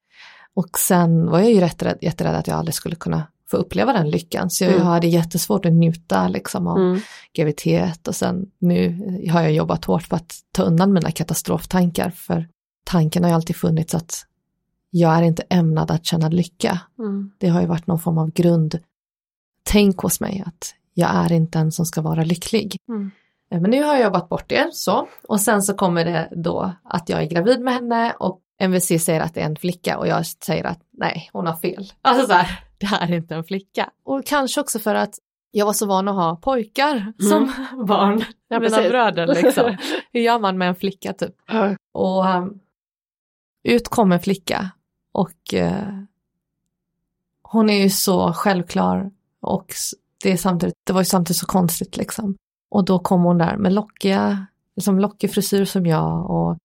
Och 0.55 0.79
sen 0.79 1.31
var 1.31 1.39
jag 1.39 1.53
ju 1.53 1.61
rätt 1.61 1.83
rädd, 1.83 1.99
jätterädd 2.01 2.35
att 2.35 2.47
jag 2.47 2.57
aldrig 2.57 2.75
skulle 2.75 2.97
kunna 2.97 3.27
få 3.51 3.57
uppleva 3.57 3.93
den 3.93 4.11
lyckan. 4.11 4.51
Så 4.51 4.65
jag 4.65 4.73
mm. 4.73 4.87
hade 4.87 5.07
jättesvårt 5.07 5.67
att 5.67 5.73
njuta 5.73 6.29
liksom 6.29 6.67
av 6.67 6.79
mm. 6.79 7.01
graviditet 7.33 8.09
och 8.09 8.17
sen 8.17 8.51
nu 8.59 8.99
har 9.33 9.43
jag 9.43 9.53
jobbat 9.53 9.85
hårt 9.85 10.03
för 10.03 10.17
att 10.17 10.35
ta 10.53 10.63
undan 10.63 10.93
mina 10.93 11.11
katastroftankar 11.11 12.11
för 12.11 12.49
tanken 12.85 13.23
har 13.23 13.31
ju 13.31 13.35
alltid 13.35 13.57
funnits 13.57 13.95
att 13.95 14.25
jag 14.91 15.17
är 15.17 15.23
inte 15.23 15.43
ämnad 15.43 15.91
att 15.91 16.07
känna 16.07 16.29
lycka. 16.29 16.81
Mm. 16.99 17.31
Det 17.39 17.49
har 17.49 17.61
ju 17.61 17.67
varit 17.67 17.87
någon 17.87 18.01
form 18.01 18.19
av 18.19 18.31
grundtänk 18.31 19.97
hos 19.97 20.21
mig 20.21 20.43
att 20.47 20.75
jag 20.95 21.11
är 21.15 21.33
inte 21.33 21.59
en 21.59 21.73
som 21.73 21.87
ska 21.87 22.03
vara 22.03 22.25
lycklig. 22.25 22.77
Mm. 22.89 23.11
Eh, 23.51 23.61
men 23.61 23.71
nu 23.71 23.83
har 23.83 23.95
jag 23.95 24.03
jobbat 24.03 24.29
bort 24.29 24.49
det 24.49 24.69
så 24.73 25.09
och 25.29 25.41
sen 25.41 25.63
så 25.63 25.75
kommer 25.75 26.05
det 26.05 26.29
då 26.37 26.73
att 26.85 27.09
jag 27.09 27.23
är 27.23 27.27
gravid 27.27 27.61
med 27.61 27.75
henne 27.75 28.13
och 28.19 28.41
MVC 28.61 29.05
säger 29.05 29.21
att 29.21 29.35
det 29.35 29.41
är 29.41 29.47
en 29.47 29.57
flicka 29.57 29.99
och 29.99 30.09
jag 30.09 30.27
säger 30.27 30.65
att 30.65 30.81
nej, 30.93 31.31
hon 31.33 31.47
har 31.47 31.57
fel. 31.57 31.93
Alltså 32.03 32.27
så 32.27 32.33
här, 32.33 32.65
det 32.79 32.87
här 32.87 33.13
är 33.13 33.17
inte 33.17 33.35
en 33.35 33.45
flicka. 33.45 33.91
Och 34.05 34.27
kanske 34.27 34.61
också 34.61 34.79
för 34.79 34.95
att 34.95 35.15
jag 35.51 35.67
var 35.67 35.73
så 35.73 35.87
van 35.87 36.09
att 36.09 36.15
ha 36.15 36.37
pojkar 36.37 36.97
mm. 36.97 37.15
som 37.19 37.53
barn, 37.87 38.25
ja, 38.49 38.61
mina 38.61 38.77
bröder 38.77 39.27
liksom. 39.27 39.77
Hur 40.13 40.21
gör 40.21 40.39
man 40.39 40.59
med 40.59 40.69
en 40.69 40.75
flicka 40.75 41.13
typ? 41.13 41.35
Och 41.93 42.27
um, 42.27 42.61
ut 43.65 43.89
kom 43.89 44.13
en 44.13 44.21
flicka 44.21 44.71
och 45.13 45.55
uh, 45.55 46.03
hon 47.43 47.71
är 47.71 47.83
ju 47.83 47.91
så 47.91 48.33
självklar 48.33 49.11
och 49.41 49.73
det, 50.23 50.33
är 50.33 50.37
samtidigt, 50.37 50.75
det 50.85 50.93
var 50.93 51.01
ju 51.01 51.05
samtidigt 51.05 51.41
så 51.41 51.47
konstigt 51.47 51.97
liksom. 51.97 52.37
Och 52.71 52.85
då 52.85 52.99
kom 52.99 53.23
hon 53.23 53.39
där 53.39 53.57
med 53.57 53.73
lockiga, 53.73 54.47
liksom 54.77 54.99
lockig 54.99 55.35
frisyr 55.35 55.65
som 55.65 55.87
jag 55.87 56.31
och 56.31 56.59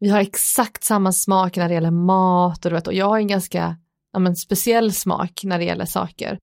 vi 0.00 0.10
har 0.10 0.20
exakt 0.20 0.84
samma 0.84 1.12
smak 1.12 1.56
när 1.56 1.68
det 1.68 1.74
gäller 1.74 1.90
mat 1.90 2.64
och, 2.64 2.70
du 2.70 2.74
vet, 2.74 2.86
och 2.86 2.94
jag 2.94 3.06
har 3.06 3.18
en 3.18 3.26
ganska 3.26 3.76
ja, 4.12 4.18
men, 4.18 4.36
speciell 4.36 4.92
smak 4.92 5.40
när 5.44 5.58
det 5.58 5.64
gäller 5.64 5.84
saker. 5.84 6.38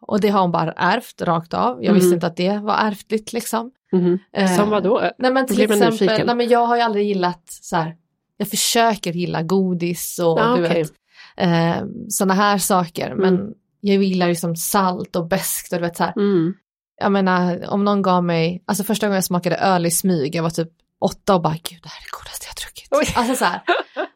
Och 0.00 0.20
det 0.20 0.28
har 0.28 0.40
hon 0.40 0.52
bara 0.52 0.72
ärvt 0.72 1.22
rakt 1.22 1.54
av. 1.54 1.76
Jag 1.76 1.84
mm. 1.84 1.94
visste 1.94 2.14
inte 2.14 2.26
att 2.26 2.36
det 2.36 2.58
var 2.58 2.74
ärftligt 2.74 3.32
liksom. 3.32 3.70
Mm. 3.92 4.18
Eh, 4.32 4.56
som 4.56 4.70
vad 4.70 4.82
då? 4.82 5.10
Nej 5.18 5.32
men 5.32 5.46
till 5.46 5.60
exempel, 5.60 6.26
nej, 6.26 6.36
men 6.36 6.48
jag 6.48 6.66
har 6.66 6.76
ju 6.76 6.82
aldrig 6.82 7.06
gillat 7.06 7.42
så 7.46 7.76
här, 7.76 7.96
jag 8.36 8.48
försöker 8.48 9.12
gilla 9.12 9.42
godis 9.42 10.18
och 10.18 10.40
ah, 10.40 10.56
du 10.56 10.64
okay. 10.64 10.82
vet, 10.82 10.92
eh, 11.36 11.86
sådana 12.08 12.34
här 12.34 12.58
saker. 12.58 13.10
Mm. 13.10 13.18
Men 13.18 13.54
jag 13.80 14.02
gillar 14.02 14.28
liksom 14.28 14.56
salt 14.56 15.16
och 15.16 15.28
beskt 15.28 15.72
och 15.72 15.78
du 15.78 15.84
vet 15.84 15.96
så 15.96 16.04
här. 16.04 16.12
Mm. 16.16 16.54
Jag 17.00 17.12
menar 17.12 17.70
om 17.70 17.84
någon 17.84 18.02
gav 18.02 18.24
mig, 18.24 18.62
alltså 18.66 18.84
första 18.84 19.06
gången 19.06 19.14
jag 19.14 19.24
smakade 19.24 19.56
öl 19.56 19.86
i 19.86 19.90
smyg, 19.90 20.34
jag 20.34 20.42
var 20.42 20.50
typ 20.50 20.68
åtta 21.00 21.34
och 21.34 21.42
bara 21.42 21.52
gud 21.54 21.78
det 21.82 21.88
här 21.88 22.00
är 22.00 22.04
det 22.04 22.18
godaste 22.18 22.46
jag 22.46 22.56
druckit. 22.56 22.88
Oj. 22.90 23.14
Alltså 23.16 23.34
så 23.34 23.44
här, 23.44 23.60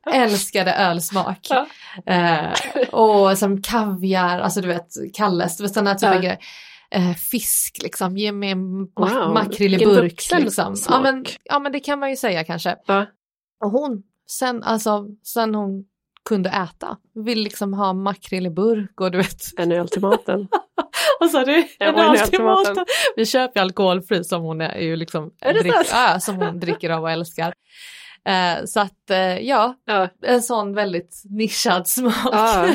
älskade 0.24 0.74
ölsmak. 0.74 1.49
Ja. 1.51 1.66
Eh, 2.07 2.53
och 2.91 3.39
som 3.39 3.62
kaviar, 3.62 4.41
alltså 4.41 4.61
du 4.61 4.68
vet 4.68 4.89
Kalles, 5.14 5.57
du 5.57 5.62
vet 5.62 5.74
sådana 5.74 5.95
typer 5.95 6.14
ja. 6.14 6.20
grejer. 6.20 6.39
Eh, 6.91 7.14
fisk 7.14 7.78
liksom, 7.83 8.16
ge 8.16 8.33
mig 8.33 8.51
en 8.51 8.78
wow. 8.78 9.33
makrill 9.35 9.74
i 9.74 9.87
burk. 9.87 10.30
Liksom. 10.33 10.76
Ja, 10.89 11.01
men, 11.01 11.24
ja 11.45 11.59
men 11.59 11.72
det 11.72 11.80
kan 11.80 11.99
man 11.99 12.11
ju 12.11 12.16
säga 12.16 12.45
kanske. 12.45 12.76
Ja. 12.87 13.07
Och 13.64 13.70
hon, 13.70 14.03
sen, 14.30 14.62
alltså, 14.62 15.07
sen 15.22 15.55
hon 15.55 15.85
kunde 16.28 16.51
äta, 16.51 16.97
vill 17.14 17.43
liksom 17.43 17.74
ha 17.74 17.93
makrill 17.93 18.47
i 18.47 18.51
burk 18.51 19.01
och 19.01 19.11
du 19.11 19.18
vet. 19.18 19.43
En 19.57 19.72
öl 19.72 19.89
till 19.89 20.01
maten. 20.01 20.49
Vad 21.21 21.31
sa 21.31 21.45
du? 21.45 21.65
En 21.79 21.95
öl 21.95 22.19
till 22.19 22.43
maten. 22.43 22.85
Vi 23.17 23.27
köper 23.27 23.61
alkoholfri 23.61 24.25
som 24.25 24.43
hon 24.43 24.61
är, 24.61 24.69
är 24.69 24.83
ju 24.83 24.97
liksom, 24.97 25.31
är 25.41 25.55
drick, 25.55 25.75
äh, 25.93 26.19
som 26.19 26.37
hon 26.37 26.61
dricker 26.61 26.91
av 26.91 27.03
och 27.03 27.11
älskar. 27.11 27.55
Eh, 28.25 28.65
så 28.65 28.81
att 28.81 29.11
eh, 29.11 29.39
ja, 29.39 29.75
ja, 29.85 30.09
en 30.23 30.43
sån 30.43 30.75
väldigt 30.75 31.23
nischad 31.25 31.89
smak. 31.89 32.15
Ja. 32.33 32.75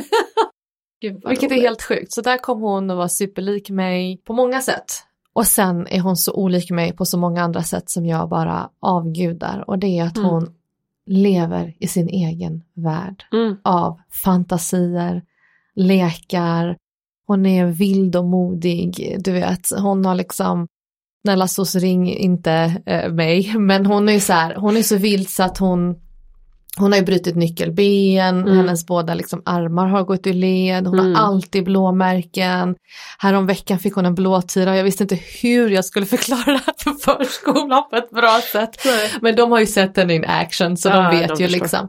Vilket 1.30 1.52
är 1.52 1.62
helt 1.62 1.84
sjukt. 1.84 2.14
Så 2.14 2.22
där 2.22 2.38
kom 2.38 2.62
hon 2.62 2.90
och 2.90 2.98
var 2.98 3.08
superlik 3.08 3.70
mig 3.70 4.22
på 4.26 4.34
många 4.34 4.62
sätt. 4.62 4.86
Och 5.34 5.48
sen 5.48 5.88
är 5.88 6.00
hon 6.00 6.18
så 6.18 6.34
olik 6.34 6.72
mig 6.72 6.96
på 6.96 7.06
så 7.06 7.18
många 7.18 7.44
andra 7.44 7.64
sätt 7.64 7.90
som 7.90 8.06
jag 8.06 8.30
bara 8.30 8.70
avgudar. 8.80 9.64
Och 9.68 9.80
det 9.80 10.00
är 10.00 10.04
att 10.04 10.18
mm. 10.18 10.30
hon 10.30 10.54
lever 11.06 11.76
i 11.80 11.88
sin 11.88 12.10
egen 12.10 12.64
värld 12.74 13.26
mm. 13.34 13.58
av 13.64 14.00
fantasier, 14.24 15.24
lekar, 15.76 16.78
hon 17.28 17.46
är 17.46 17.66
vild 17.66 18.16
och 18.16 18.26
modig, 18.26 19.18
du 19.20 19.32
vet, 19.32 19.72
hon 19.80 20.06
har 20.06 20.16
liksom 20.16 20.68
snälla 21.26 21.48
SOS 21.48 21.76
ring 21.76 22.14
inte 22.16 22.82
eh, 22.86 23.12
mig, 23.12 23.54
men 23.58 23.86
hon 23.86 24.10
är 24.10 24.14
ju 24.14 24.20
så 24.20 24.34
här, 24.34 24.56
hon 24.56 24.78
är 24.78 24.84
så 24.84 24.96
vild 24.96 25.30
så 25.30 25.44
att 25.44 25.58
hon 25.58 25.96
hon 26.80 26.92
har 26.92 27.00
ju 27.00 27.06
brutit 27.06 27.36
nyckelben, 27.36 28.42
mm. 28.42 28.58
hennes 28.58 28.86
båda 28.86 29.14
liksom 29.14 29.42
armar 29.46 29.88
har 29.88 30.04
gått 30.04 30.28
ur 30.28 30.34
led, 30.34 30.88
hon 30.88 31.00
mm. 31.00 31.16
har 31.16 31.24
alltid 31.24 31.64
blåmärken. 31.64 32.76
Härom 33.18 33.48
veckan 33.48 33.80
fick 33.80 33.94
hon 33.94 34.06
en 34.06 34.16
blåtira 34.16 34.72
och 34.72 34.78
jag 34.78 34.84
visste 34.84 35.04
inte 35.04 35.20
hur 35.42 35.70
jag 35.70 35.86
skulle 35.86 36.06
förklara 36.16 36.60
det 36.66 36.84
för 36.84 36.92
förskolan 36.92 37.84
på 37.90 37.96
ett 37.96 38.10
bra 38.10 38.40
sätt. 38.52 38.86
Nej. 38.86 39.12
Men 39.22 39.36
de 39.36 39.52
har 39.52 39.60
ju 39.60 39.66
sett 39.66 39.98
henne 39.98 40.14
in 40.14 40.26
action 40.26 40.78
så 40.78 40.90
ja, 40.90 40.96
de 40.96 41.18
vet 41.18 41.28
de 41.28 41.44
ju 41.44 41.48
förstår. 41.48 41.62
liksom. 41.62 41.88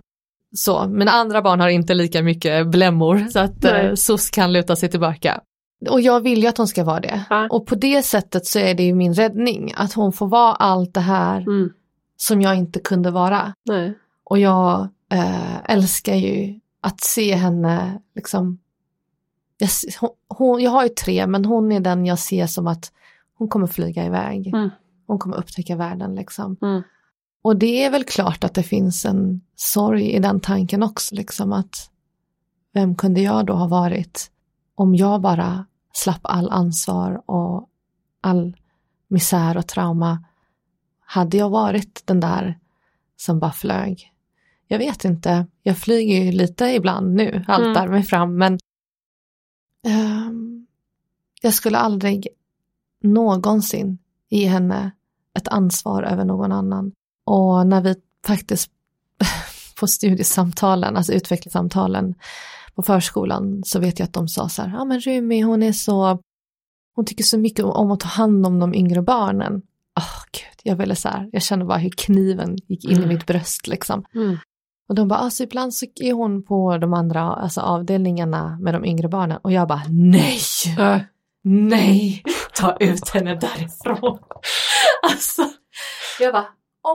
Så, 0.55 0.89
mina 0.89 1.11
andra 1.11 1.43
barn 1.43 1.61
har 1.61 1.69
inte 1.69 1.95
lika 1.95 2.23
mycket 2.23 2.67
blämmor 2.67 3.27
så 3.31 3.39
att 3.39 3.65
eh, 3.65 3.95
SOS 3.95 4.31
kan 4.31 4.53
luta 4.53 4.77
sig 4.77 4.89
tillbaka. 4.89 5.41
Och 5.91 6.01
jag 6.01 6.21
vill 6.21 6.43
ju 6.43 6.47
att 6.47 6.59
hon 6.59 6.69
ska 6.69 6.85
vara 6.85 7.01
det. 7.01 7.25
Ja. 7.31 7.49
Och 7.51 7.67
på 7.67 7.75
det 7.75 8.03
sättet 8.03 8.47
så 8.47 8.59
är 8.59 8.75
det 8.75 8.83
ju 8.83 8.95
min 8.95 9.15
räddning, 9.15 9.73
att 9.77 9.93
hon 9.93 10.13
får 10.13 10.27
vara 10.27 10.55
allt 10.55 10.95
det 10.95 11.01
här 11.01 11.41
mm. 11.41 11.71
som 12.17 12.41
jag 12.41 12.57
inte 12.57 12.81
kunde 12.81 13.11
vara. 13.11 13.55
Nej. 13.65 13.99
Och 14.25 14.39
jag 14.39 14.89
äh, 15.13 15.71
älskar 15.71 16.15
ju 16.15 16.61
att 16.81 17.01
se 17.01 17.35
henne, 17.35 18.03
liksom, 18.15 18.59
jag, 19.59 19.69
hon, 20.29 20.63
jag 20.63 20.71
har 20.71 20.83
ju 20.83 20.89
tre, 20.89 21.27
men 21.27 21.45
hon 21.45 21.73
är 21.73 21.81
den 21.81 22.07
jag 22.07 22.19
ser 22.19 22.47
som 22.47 22.67
att 22.67 22.93
hon 23.35 23.49
kommer 23.49 23.67
flyga 23.67 24.07
iväg. 24.07 24.47
Mm. 24.47 24.71
Hon 25.07 25.19
kommer 25.19 25.37
upptäcka 25.37 25.77
världen 25.77 26.15
liksom. 26.15 26.57
Mm. 26.63 26.83
Och 27.43 27.57
det 27.57 27.85
är 27.85 27.91
väl 27.91 28.05
klart 28.05 28.45
att 28.45 28.55
det 28.55 28.63
finns 28.63 29.05
en 29.05 29.41
sorg 29.57 30.13
i 30.13 30.19
den 30.19 30.41
tanken 30.41 30.83
också, 30.83 31.15
liksom 31.15 31.53
att 31.53 31.91
vem 32.73 32.95
kunde 32.95 33.21
jag 33.21 33.47
då 33.47 33.53
ha 33.53 33.67
varit 33.67 34.31
om 34.75 34.95
jag 34.95 35.21
bara 35.21 35.67
slapp 35.93 36.21
all 36.23 36.51
ansvar 36.51 37.23
och 37.27 37.69
all 38.21 38.57
misär 39.09 39.57
och 39.57 39.67
trauma, 39.67 40.25
hade 41.01 41.37
jag 41.37 41.51
varit 41.51 42.03
den 42.07 42.21
där 42.21 42.59
som 43.17 43.39
bara 43.39 43.53
flög? 43.53 44.13
Jag 44.67 44.79
vet 44.79 45.05
inte, 45.05 45.47
jag 45.63 45.79
flyger 45.79 46.25
ju 46.25 46.33
lite 46.33 46.65
ibland 46.65 47.15
nu, 47.15 47.45
haltar 47.47 47.83
mm. 47.83 47.91
mig 47.91 48.03
fram, 48.03 48.37
men 48.37 48.59
um, 49.87 50.67
jag 51.43 51.55
skulle 51.55 51.79
aldrig 51.79 52.29
någonsin 53.03 53.99
ge 54.29 54.47
henne 54.47 54.91
ett 55.35 55.49
ansvar 55.49 56.03
över 56.03 56.25
någon 56.25 56.53
annan. 56.53 56.93
Och 57.29 57.67
när 57.67 57.81
vi 57.81 57.95
faktiskt 58.27 58.71
på 59.81 59.87
studiesamtalen, 59.87 60.97
alltså 60.97 61.13
utvecklingssamtalen, 61.13 62.15
på 62.75 62.83
förskolan 62.83 63.63
så 63.65 63.81
vet 63.81 63.99
jag 63.99 64.07
att 64.07 64.13
de 64.13 64.29
sa 64.29 64.49
så 64.49 64.63
här, 64.63 64.69
ja 64.69 64.85
men 64.85 65.01
Rumi 65.01 65.41
hon 65.41 65.63
är 65.63 65.73
så, 65.73 66.19
hon 66.95 67.05
tycker 67.05 67.25
så 67.25 67.39
mycket 67.39 67.65
om 67.65 67.91
att 67.91 68.01
ta 68.01 68.09
hand 68.09 68.47
om 68.47 68.59
de 68.59 68.75
yngre 68.75 69.03
barnen. 69.03 69.55
Oh, 69.97 70.23
Gud, 70.33 70.61
jag 70.63 70.77
ville 70.77 70.97
så 70.97 71.09
här, 71.09 71.29
jag 71.33 71.43
kände 71.43 71.65
bara 71.65 71.79
hur 71.79 71.91
kniven 71.91 72.57
gick 72.67 72.85
in 72.85 72.97
mm. 72.97 73.11
i 73.11 73.15
mitt 73.15 73.27
bröst 73.27 73.67
liksom. 73.67 74.05
Mm. 74.15 74.39
Och 74.89 74.95
de 74.95 75.09
bara, 75.09 75.19
alltså 75.19 75.43
ibland 75.43 75.75
så 75.75 75.87
är 75.95 76.13
hon 76.13 76.43
på 76.43 76.79
de 76.79 76.95
andra 76.95 77.21
alltså, 77.21 77.61
avdelningarna 77.61 78.59
med 78.61 78.75
de 78.75 78.85
yngre 78.85 79.09
barnen 79.09 79.39
och 79.43 79.53
jag 79.53 79.69
bara, 79.69 79.83
nej, 79.89 80.41
äh. 80.79 81.01
nej, 81.45 82.23
ta 82.55 82.77
ut 82.81 83.09
henne 83.09 83.35
därifrån. 83.35 84.19
alltså, 85.11 85.43
jag 86.21 86.33
bara, 86.33 86.47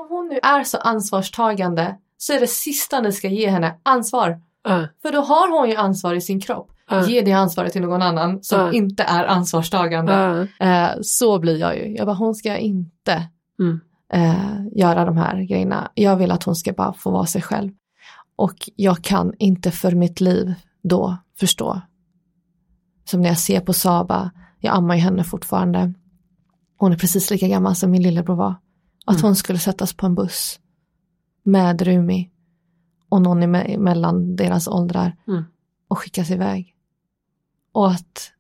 om 0.02 0.08
hon 0.10 0.28
nu 0.28 0.40
är 0.44 0.64
så 0.64 0.78
ansvarstagande 0.78 1.96
så 2.18 2.34
är 2.34 2.40
det 2.40 2.48
sista 2.48 3.02
ni 3.02 3.12
ska 3.12 3.28
ge 3.28 3.50
henne 3.50 3.76
ansvar. 3.84 4.30
Uh. 4.70 4.86
För 5.02 5.12
då 5.12 5.22
har 5.22 5.60
hon 5.60 5.70
ju 5.70 5.76
ansvar 5.76 6.14
i 6.14 6.22
sin 6.22 6.42
kropp. 6.42 6.72
Uh. 6.92 7.10
Ge 7.10 7.22
det 7.22 7.32
ansvaret 7.32 7.74
till 7.74 7.82
någon 7.82 8.02
annan 8.02 8.44
som 8.44 8.68
uh. 8.68 8.76
inte 8.76 9.04
är 9.04 9.26
ansvarstagande. 9.26 10.48
Uh, 10.64 11.02
så 11.02 11.40
blir 11.40 11.58
jag 11.58 11.78
ju. 11.78 11.96
Jag 11.96 12.06
bara, 12.06 12.16
hon 12.16 12.36
ska 12.36 12.58
inte 12.58 13.30
mm. 13.60 13.80
uh, 14.16 14.68
göra 14.72 15.06
de 15.06 15.18
här 15.18 15.42
grejerna. 15.42 15.92
Jag 15.94 16.16
vill 16.16 16.32
att 16.32 16.44
hon 16.44 16.56
ska 16.56 16.74
bara 16.74 16.94
få 16.94 17.12
vara 17.12 17.26
sig 17.26 17.42
själv. 17.42 17.72
Och 18.36 18.70
jag 18.76 19.04
kan 19.04 19.34
inte 19.40 19.72
för 19.72 19.92
mitt 19.92 20.22
liv 20.22 20.54
då 20.84 21.18
förstå. 21.40 21.82
Som 23.06 23.22
när 23.22 23.30
jag 23.30 23.38
ser 23.38 23.60
på 23.60 23.74
Saba, 23.74 24.32
jag 24.60 24.76
ammar 24.76 24.96
ju 24.96 25.02
henne 25.02 25.24
fortfarande. 25.24 25.94
Hon 26.78 26.92
är 26.94 26.98
precis 26.98 27.32
lika 27.32 27.48
gammal 27.48 27.76
som 27.76 27.92
min 27.92 28.04
lillebror 28.04 28.36
var. 28.36 28.56
Att 29.06 29.16
Mm. 29.16 29.24
hon 29.24 29.36
skulle 29.36 29.60
sättas 29.60 29.94
på 29.94 30.06
en 30.06 30.16
buss 30.16 30.60
med 31.44 31.82
Rumi 31.82 32.30
och 33.10 33.22
någon 33.22 33.52
mellan 33.84 34.36
deras 34.36 34.68
åldrar 34.68 35.16
Mm. 35.28 35.44
och 35.88 36.00
skickas 36.00 36.32
iväg. 36.32 36.76
Och 37.72 37.92
att 37.92 38.32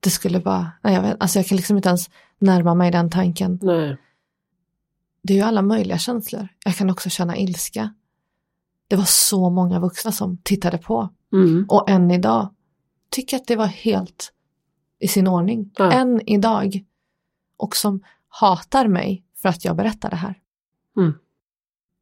det 0.00 0.10
skulle 0.10 0.38
vara, 0.38 0.70
nej 0.82 0.94
jag 0.94 1.02
vet, 1.02 1.16
alltså 1.20 1.38
jag 1.38 1.46
kan 1.46 1.56
liksom 1.56 1.76
inte 1.76 1.88
ens 1.88 2.10
närma 2.38 2.74
mig 2.74 2.90
den 2.90 3.10
tanken. 3.10 3.58
Nej. 3.62 3.96
Det 5.22 5.32
är 5.32 5.36
ju 5.36 5.42
alla 5.42 5.62
möjliga 5.62 5.98
känslor. 5.98 6.48
Jag 6.64 6.76
kan 6.76 6.90
också 6.90 7.10
känna 7.10 7.36
ilska. 7.36 7.94
Det 8.88 8.96
var 8.96 9.04
så 9.04 9.50
många 9.50 9.80
vuxna 9.80 10.12
som 10.12 10.36
tittade 10.42 10.78
på 10.78 11.08
Mm. 11.32 11.66
och 11.68 11.90
än 11.90 12.10
idag 12.10 12.54
tycker 13.10 13.36
att 13.36 13.46
det 13.46 13.56
var 13.56 13.66
helt 13.66 14.32
i 14.98 15.08
sin 15.08 15.28
ordning. 15.28 15.70
Ja. 15.76 15.92
Än 15.92 16.20
idag. 16.28 16.84
Och 17.56 17.76
som 17.76 18.02
hatar 18.28 18.88
mig 18.88 19.24
för 19.42 19.48
att 19.48 19.64
jag 19.64 19.76
berättar 19.76 20.10
det 20.10 20.16
här. 20.16 20.34
Mm. 20.96 21.12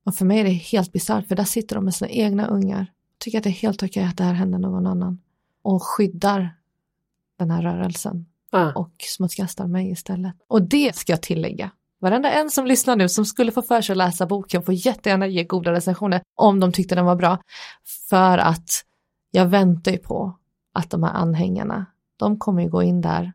Och 0.06 0.14
för 0.14 0.24
mig 0.24 0.38
är 0.40 0.44
det 0.44 0.50
helt 0.50 0.92
bisarrt 0.92 1.26
för 1.28 1.36
där 1.36 1.44
sitter 1.44 1.74
de 1.74 1.84
med 1.84 1.94
sina 1.94 2.08
egna 2.10 2.46
ungar. 2.46 2.92
Tycker 3.18 3.38
att 3.38 3.44
det 3.44 3.50
är 3.50 3.52
helt 3.52 3.82
okej 3.82 4.04
att 4.04 4.16
det 4.16 4.24
här 4.24 4.32
händer 4.32 4.58
någon 4.58 4.86
annan. 4.86 5.18
Och 5.62 5.82
skyddar 5.82 6.54
den 7.38 7.50
här 7.50 7.62
rörelsen 7.62 8.26
Ja. 8.50 8.72
och 8.74 8.92
smutskastar 8.98 9.66
mig 9.66 9.90
istället. 9.90 10.34
Och 10.46 10.62
det 10.62 10.96
ska 10.96 11.12
jag 11.12 11.22
tillägga. 11.22 11.70
Varenda 12.00 12.30
en 12.30 12.50
som 12.50 12.66
lyssnar 12.66 12.96
nu 12.96 13.08
som 13.08 13.24
skulle 13.24 13.52
få 13.52 13.62
för 13.62 13.80
sig 13.80 13.92
att 13.92 13.96
läsa 13.96 14.26
boken 14.26 14.62
får 14.62 14.74
jättegärna 14.74 15.26
ge 15.26 15.44
goda 15.44 15.72
recensioner 15.72 16.22
om 16.34 16.60
de 16.60 16.72
tyckte 16.72 16.94
den 16.94 17.04
var 17.04 17.16
bra. 17.16 17.38
För 18.08 18.38
att 18.38 18.70
jag 19.30 19.46
väntar 19.46 19.92
ju 19.92 19.98
på 19.98 20.38
att 20.72 20.90
de 20.90 21.02
här 21.02 21.12
anhängarna, 21.12 21.86
de 22.16 22.38
kommer 22.38 22.62
ju 22.62 22.68
gå 22.68 22.82
in 22.82 23.00
där 23.00 23.32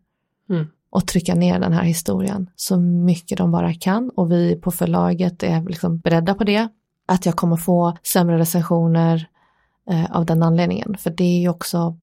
Mm. 0.50 0.68
Och 0.94 1.08
trycka 1.08 1.36
ner 1.36 1.60
den 1.60 1.74
här 1.74 1.84
historien 1.84 2.50
så 2.56 2.80
mycket 2.80 3.38
de 3.38 3.52
bara 3.52 3.74
kan 3.74 4.10
och 4.10 4.32
vi 4.32 4.56
på 4.56 4.72
förlaget 4.72 5.44
är 5.44 5.62
liksom 5.62 6.00
beredda 6.00 6.34
på 6.34 6.44
det. 6.44 6.68
Att 7.08 7.26
jag 7.26 7.36
kommer 7.36 7.58
få 7.58 7.98
sämre 8.04 8.38
recensioner 8.38 9.28
eh, 9.90 10.16
av 10.16 10.26
den 10.26 10.44
anledningen. 10.44 10.98
För 10.98 11.10
det 11.10 11.24
är 11.24 11.42
ju 11.42 11.50
också 11.50 11.98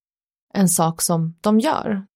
en 0.55 0.69
sak 0.69 1.03
som 1.03 1.35
de 1.41 1.61
gör. 1.61 2.07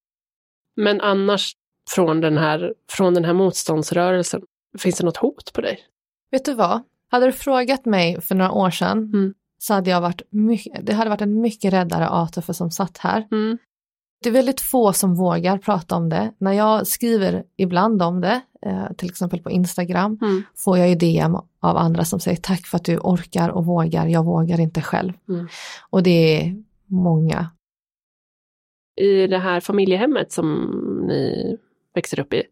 Men 0.77 1.01
annars 1.01 1.53
från 1.91 2.21
den, 2.21 2.39
här, 2.39 2.75
från 2.91 3.15
den 3.15 3.25
här 3.25 3.33
motståndsrörelsen, 3.33 4.43
finns 4.79 4.97
det 4.97 5.05
något 5.05 5.17
hot 5.17 5.53
på 5.53 5.61
dig? 5.61 5.79
Vet 6.31 6.45
du 6.45 6.55
vad? 6.55 6.83
Hade 7.11 7.27
du 7.27 7.33
frågat 7.33 7.85
mig 7.85 8.21
för 8.21 8.35
några 8.35 8.53
år 8.53 8.71
sedan 8.71 8.99
Mm. 8.99 9.35
så 9.59 9.75
hade 9.75 9.91
jag 9.91 10.01
varit 10.01 10.23
mycket, 10.31 10.87
det 10.87 10.95
hade 10.95 11.11
varit 11.11 11.21
en 11.21 11.41
mycket 11.41 11.73
räddare 11.73 12.09
Atofe 12.09 12.55
som 12.55 12.71
satt 12.71 12.99
här. 12.99 13.29
Mm. 13.31 13.59
Det 14.25 14.31
är 14.31 14.33
väldigt 14.33 14.61
få 14.61 14.93
som 14.93 15.15
vågar 15.15 15.59
prata 15.59 15.97
om 15.97 16.09
det. 16.09 16.33
När 16.39 16.53
jag 16.53 16.87
skriver 16.87 17.45
ibland 17.57 18.03
om 18.03 18.21
det, 18.21 18.41
eh, 18.67 18.93
till 18.97 19.09
exempel 19.11 19.41
på 19.43 19.51
Instagram, 19.51 20.19
Mm. 20.23 20.43
får 20.57 20.79
jag 20.79 20.89
ju 20.89 20.95
DM 20.95 21.35
av 21.61 21.77
andra 21.77 22.05
som 22.05 22.21
säger 22.21 22.37
tack 22.37 22.67
för 22.67 22.77
att 22.77 22.85
du 22.85 22.99
orkar 22.99 23.49
och 23.49 23.65
vågar, 23.67 24.07
jag 24.07 24.25
vågar 24.25 24.61
inte 24.61 24.83
själv. 24.83 25.13
Mm. 25.29 25.49
Och 25.91 26.03
det 26.03 26.41
är 26.41 26.63
många. 26.87 27.51
I 28.97 29.27
det 29.27 29.39
här 29.39 29.61
familjehemmet 29.61 30.33
som 30.33 30.55
ni 31.09 31.57
växer 31.95 32.21
upp 32.21 32.33
i, 32.33 32.43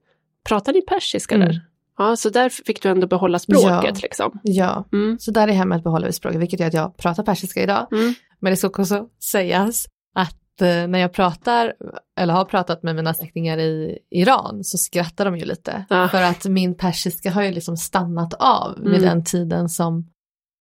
pratar 0.49 0.73
ni 0.73 0.83
persiska 0.83 1.35
Mm. 1.35 1.49
där? 1.49 1.61
Ja, 1.99 2.17
så 2.17 2.31
där 2.31 2.49
fick 2.49 2.83
du 2.83 2.89
ändå 2.89 3.07
behålla 3.07 3.39
språket 3.39 3.65
Ja. 3.85 3.93
liksom. 4.03 4.41
Ja, 4.43 4.85
Mm. 4.93 5.19
så 5.19 5.31
där 5.31 5.49
i 5.49 5.53
hemmet 5.53 5.85
behåller 5.85 6.07
vi 6.07 6.13
språket, 6.13 6.41
vilket 6.41 6.61
gör 6.61 6.67
att 6.67 6.75
jag 6.75 6.97
pratar 6.97 7.23
persiska 7.23 7.63
idag. 7.63 7.87
Mm. 7.93 8.15
Men 8.41 8.53
det 8.53 8.57
ska 8.57 8.67
också 8.69 9.09
sägas 9.23 9.87
att 10.15 10.37
när 10.67 10.99
jag 10.99 11.13
pratar, 11.13 11.75
eller 12.21 12.35
har 12.35 12.45
pratat 12.45 12.83
med 12.83 12.97
mina 12.97 13.15
släktingar 13.15 13.59
i 13.59 13.99
Iran 14.11 14.65
så 14.65 14.79
skrattar 14.79 15.25
de 15.25 15.37
ju 15.39 15.45
lite. 15.45 15.85
Ah. 15.91 16.09
För 16.09 16.23
att 16.23 16.45
min 16.45 16.77
persiska 16.77 17.31
har 17.31 17.43
ju 17.43 17.51
liksom 17.51 17.77
stannat 17.77 18.35
av 18.35 18.75
vid 18.79 18.87
Mm. 18.89 19.03
den 19.03 19.25
tiden 19.25 19.69
som, 19.69 20.11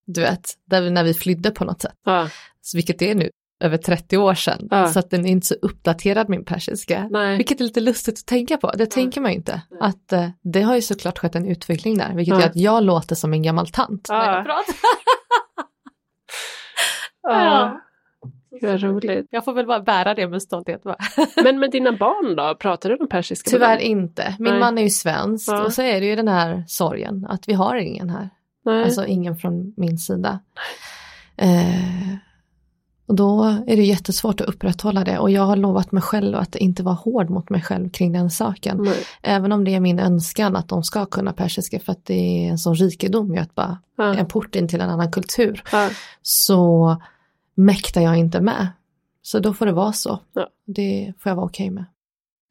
du 0.07 0.21
vet, 0.21 0.49
där 0.65 0.81
vi, 0.81 0.89
när 0.89 1.03
vi 1.03 1.13
flydde 1.13 1.51
på 1.51 1.65
något 1.65 1.81
sätt. 1.81 1.93
Ja, 2.05 2.29
Så 2.61 2.77
vilket 2.77 3.01
är 3.01 3.15
nu, 3.15 3.29
över 3.63 3.77
30 3.77 4.17
år 4.17 4.33
sedan. 4.33 4.67
Ah. 4.71 4.87
Så 4.87 4.99
att 4.99 5.09
den 5.09 5.25
är 5.25 5.29
inte 5.31 5.47
så 5.47 5.55
uppdaterad 5.61 6.29
min 6.29 6.45
persiska. 6.45 7.07
nej. 7.11 7.37
Vilket 7.37 7.59
är 7.59 7.63
lite 7.65 7.79
lustigt 7.81 8.19
att 8.19 8.25
tänka 8.25 8.57
på, 8.57 8.71
det 8.71 8.85
tänker 8.85 9.21
man 9.21 9.31
ju 9.31 9.37
inte. 9.37 9.61
Nej. 9.71 9.79
Att 9.81 10.13
eh, 10.13 10.29
det 10.43 10.61
har 10.61 10.75
ju 10.75 10.81
såklart 10.81 11.17
skett 11.19 11.35
en 11.35 11.45
utveckling 11.47 11.97
där, 11.97 12.13
vilket 12.15 12.39
gör 12.39 12.45
att 12.47 12.55
jag 12.55 12.83
låter 12.83 13.15
som 13.15 13.33
en 13.33 13.43
gammal 13.43 13.67
tant 13.67 14.09
när 14.09 14.15
Ja. 14.25 14.35
jag 14.35 14.45
pratar. 14.45 14.75
Ja. 17.21 17.81
Vad 18.61 18.81
roligt. 18.81 19.27
Jag 19.29 19.45
får 19.45 19.53
väl 19.53 19.65
bara 19.65 19.79
bära 19.79 20.13
det 20.13 20.27
med 20.27 20.41
stolthet. 20.41 20.85
Va? 20.85 20.95
Men 21.43 21.59
med 21.59 21.71
dina 21.71 21.91
barn 21.91 22.35
då, 22.35 22.55
pratar 22.59 22.89
du 22.89 22.95
de 22.97 23.07
persiska? 23.07 23.49
Tyvärr 23.49 23.77
dem? 23.77 23.85
inte. 23.85 24.35
Min 24.39 24.51
Nej. 24.51 24.59
man 24.59 24.77
är 24.77 24.81
ju 24.81 24.89
svensk 24.89 25.51
Ja. 25.51 25.63
och 25.65 25.73
så 25.73 25.81
är 25.81 25.99
det 26.01 26.05
ju 26.07 26.15
den 26.15 26.27
här 26.27 26.63
sorgen 26.67 27.25
att 27.29 27.49
vi 27.49 27.53
har 27.53 27.75
ingen 27.75 28.09
här. 28.09 28.29
Nej. 28.65 28.83
Alltså 28.83 29.05
ingen 29.05 29.35
från 29.35 29.73
min 29.77 29.97
sida. 29.97 30.39
Eh, 31.37 32.15
och 33.07 33.15
då 33.15 33.43
är 33.67 33.75
det 33.75 33.83
jättesvårt 33.83 34.41
att 34.41 34.47
upprätthålla 34.47 35.03
det 35.03 35.19
och 35.19 35.31
jag 35.31 35.41
har 35.41 35.55
lovat 35.55 35.91
mig 35.91 36.01
själv 36.03 36.37
att 36.37 36.55
inte 36.55 36.83
vara 36.83 36.95
hård 36.95 37.29
mot 37.29 37.49
mig 37.49 37.61
själv 37.61 37.89
kring 37.89 38.11
den 38.13 38.29
saken. 38.29 38.77
Nej. 38.83 38.97
Även 39.21 39.51
om 39.51 39.63
det 39.63 39.75
är 39.75 39.79
min 39.79 39.99
önskan 39.99 40.55
att 40.55 40.67
de 40.69 40.83
ska 40.83 41.05
kunna 41.05 41.33
persiska 41.33 41.79
för 41.79 41.91
att 41.91 42.05
det 42.05 42.13
är 42.45 42.49
en 42.51 42.57
sån 42.57 42.75
rikedom 42.75 43.33
ju 43.35 43.39
att 43.41 43.55
bara 43.55 43.77
Ja. 43.97 44.15
en 44.15 44.25
port 44.25 44.55
in 44.55 44.67
till 44.67 44.81
en 44.81 44.89
annan 44.89 45.11
kultur. 45.11 45.63
Ja. 45.71 45.89
Så 46.21 46.97
mäktar 47.65 48.01
jag 48.01 48.17
inte 48.17 48.41
med. 48.41 48.67
Så 49.21 49.39
då 49.39 49.53
får 49.53 49.65
det 49.65 49.71
vara 49.71 49.93
så. 49.93 50.19
Ja. 50.33 50.47
Det 50.65 51.13
får 51.19 51.29
jag 51.29 51.35
vara 51.35 51.45
okej 51.45 51.69
med. 51.69 51.85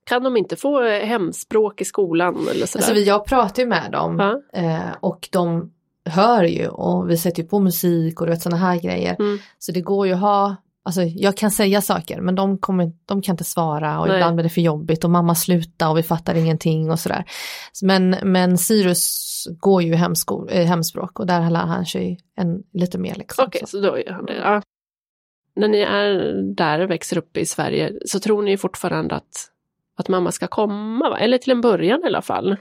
Kan 0.06 0.22
de 0.22 0.36
inte 0.36 0.56
få 0.56 0.84
eh, 0.84 1.06
hemspråk 1.06 1.80
i 1.80 1.84
skolan 1.84 2.36
eller 2.50 2.66
sådär? 2.66 2.84
Alltså 2.84 2.94
jag 2.94 3.24
pratar 3.24 3.62
ju 3.62 3.68
med 3.68 3.92
dem 3.92 4.40
eh, 4.52 4.80
och 5.00 5.28
de 5.32 5.72
hör 6.04 6.44
ju 6.44 6.68
och 6.68 7.10
vi 7.10 7.16
sätter 7.16 7.42
ju 7.42 7.48
på 7.48 7.58
musik 7.58 8.20
och 8.20 8.26
du 8.26 8.32
vet 8.32 8.42
sådana 8.42 8.56
här 8.56 8.80
grejer. 8.80 9.16
Mm. 9.18 9.38
Så 9.58 9.72
det 9.72 9.80
går 9.80 10.06
ju 10.06 10.12
att 10.12 10.20
ha, 10.20 10.56
alltså 10.84 11.02
jag 11.02 11.36
kan 11.36 11.50
säga 11.50 11.80
saker 11.80 12.20
men 12.20 12.34
de, 12.34 12.58
kommer, 12.58 12.92
de 13.04 13.22
kan 13.22 13.32
inte 13.32 13.44
svara 13.44 14.00
och 14.00 14.08
Nej. 14.08 14.16
ibland 14.16 14.36
blir 14.36 14.44
det 14.44 14.50
för 14.50 14.60
jobbigt 14.60 15.04
och 15.04 15.10
mamma 15.10 15.34
slutar 15.34 15.90
och 15.90 15.98
vi 15.98 16.02
fattar 16.02 16.34
ingenting 16.34 16.90
och 16.90 16.98
sådär. 16.98 17.24
Men, 17.82 18.16
men 18.22 18.58
Sirius 18.58 19.46
går 19.60 19.82
ju 19.82 19.94
hemskol, 19.94 20.48
eh, 20.52 20.66
hemspråk 20.66 21.20
och 21.20 21.26
där 21.26 21.50
lär 21.50 21.66
han 21.66 21.86
sig 21.86 22.20
en, 22.36 22.62
lite 22.72 22.98
mer 22.98 23.14
liksom. 23.14 23.44
Okej, 23.46 23.60
Så. 23.60 23.66
så 23.66 23.80
då 23.80 23.98
gör 23.98 24.12
han 24.12 24.26
det. 24.26 24.36
Ja. 24.36 24.62
När 25.60 25.68
ni 25.68 25.78
är 25.78 26.32
där 26.54 26.80
och 26.80 26.90
växer 26.90 27.18
upp 27.18 27.36
i 27.36 27.46
Sverige 27.46 27.92
så 28.06 28.20
tror 28.20 28.42
ni 28.42 28.56
fortfarande 28.56 29.14
att, 29.14 29.50
att 29.96 30.08
mamma 30.08 30.32
ska 30.32 30.46
komma? 30.46 31.10
Va? 31.10 31.18
Eller 31.18 31.38
till 31.38 31.52
en 31.52 31.60
början 31.60 32.00
i 32.04 32.06
alla 32.06 32.22
fall? 32.22 32.56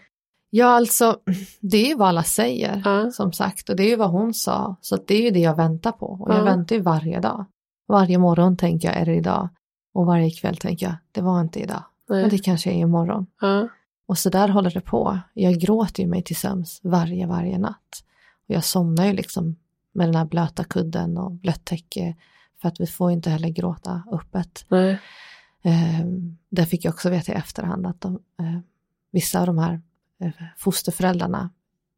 Ja 0.49 0.65
alltså, 0.67 1.17
det 1.61 1.77
är 1.77 1.87
ju 1.87 1.95
vad 1.95 2.07
alla 2.07 2.23
säger 2.23 2.81
Ja. 2.85 3.11
som 3.11 3.33
sagt 3.33 3.69
och 3.69 3.75
det 3.75 3.83
är 3.83 3.89
ju 3.89 3.95
vad 3.95 4.09
hon 4.09 4.33
sa. 4.33 4.75
Så 4.81 4.97
det 5.07 5.15
är 5.15 5.21
ju 5.21 5.29
det 5.29 5.39
jag 5.39 5.55
väntar 5.55 5.91
på 5.91 6.05
och 6.05 6.29
jag 6.31 6.39
Ja. 6.39 6.43
väntar 6.43 6.75
ju 6.75 6.81
varje 6.81 7.19
dag. 7.19 7.45
Varje 7.87 8.17
morgon 8.17 8.57
tänker 8.57 8.87
jag, 8.87 8.97
är 8.97 9.05
det 9.05 9.15
idag? 9.15 9.49
Och 9.93 10.05
varje 10.05 10.29
kväll 10.31 10.57
tänker 10.57 10.85
jag, 10.85 10.95
det 11.11 11.21
var 11.21 11.41
inte 11.41 11.59
idag. 11.59 11.83
Men 12.07 12.21
Nej. 12.21 12.29
det 12.29 12.37
kanske 12.37 12.69
är 12.71 12.75
imorgon. 12.75 13.25
Ja. 13.41 13.67
Och 14.07 14.17
så 14.17 14.29
där 14.29 14.47
håller 14.47 14.69
det 14.71 14.81
på. 14.81 15.19
Jag 15.33 15.53
gråter 15.53 16.03
ju 16.03 16.09
mig 16.09 16.23
till 16.23 16.35
sömns 16.35 16.79
varje, 16.83 17.27
varje 17.27 17.57
natt. 17.57 18.03
Och 18.47 18.55
jag 18.55 18.63
somnar 18.63 19.05
ju 19.05 19.13
liksom 19.13 19.55
med 19.93 20.07
den 20.07 20.15
här 20.15 20.25
blöta 20.25 20.63
kudden 20.63 21.17
och 21.17 21.31
blött 21.31 21.65
täcke. 21.65 22.15
För 22.62 22.68
att 22.68 22.80
vi 22.80 22.88
får 22.88 23.12
inte 23.12 23.30
heller 23.30 23.49
gråta 23.49 24.03
öppet. 24.12 24.66
Nej. 24.70 24.99
Eh, 25.62 26.05
där 26.49 26.66
fick 26.66 26.86
jag 26.86 26.93
också 26.93 27.10
veta 27.10 27.32
i 27.32 27.36
efterhand 27.36 27.88
att 27.88 28.01
de, 28.01 28.14
eh, 28.39 28.60
vissa 29.12 29.39
av 29.39 29.45
de 29.47 29.57
här 29.57 29.82
eh, 30.22 30.32
fosterföräldrarna 30.57 31.49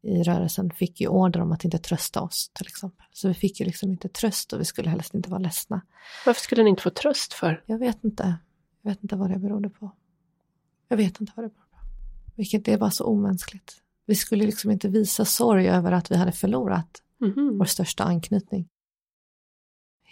i 0.02 0.22
rörelsen 0.22 0.70
fick 0.70 1.00
ju 1.00 1.08
order 1.08 1.40
om 1.40 1.52
att 1.52 1.64
inte 1.64 1.78
trösta 1.78 2.20
oss 2.22 2.50
till 2.54 2.66
exempel. 2.66 3.06
Så 3.12 3.28
vi 3.28 3.34
fick 3.34 3.60
ju 3.60 3.66
liksom 3.66 3.90
inte 3.90 4.08
tröst 4.08 4.52
och 4.52 4.60
vi 4.60 4.64
skulle 4.64 4.90
helst 4.90 5.14
inte 5.14 5.30
vara 5.30 5.38
ledsna. 5.38 5.80
Varför 6.26 6.40
skulle 6.40 6.62
ni 6.62 6.70
inte 6.70 6.82
få 6.82 6.90
tröst 6.90 7.32
för? 7.32 7.62
Jag 7.66 7.78
vet 7.78 8.04
inte. 8.04 8.34
Jag 8.82 8.90
vet 8.90 9.02
inte 9.02 9.16
vad 9.16 9.30
det 9.30 9.38
berodde 9.38 9.68
på. 9.70 9.90
Jag 10.88 10.96
vet 10.96 11.20
inte 11.20 11.32
vad 11.36 11.44
det 11.44 11.48
berodde 11.48 11.70
på. 11.70 11.78
Vilket 12.36 12.64
det 12.64 12.76
var 12.76 12.90
så 12.90 13.04
omänskligt. 13.04 13.72
Vi 14.06 14.14
skulle 14.14 14.44
liksom 14.46 14.70
inte 14.70 14.88
visa 14.88 15.24
sorg 15.24 15.68
över 15.68 15.92
att 15.92 16.10
vi 16.10 16.16
hade 16.16 16.32
förlorat 16.32 17.02
Mhm. 17.20 17.58
vår 17.58 17.64
största 17.64 18.04
anknytning. 18.04 18.68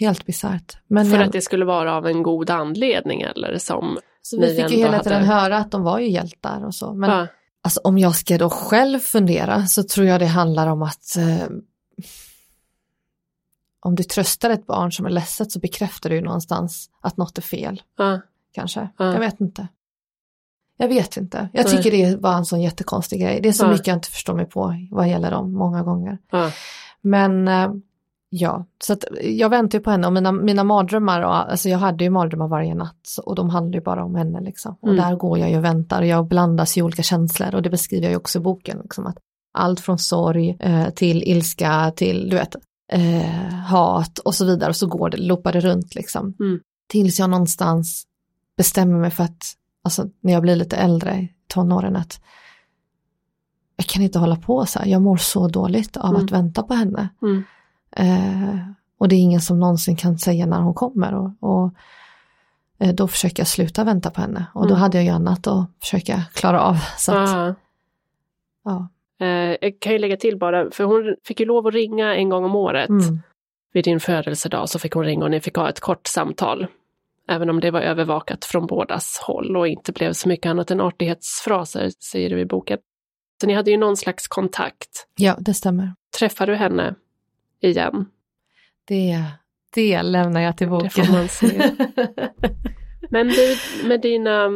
Helt 0.00 0.26
bisarrt. 0.26 0.78
För 0.88 1.04
jag, 1.04 1.22
att 1.22 1.32
det 1.32 1.40
skulle 1.40 1.64
vara 1.64 1.94
av 1.94 2.06
en 2.06 2.22
god 2.22 2.50
anledning 2.50 3.20
eller 3.20 3.58
som... 3.58 3.98
så 4.22 4.40
vi 4.40 4.56
fick 4.56 4.70
ju 4.70 4.76
hela 4.76 4.90
hade- 4.90 5.04
tiden 5.04 5.24
höra 5.24 5.56
att 5.58 5.70
de 5.70 5.82
var 5.82 5.98
ju 5.98 6.08
hjältar 6.10 6.64
och 6.66 6.74
så. 6.74 6.94
Men 6.94 7.10
Ja. 7.10 7.26
alltså, 7.62 7.80
om 7.84 7.98
jag 7.98 8.14
ska 8.14 8.38
då 8.38 8.50
själv 8.50 8.98
fundera 8.98 9.66
så 9.66 9.82
tror 9.82 10.06
jag 10.06 10.20
det 10.20 10.26
handlar 10.26 10.66
om 10.66 10.82
att 10.82 11.16
eh, 11.16 11.46
om 13.80 13.94
du 13.94 14.02
tröstar 14.02 14.50
ett 14.50 14.66
barn 14.66 14.92
som 14.92 15.06
är 15.06 15.10
ledset 15.10 15.52
så 15.52 15.58
bekräftar 15.58 16.10
du 16.10 16.20
någonstans 16.20 16.90
att 17.00 17.16
något 17.16 17.38
är 17.38 17.42
fel. 17.42 17.82
Ja. 17.98 18.20
kanske. 18.52 18.88
Ja. 18.98 19.12
Jag 19.12 19.20
vet 19.20 19.40
inte. 19.40 19.68
Jag 20.76 20.88
vet 20.88 21.16
inte. 21.16 21.48
Jag 21.52 21.64
Nej. 21.66 21.76
tycker 21.76 21.90
det 21.90 22.16
var 22.16 22.34
en 22.34 22.44
sån 22.44 22.60
jättekonstig 22.62 23.20
grej. 23.20 23.40
Det 23.42 23.48
är 23.48 23.52
så 23.52 23.68
mycket 23.68 23.86
jag 23.86 23.96
inte 23.96 24.10
förstår 24.10 24.34
mig 24.34 24.46
på 24.46 24.74
vad 24.90 25.08
gäller 25.08 25.30
dem 25.30 25.52
många 25.52 25.82
gånger. 25.82 26.18
Ja. 26.30 26.50
Men 27.00 27.48
eh, 27.48 27.70
Ja, 28.32 28.64
så 28.84 28.92
att 28.92 29.04
jag 29.22 29.48
väntar 29.48 29.78
ju 29.78 29.84
på 29.84 29.90
henne 29.90 30.06
och 30.06 30.12
mina, 30.12 30.32
mina 30.32 30.64
mardrömmar, 30.64 31.22
och, 31.22 31.34
alltså 31.34 31.68
jag 31.68 31.78
hade 31.78 32.04
ju 32.04 32.10
mardrömmar 32.10 32.48
varje 32.48 32.74
natt 32.74 33.16
och 33.24 33.34
de 33.34 33.50
handlar 33.50 33.74
ju 33.74 33.84
bara 33.84 34.04
om 34.04 34.14
henne 34.14 34.40
liksom. 34.40 34.76
Och 34.80 34.88
Mm. 34.88 35.00
där 35.04 35.16
går 35.16 35.38
jag 35.38 35.50
ju 35.50 35.56
och 35.58 35.64
väntar 35.64 36.00
och 36.00 36.06
jag 36.06 36.26
blandas 36.28 36.76
i 36.76 36.82
olika 36.82 37.02
känslor 37.02 37.54
och 37.54 37.62
det 37.62 37.70
beskriver 37.70 38.02
jag 38.04 38.10
ju 38.10 38.16
också 38.16 38.38
i 38.38 38.42
boken. 38.42 38.78
Liksom, 38.82 39.06
att 39.06 39.16
allt 39.52 39.80
från 39.80 39.98
sorg 39.98 40.56
eh, 40.60 40.90
till 40.90 41.22
ilska 41.22 41.92
till, 41.96 42.28
du 42.30 42.36
vet, 42.36 42.56
eh, 42.92 43.54
hat 43.54 44.18
och 44.18 44.34
så 44.34 44.44
vidare 44.44 44.68
och 44.70 44.76
så 44.76 44.86
går 44.86 45.10
det, 45.10 45.16
loopar 45.16 45.52
det 45.52 45.60
runt 45.60 45.94
liksom. 45.94 46.34
Mm. 46.40 46.60
Tills 46.88 47.18
jag 47.18 47.30
någonstans 47.30 48.04
bestämmer 48.56 48.98
mig 48.98 49.10
för 49.10 49.24
att, 49.24 49.44
alltså 49.84 50.06
när 50.20 50.32
jag 50.32 50.42
blir 50.42 50.56
lite 50.56 50.76
äldre, 50.76 51.28
tonåren, 51.48 51.96
att 51.96 52.20
jag 53.76 53.86
kan 53.86 54.02
inte 54.02 54.18
hålla 54.18 54.36
på 54.36 54.66
så 54.66 54.78
här, 54.78 54.86
jag 54.86 55.02
mår 55.02 55.16
så 55.16 55.48
dåligt 55.48 55.96
av 55.96 56.10
Mm. 56.10 56.24
att 56.24 56.30
vänta 56.30 56.62
på 56.62 56.74
henne. 56.74 57.08
Mm. 57.22 57.42
Eh, 57.96 58.56
och 58.98 59.08
det 59.08 59.14
är 59.16 59.20
ingen 59.20 59.40
som 59.40 59.60
någonsin 59.60 59.96
kan 59.96 60.18
säga 60.18 60.46
när 60.46 60.60
hon 60.60 60.74
kommer. 60.74 61.14
Och, 61.14 61.30
och 61.40 61.70
eh, 62.80 62.94
då 62.94 63.08
försöker 63.08 63.40
jag 63.40 63.46
sluta 63.48 63.84
vänta 63.84 64.10
på 64.10 64.20
henne. 64.20 64.46
Och 64.54 64.62
då 64.62 64.68
Mm. 64.74 64.80
hade 64.80 64.98
jag 64.98 65.04
ju 65.04 65.10
annat 65.10 65.46
att 65.46 65.70
försöka 65.80 66.22
klara 66.34 66.60
av. 66.60 66.76
Så 66.98 67.12
att, 67.12 67.56
ja. 68.64 68.88
Eh, 69.20 69.56
jag 69.60 69.80
kan 69.80 69.92
ju 69.92 69.98
lägga 69.98 70.16
till 70.16 70.38
bara, 70.38 70.70
för 70.70 70.84
hon 70.84 71.16
fick 71.24 71.40
ju 71.40 71.46
lov 71.46 71.66
att 71.66 71.74
ringa 71.74 72.14
en 72.16 72.28
gång 72.28 72.44
om 72.44 72.54
året. 72.56 72.88
Mm. 72.88 73.20
Vid 73.72 73.84
din 73.84 74.00
födelsedag 74.00 74.68
så 74.68 74.78
fick 74.78 74.92
hon 74.92 75.04
ringa 75.04 75.24
och 75.24 75.30
ni 75.30 75.40
fick 75.40 75.56
ha 75.56 75.68
ett 75.68 75.80
kort 75.80 76.06
samtal. 76.06 76.66
Även 77.28 77.50
om 77.50 77.60
det 77.60 77.70
var 77.70 77.80
övervakat 77.80 78.44
från 78.44 78.66
bådas 78.66 79.18
håll 79.26 79.56
och 79.56 79.68
inte 79.68 79.92
blev 79.92 80.12
så 80.12 80.28
mycket 80.28 80.50
annat 80.50 80.70
än 80.70 80.80
artighetsfraser, 80.80 81.90
säger 82.10 82.30
du 82.30 82.40
i 82.40 82.46
boken. 82.46 82.78
Så 83.40 83.46
ni 83.46 83.54
hade 83.54 83.70
ju 83.70 83.76
någon 83.76 83.96
slags 83.96 84.28
kontakt. 84.28 85.06
ja, 85.16 85.36
det 85.38 85.54
stämmer. 85.54 85.94
Träffar 86.18 86.46
du 86.46 86.54
henne 86.54 86.94
igen? 87.60 88.06
Det, 88.84 89.24
det 89.74 90.02
lämnar 90.02 90.40
jag 90.40 90.56
till 90.56 90.68
boken. 90.68 91.06
Men 93.10 93.28
du, 93.28 93.56
med 93.88 94.00
dina, 94.00 94.48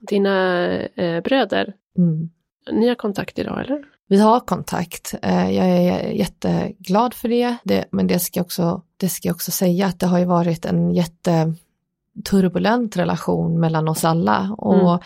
dina 0.00 0.66
eh, 0.78 1.20
bröder, 1.20 1.74
mm. 1.98 2.30
ni 2.72 2.88
har 2.88 2.94
kontakt 2.94 3.38
idag 3.38 3.60
eller? 3.60 3.84
Vi 4.08 4.20
har 4.20 4.40
kontakt. 4.40 5.14
Eh, 5.22 5.50
Jag 5.50 5.66
är 5.66 6.08
jätteglad 6.08 7.14
för 7.14 7.28
det, 7.28 7.56
det 7.64 7.84
men 7.92 8.06
det 8.06 8.18
ska, 8.18 8.40
också, 8.40 8.82
det 8.96 9.08
ska 9.08 9.28
jag 9.28 9.34
också 9.34 9.50
säga 9.50 9.86
att 9.86 10.00
det 10.00 10.06
har 10.06 10.18
ju 10.18 10.24
varit 10.24 10.64
en 10.64 10.94
jätteturbulent 10.94 12.96
relation 12.96 13.60
mellan 13.60 13.88
oss 13.88 14.04
alla. 14.04 14.54
Och 14.58 14.74
Mm. 14.74 14.98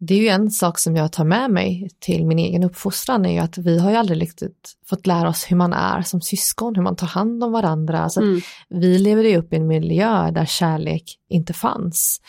Det 0.00 0.14
är 0.14 0.18
ju 0.18 0.28
en 0.28 0.50
sak 0.50 0.78
som 0.78 0.96
jag 0.96 1.12
tar 1.12 1.24
med 1.24 1.50
mig 1.50 1.90
till 1.98 2.26
min 2.26 2.38
egen 2.38 2.64
uppfostran 2.64 3.26
är 3.26 3.32
ju 3.32 3.38
att 3.38 3.58
vi 3.58 3.78
har 3.78 3.90
ju 3.90 3.96
aldrig 3.96 4.22
riktigt 4.22 4.72
fått 4.86 5.06
lära 5.06 5.28
oss 5.28 5.44
hur 5.50 5.56
man 5.56 5.72
är 5.72 6.02
som 6.02 6.20
syskon, 6.20 6.74
hur 6.74 6.82
man 6.82 6.96
tar 6.96 7.06
hand 7.06 7.44
om 7.44 7.52
varandra. 7.52 7.98
Alltså, 8.00 8.20
Mm. 8.20 8.40
vi 8.68 8.98
levde 8.98 9.28
ju 9.28 9.36
upp 9.36 9.52
i 9.52 9.56
en 9.56 9.66
miljö 9.66 10.30
där 10.30 10.44
kärlek 10.44 11.18
inte 11.28 11.52
fanns. 11.52 12.20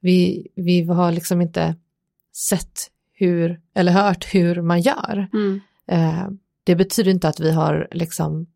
Vi, 0.00 0.46
vi 0.56 0.82
har 0.84 1.12
liksom 1.12 1.40
inte 1.40 1.74
sett 2.34 2.78
hur, 3.12 3.60
eller 3.74 3.92
hört 3.92 4.34
hur 4.34 4.62
man 4.62 4.80
gör. 4.80 5.28
Mm. 5.32 5.60
Eh, 5.90 6.28
det 6.64 6.76
betyder 6.76 7.10
inte 7.10 7.28
att 7.28 7.40
vi 7.40 7.50
har 7.52 7.88
liksom 7.92 8.46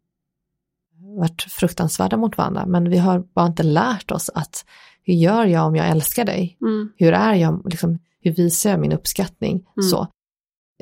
varit 1.18 1.42
fruktansvärda 1.42 2.16
mot 2.16 2.38
varandra, 2.38 2.66
men 2.66 2.90
vi 2.90 2.98
har 2.98 3.18
bara 3.18 3.46
inte 3.46 3.62
lärt 3.62 4.10
oss 4.10 4.30
att 4.34 4.64
hur 5.02 5.14
gör 5.14 5.44
jag 5.46 5.66
om 5.66 5.76
jag 5.76 5.88
älskar 5.88 6.24
dig? 6.24 6.58
Mm. 6.60 6.92
Hur 6.96 7.12
är 7.12 7.34
jag, 7.34 7.62
liksom, 7.70 7.98
hur 8.22 8.32
visar 8.32 8.70
jag 8.70 8.80
min 8.80 8.92
uppskattning? 8.92 9.52
Mm. 9.76 9.82
Så. 9.90 10.06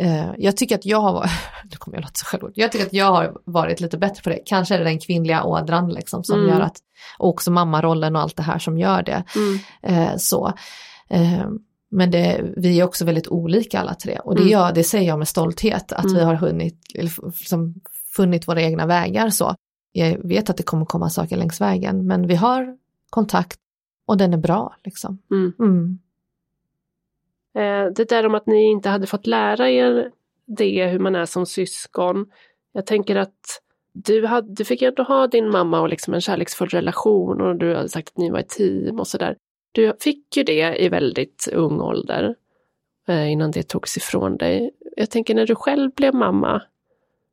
Eh, 0.00 0.30
jag 0.38 0.56
tycker 0.56 0.74
att 0.74 0.86
jag 0.86 1.00
har 1.00 1.12
varit, 1.12 1.30
nu 1.70 1.76
kommer 1.78 1.96
jag 1.96 2.02
låta 2.02 2.14
så 2.14 2.24
självgod, 2.26 2.52
jag 2.54 2.72
tycker 2.72 2.86
att 2.86 2.92
jag 2.92 3.12
har 3.12 3.36
varit 3.44 3.80
lite 3.80 3.98
bättre 3.98 4.22
på 4.22 4.30
det. 4.30 4.38
Kanske 4.46 4.74
är 4.74 4.78
det 4.78 4.84
den 4.84 4.98
kvinnliga 4.98 5.44
ådran 5.44 5.88
liksom 5.88 6.24
som 6.24 6.38
Mm. 6.38 6.50
gör 6.50 6.60
att, 6.60 6.76
och 7.18 7.28
också 7.28 7.50
mammarollen 7.50 8.16
och 8.16 8.22
allt 8.22 8.36
det 8.36 8.42
här 8.42 8.58
som 8.58 8.78
gör 8.78 9.02
det. 9.02 9.24
Mm. 9.36 9.58
Eh, 10.08 10.16
så. 10.16 10.52
Eh, 11.10 11.46
men 11.90 12.10
det, 12.10 12.44
vi 12.56 12.80
är 12.80 12.84
också 12.84 13.04
väldigt 13.04 13.28
olika 13.28 13.80
alla 13.80 13.94
tre 13.94 14.18
och 14.18 14.34
det, 14.34 14.40
Mm. 14.40 14.52
gör, 14.52 14.72
det 14.72 14.84
säger 14.84 15.08
jag 15.08 15.18
med 15.18 15.28
stolthet 15.28 15.92
att 15.92 16.04
vi 16.04 16.10
Mm. 16.14 16.26
har 16.26 16.34
hunnit, 16.34 16.80
liksom 16.94 17.74
funnit 18.16 18.48
våra 18.48 18.62
egna 18.62 18.86
vägar 18.86 19.30
så. 19.30 19.54
Jag 19.92 20.28
vet 20.28 20.50
att 20.50 20.56
det 20.56 20.62
kommer 20.62 20.84
komma 20.86 21.10
saker 21.10 21.36
längs 21.36 21.60
vägen 21.60 22.06
men 22.06 22.26
vi 22.26 22.34
har 22.34 22.76
kontakt 23.10 23.58
och 24.06 24.16
den 24.16 24.32
är 24.32 24.38
bra 24.38 24.74
liksom. 24.84 25.18
Eh, 27.54 27.86
det 27.96 28.08
där 28.08 28.26
om 28.26 28.34
att 28.34 28.46
ni 28.46 28.62
inte 28.62 28.88
hade 28.88 29.06
fått 29.06 29.26
lära 29.26 29.70
er 29.70 30.10
det, 30.46 30.86
hur 30.86 30.98
man 30.98 31.16
är 31.16 31.24
som 31.24 31.46
syskon. 31.46 32.26
Jag 32.72 32.86
tänker 32.86 33.16
att 33.16 33.62
du, 33.92 34.26
hade, 34.26 34.54
du 34.54 34.64
fick 34.64 34.82
ju 34.82 34.88
ändå 34.88 35.02
ha 35.02 35.26
din 35.26 35.50
mamma 35.50 35.80
och 35.80 35.88
liksom 35.88 36.14
en 36.14 36.20
kärleksfull 36.20 36.68
relation 36.68 37.40
och 37.40 37.56
du 37.56 37.74
hade 37.74 37.88
sagt 37.88 38.08
att 38.08 38.16
ni 38.16 38.30
var 38.30 38.38
ett 38.38 38.48
team 38.48 39.00
och 39.00 39.06
sådär. 39.06 39.36
Du 39.72 39.92
fick 40.00 40.36
ju 40.36 40.42
det 40.42 40.82
i 40.84 40.88
väldigt 40.88 41.48
ung 41.52 41.80
ålder 41.80 42.34
eh, 43.08 43.32
innan 43.32 43.50
det 43.50 43.62
togs 43.62 43.96
ifrån 43.96 44.36
dig. 44.36 44.70
Jag 44.96 45.10
tänker 45.10 45.34
när 45.34 45.46
du 45.46 45.54
själv 45.54 45.90
blev 45.90 46.14
mamma, 46.14 46.62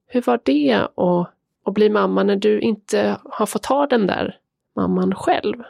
hur 0.07 0.22
var 0.22 0.39
det 0.43 0.74
att, 0.74 1.30
att 1.65 1.74
bli 1.74 1.89
mamma 1.89 2.24
när 2.24 2.36
du 2.36 2.59
inte 2.59 3.18
har 3.24 3.45
fått 3.45 3.65
ha 3.65 3.88
den 3.88 4.07
där 4.07 4.38
mamman 4.76 5.15
själv? 5.15 5.63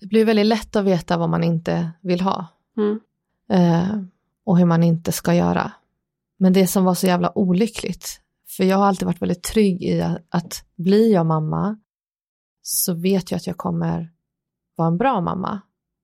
Det 0.00 0.06
blir 0.06 0.24
väldigt 0.24 0.46
lätt 0.46 0.76
att 0.76 0.84
veta 0.84 1.18
vad 1.18 1.28
man 1.28 1.44
inte 1.44 1.90
vill 2.00 2.20
ha 2.20 2.46
Mm. 2.78 3.00
eh, 3.50 4.02
och 4.44 4.58
hur 4.58 4.64
man 4.66 4.82
inte 4.82 5.12
ska 5.12 5.34
göra. 5.34 5.72
Men 6.38 6.52
det 6.52 6.66
som 6.66 6.84
var 6.84 6.94
så 6.94 7.06
jävla 7.06 7.38
olyckligt, 7.38 8.20
för 8.56 8.64
jag 8.64 8.76
har 8.76 8.86
alltid 8.86 9.06
varit 9.06 9.22
väldigt 9.22 9.42
trygg 9.42 9.82
i 9.82 10.00
att, 10.02 10.18
att 10.28 10.64
blir 10.76 11.12
jag 11.12 11.26
mamma 11.26 11.78
så 12.62 12.94
vet 12.94 13.30
jag 13.30 13.38
att 13.38 13.46
jag 13.46 13.56
kommer 13.56 14.10
vara 14.76 14.88
en 14.88 14.98
bra 14.98 15.20
mamma. 15.20 15.60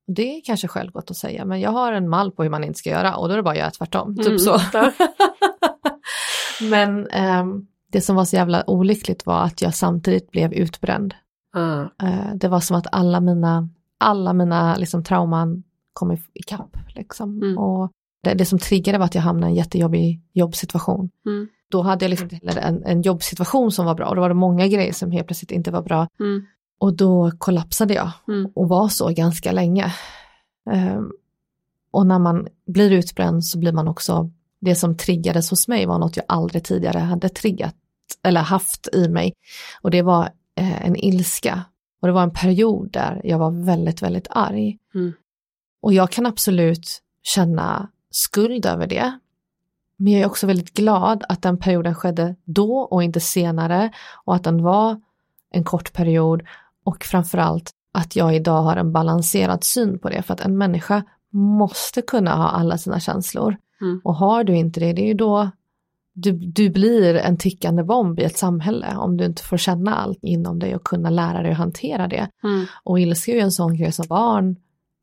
Det 0.07 0.37
är 0.37 0.41
kanske 0.45 0.69
självgott 0.69 1.11
att 1.11 1.17
säga, 1.17 1.45
men 1.45 1.61
jag 1.61 1.71
har 1.71 1.93
en 1.93 2.09
mall 2.09 2.33
på 2.33 2.43
hur 2.43 2.51
man 2.51 2.65
inte 2.65 2.79
ska 2.79 2.91
göra 2.91 3.17
och 3.17 3.29
då 3.29 3.33
är 3.33 3.37
det 3.37 3.43
bara 3.43 3.51
att 3.51 3.59
göra 3.59 3.71
tvärtom. 3.71 4.17
Typ 4.17 4.27
Mm, 4.27 4.39
så. 4.39 4.61
men 6.71 7.07
ehm, 7.07 7.67
det 7.93 8.01
som 8.01 8.17
var 8.17 8.25
så 8.25 8.37
jävla 8.37 8.71
olyckligt 8.71 9.27
var 9.27 9.43
att 9.43 9.63
jag 9.63 9.75
samtidigt 9.75 10.31
blev 10.31 10.53
utbränd. 10.53 11.15
Ah. 11.53 11.81
Eh, 12.03 12.35
det 12.35 12.49
var 12.49 12.61
som 12.61 12.77
att 12.77 12.87
alla 12.93 13.21
mina, 13.21 13.69
alla 13.99 14.33
mina 14.33 14.77
liksom, 14.77 15.05
trauman 15.05 15.63
kom 15.95 16.13
i- 16.13 16.23
ikapp. 16.35 16.77
Liksom. 16.95 17.43
Mm. 17.43 17.59
Och 17.59 17.91
det, 18.23 18.35
det 18.35 18.45
som 18.47 18.59
triggade 18.59 18.99
var 18.99 19.05
att 19.05 19.15
jag 19.15 19.23
hamnade 19.23 19.47
i 19.47 19.53
en 19.53 19.57
jättejobbig 19.57 20.21
jobbsituation. 20.33 21.11
Mm. 21.27 21.49
Då 21.71 21.83
hade 21.83 22.05
jag 22.05 22.11
liksom 22.11 22.29
en, 22.63 22.85
en 22.85 23.03
jobbsituation 23.03 23.73
som 23.73 23.87
var 23.87 23.95
bra 23.95 24.07
och 24.09 24.15
då 24.15 24.21
var 24.21 24.29
det 24.29 24.35
många 24.35 24.67
grejer 24.69 24.93
som 24.93 25.11
helt 25.11 25.27
plötsligt 25.27 25.51
inte 25.51 25.71
var 25.71 25.83
bra. 25.83 26.09
Mm. 26.21 26.47
Och 26.79 26.97
då 26.97 27.31
kollapsade 27.39 27.95
jag 27.95 28.11
Mm. 28.29 28.51
och 28.55 28.69
var 28.69 28.89
så 28.89 29.09
ganska 29.09 29.53
länge. 29.53 29.95
Ehm, 30.71 31.13
och 31.91 32.07
när 32.07 32.19
man 32.19 32.49
blir 32.67 32.91
utbränd 32.91 33.45
så 33.45 33.59
blir 33.59 33.73
man 33.73 33.89
också, 33.89 34.31
det 34.61 34.75
som 34.75 34.97
triggades 34.97 35.51
hos 35.51 35.69
mig 35.69 35.87
var 35.87 35.99
något 35.99 36.17
jag 36.17 36.25
aldrig 36.29 36.65
tidigare 36.65 36.99
hade 36.99 37.29
triggat 37.29 37.75
eller 38.23 38.41
haft 38.41 38.89
i 38.95 39.09
mig. 39.09 39.33
Och 39.83 39.91
det 39.91 40.03
var 40.03 40.23
eh, 40.57 40.87
en 40.87 40.97
ilska. 40.97 41.65
Och 42.01 42.09
det 42.09 42.13
var 42.15 42.23
en 42.23 42.31
period 42.31 42.91
där 42.93 43.21
jag 43.25 43.39
var 43.39 43.51
väldigt, 43.65 44.03
väldigt 44.03 44.27
arg. 44.31 44.79
Mm. 44.95 45.13
Och 45.85 45.93
jag 45.93 46.11
kan 46.11 46.27
absolut 46.27 47.03
känna 47.23 47.89
skuld 48.11 48.67
över 48.67 48.87
det. 48.87 49.19
Men 49.97 50.13
jag 50.13 50.23
är 50.23 50.27
också 50.27 50.47
väldigt 50.47 50.75
glad 50.75 51.25
att 51.29 51.43
den 51.43 51.59
perioden 51.59 51.95
skedde 51.95 52.37
då 52.45 52.79
och 52.79 53.03
inte 53.03 53.21
senare 53.21 53.93
och 54.25 54.35
att 54.35 54.45
den 54.45 54.63
var 54.63 55.01
en 55.51 55.65
kort 55.65 55.93
period 55.93 56.43
och 56.85 57.05
framförallt 57.05 57.71
att 57.93 58.17
jag 58.17 58.37
idag 58.37 58.63
har 58.63 58.77
en 58.77 58.93
balanserad 58.93 59.65
syn 59.65 59.99
på 59.99 60.09
det 60.09 60.23
för 60.23 60.35
att 60.35 60.41
en 60.41 60.59
människa 60.59 61.03
måste 61.33 62.03
kunna 62.03 62.37
ha 62.37 62.49
alla 62.49 62.79
sina 62.79 63.01
känslor. 63.01 63.57
Mm. 63.81 64.01
Och 64.05 64.15
har 64.15 64.45
du 64.45 64.57
inte 64.57 64.81
det, 64.81 64.93
det 64.93 65.03
är 65.03 65.09
ju 65.09 65.15
då 65.15 65.51
du, 66.13 66.33
du 66.33 66.71
blir 66.71 67.15
en 67.15 67.37
tickande 67.37 67.83
bomb 67.83 68.21
i 68.21 68.23
ett 68.23 68.39
samhälle 68.39 68.97
om 68.97 69.17
du 69.17 69.25
inte 69.25 69.43
får 69.43 69.57
känna 69.57 69.95
allt 69.95 70.19
inom 70.23 70.59
dig 70.59 70.77
och 70.77 70.85
kunna 70.85 71.11
lära 71.11 71.43
dig 71.43 71.51
att 71.53 71.59
hantera 71.59 72.09
det. 72.09 72.29
Mm. 72.45 72.67
Och 72.85 73.01
ilska 73.01 73.33
är 73.33 73.37
ju 73.37 73.41
en 73.41 73.53
sån 73.53 73.77
grej 73.77 73.93
som 73.93 74.07
barn 74.09 74.57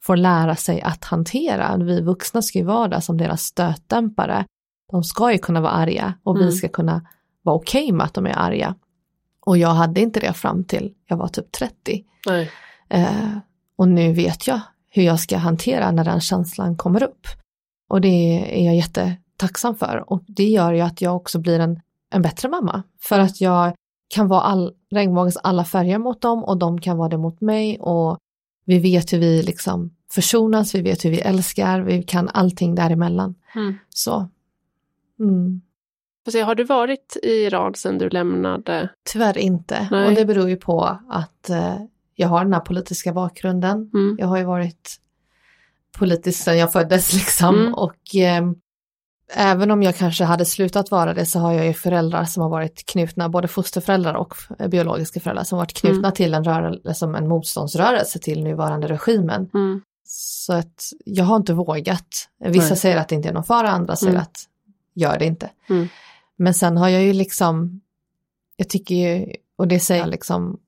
får 0.04 0.18
lära 0.18 0.56
sig 0.56 0.82
att 0.82 1.06
hantera. 1.06 1.78
Vi 1.78 2.02
vuxna 2.02 2.41
ska 2.41 2.60
ju 2.60 2.66
vara 2.66 2.88
där 2.88 2.99
som 2.99 3.18
deras 3.18 3.41
stötdämpare. 3.41 4.45
De 4.91 5.04
ska 5.04 5.32
ju 5.32 5.38
kunna 5.38 5.62
vara 5.62 5.72
arga 5.72 6.14
och 6.24 6.36
Mm. 6.36 6.47
vi 6.47 6.52
ska 6.52 6.68
kunna 6.70 7.02
vara 7.41 7.56
okej 7.56 7.91
med 7.91 8.06
att 8.06 8.14
de 8.14 8.26
är 8.26 8.38
arga. 8.39 8.76
Och 9.45 9.58
jag 9.58 9.70
hade 9.70 10.02
inte 10.02 10.20
det 10.20 10.34
fram 10.34 10.64
till 10.64 10.93
jag 11.08 11.18
var 11.18 11.28
typ 11.28 11.52
30. 11.52 12.04
Nej. 12.28 12.52
Eh, 12.89 13.38
och 13.78 13.88
nu 13.88 14.14
vet 14.14 14.47
jag 14.47 14.60
hur 14.89 15.04
jag 15.04 15.20
ska 15.20 15.38
hantera 15.38 15.91
när 15.91 16.04
den 16.04 16.22
känslan 16.22 16.78
kommer 16.78 17.04
upp. 17.04 17.28
Och 17.89 18.02
det 18.02 18.08
är 18.62 18.66
jag 18.66 18.76
jättetacksam 18.76 19.76
för. 19.76 20.04
Och 20.14 20.24
det 20.28 20.43
gör 20.49 20.74
ju 20.74 20.82
att 20.82 21.02
jag 21.02 21.16
också 21.16 21.39
blir 21.39 21.60
en, 21.60 21.82
en 22.14 22.22
bättre 22.22 22.49
mamma. 22.49 22.84
För 23.02 23.20
att 23.20 23.41
jag 23.41 23.74
kan 24.16 24.28
vara 24.28 24.41
all, 24.41 24.74
regnbågens 24.91 25.38
alla 25.38 25.64
färger 25.66 25.97
mot 25.97 26.22
dem 26.22 26.43
och 26.43 26.58
de 26.58 26.82
kan 26.82 26.97
vara 26.97 27.10
det 27.10 27.18
mot 27.18 27.41
mig. 27.41 27.80
Och 27.80 28.18
vi 28.66 28.80
vet 28.80 29.14
hur 29.14 29.20
vi 29.20 29.43
liksom 29.43 29.95
försonas, 30.12 30.76
vi 30.76 30.82
vet 30.82 31.05
hur 31.05 31.09
vi 31.09 31.20
älskar, 31.20 31.82
vi 31.82 32.03
kan 32.03 32.30
allting 32.30 32.76
däremellan. 32.76 33.36
Mm. 33.55 33.74
Så. 33.89 34.30
Mm. 35.20 35.62
Se, 36.32 36.41
har 36.41 36.55
du 36.55 36.64
varit 36.64 37.18
i 37.24 37.30
Iran 37.30 37.76
sedan 37.76 37.97
du 37.97 38.09
lämnade? 38.09 38.89
Tyvärr 39.14 39.38
inte. 39.38 39.88
Nej. 39.91 40.07
Och 40.07 40.14
det 40.14 40.26
beror 40.26 40.49
ju 40.49 40.57
på 40.57 40.97
att 41.09 41.49
eh, 41.49 41.78
jag 42.16 42.28
har 42.28 42.43
den 42.43 42.53
här 42.53 42.59
politiska 42.59 43.14
bakgrunden. 43.14 43.91
Mm. 43.93 44.16
Jag 44.20 44.28
har 44.28 44.38
ju 44.38 44.43
varit 44.43 44.97
politisk 45.99 46.43
sedan 46.43 46.57
jag 46.57 46.72
föddes 46.72 47.14
liksom. 47.18 47.55
Mm. 47.55 47.74
Och 47.74 48.16
eh, 48.16 48.51
även 49.36 49.71
om 49.71 49.84
jag 49.84 49.95
kanske 49.95 50.23
hade 50.23 50.45
slutat 50.45 50.91
vara 50.91 51.13
det 51.13 51.25
så 51.25 51.39
har 51.39 51.53
jag 51.53 51.65
ju 51.65 51.73
föräldrar 51.73 52.25
som 52.25 52.43
har 52.43 52.49
varit 52.49 52.86
knutna, 52.86 53.29
både 53.29 53.47
fosterföräldrar 53.47 54.13
och 54.13 54.34
eh, 54.59 54.67
biologiska 54.67 55.19
föräldrar 55.19 55.43
som 55.43 55.57
varit 55.57 55.73
knutna 55.73 55.97
Mm. 56.07 56.11
till 56.11 56.34
en, 56.34 56.43
rörelse, 56.43 56.93
som 56.93 57.15
en 57.15 57.27
motståndsrörelse 57.27 58.19
till 58.19 58.43
nuvarande 58.43 58.88
regimen. 58.88 59.49
Mm. 59.53 59.82
Så 60.03 60.53
att 60.53 60.89
jag 61.05 61.25
har 61.25 61.36
inte 61.36 61.53
vågat. 61.53 62.29
Vissa 62.45 62.67
Nej. 62.67 62.77
säger 62.77 62.97
att 62.97 63.07
det 63.07 63.15
inte 63.15 63.29
är 63.29 63.34
någon 63.34 63.43
fara, 63.43 63.69
andra 63.69 63.95
säger 63.95 64.11
Mm. 64.13 64.21
att 64.21 64.38
gör 64.93 65.19
det 65.19 65.25
inte. 65.25 65.49
Mm. 65.69 65.88
Men 66.38 66.53
sen 66.53 66.77
har 66.77 66.89
jag 66.89 67.01
ju 67.03 67.13
liksom, 67.13 67.82
jag 68.57 68.69
tycker 68.69 68.95
ju, 68.95 69.34
och 69.57 69.67
det 69.67 69.79
säger 69.79 70.01
jag 70.01 70.09
liksom 70.09 70.59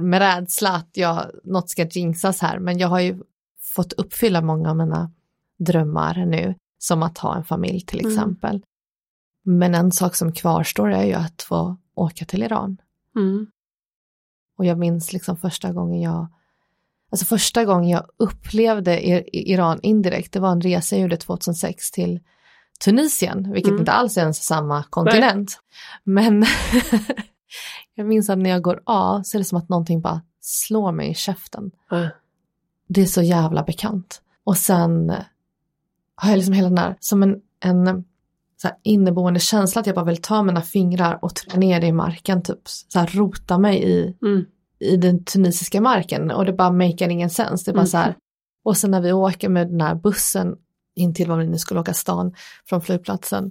med 0.00 0.18
rädsla 0.18 0.70
att 0.70 0.88
jag, 0.92 1.26
något 1.44 1.70
ska 1.70 1.84
jinxas 1.84 2.40
här, 2.40 2.58
men 2.58 2.78
jag 2.78 2.88
har 2.88 3.00
ju 3.00 3.22
fått 3.74 3.92
uppfylla 3.92 4.40
många 4.40 4.70
av 4.70 4.76
mina 4.76 5.10
drömmar 5.58 6.26
nu, 6.26 6.54
som 6.82 7.02
att 7.02 7.18
ha 7.18 7.36
en 7.36 7.44
familj 7.44 7.80
till 7.80 8.00
Mm. 8.00 8.12
exempel. 8.12 8.62
Men 9.44 9.74
en 9.74 9.92
sak 9.92 10.14
som 10.16 10.32
kvarstår 10.32 10.92
är 10.92 11.04
ju 11.04 11.12
att 11.12 11.42
få 11.42 11.76
åka 11.94 12.24
till 12.24 12.42
Iran. 12.42 12.76
Mm. 13.16 13.46
Och 14.58 14.64
jag 14.66 14.78
minns 14.78 15.12
liksom 15.12 15.36
första 15.36 15.72
gången 15.72 16.00
jag, 16.00 16.26
alltså 17.12 17.26
första 17.26 17.64
gången 17.64 17.88
jag 17.90 18.06
upplevde 18.16 19.00
Iran 19.36 19.80
indirekt, 19.82 20.32
det 20.32 20.40
var 20.40 20.52
en 20.52 20.60
resa 20.60 20.96
jag 20.96 21.02
gjorde 21.02 21.16
2006 21.16 21.90
till 21.90 22.20
Tunisien, 22.84 23.52
vilket 23.52 23.68
Mm. 23.70 23.80
inte 23.80 23.92
alls 23.92 24.16
är 24.16 24.20
ens 24.20 24.44
samma 24.44 24.82
kontinent. 24.82 25.60
Men 26.04 26.44
jag 27.94 28.06
minns 28.06 28.30
att 28.30 28.38
när 28.38 28.50
jag 28.50 28.62
går 28.62 28.82
av 28.86 29.22
så 29.22 29.36
är 29.36 29.38
det 29.38 29.44
som 29.44 29.58
att 29.58 29.68
någonting 29.68 30.00
bara 30.00 30.22
slår 30.40 30.92
mig 30.92 31.10
i 31.10 31.14
käften. 31.14 31.70
Ja. 31.90 32.08
Det 32.88 33.02
är 33.02 33.06
så 33.06 33.22
jävla 33.22 33.62
bekant. 33.62 34.22
Och 34.44 34.56
sen 34.56 35.12
har 36.20 36.30
jag 36.30 36.36
liksom 36.36 36.54
hela 36.54 36.68
den 36.68 36.78
här, 36.78 36.96
som 37.00 37.22
en, 37.22 37.36
en 37.64 38.04
så 38.62 38.68
här 38.68 38.76
inneboende 38.82 39.40
känsla 39.40 39.80
att 39.80 39.86
jag 39.86 39.96
bara 39.96 40.04
vill 40.04 40.22
ta 40.22 40.42
mina 40.42 40.62
fingrar 40.62 41.18
och 41.22 41.34
trycka 41.34 41.58
ner 41.58 41.80
det 41.80 41.86
i 41.86 41.92
marken, 41.92 42.42
typ 42.42 42.60
så 42.64 42.98
här 42.98 43.06
rota 43.06 43.58
mig 43.58 43.82
i, 43.84 44.16
Mm. 44.22 44.44
i 44.80 44.96
den 44.96 45.24
tunisiska 45.24 45.80
marken 45.80 46.30
och 46.30 46.44
det 46.44 46.52
bara 46.52 46.70
makear 46.72 47.08
ingen 47.08 47.30
sens. 47.30 47.64
Det 47.64 47.72
bara 47.72 47.78
Mm. 47.80 47.86
så 47.86 47.96
här. 47.96 48.16
Och 48.64 48.76
sen 48.76 48.90
när 48.90 49.00
vi 49.00 49.12
åker 49.12 49.48
med 49.48 49.68
den 49.68 49.80
här 49.80 49.94
bussen 49.94 50.56
in 50.94 51.14
till 51.14 51.28
var 51.28 51.36
vi 51.38 51.46
nu 51.46 51.58
skulle 51.58 51.80
åka 51.80 51.94
stan 51.94 52.34
från 52.68 52.80
flygplatsen 52.82 53.50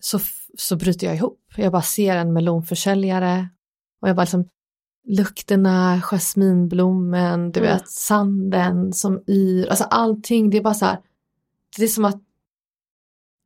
så, 0.00 0.18
så 0.58 0.76
bryter 0.76 1.06
jag 1.06 1.16
ihop. 1.16 1.40
Jag 1.56 1.72
bara 1.72 1.82
ser 1.82 2.16
en 2.16 2.32
melonförsäljare 2.32 3.48
och 4.02 4.08
jag 4.08 4.16
bara 4.16 4.22
liksom 4.22 4.48
lukterna, 5.08 6.00
jasminblommen, 6.02 7.52
du 7.52 7.60
Mm. 7.60 7.72
vet 7.72 7.88
sanden 7.88 8.92
som 8.92 9.22
yr, 9.28 9.66
alltså 9.68 9.84
allting, 9.84 10.50
det 10.50 10.56
är 10.56 10.62
bara 10.62 10.74
så 10.74 10.84
här, 10.84 10.98
det 11.76 11.84
är 11.84 11.88
som 11.88 12.04
att 12.04 12.22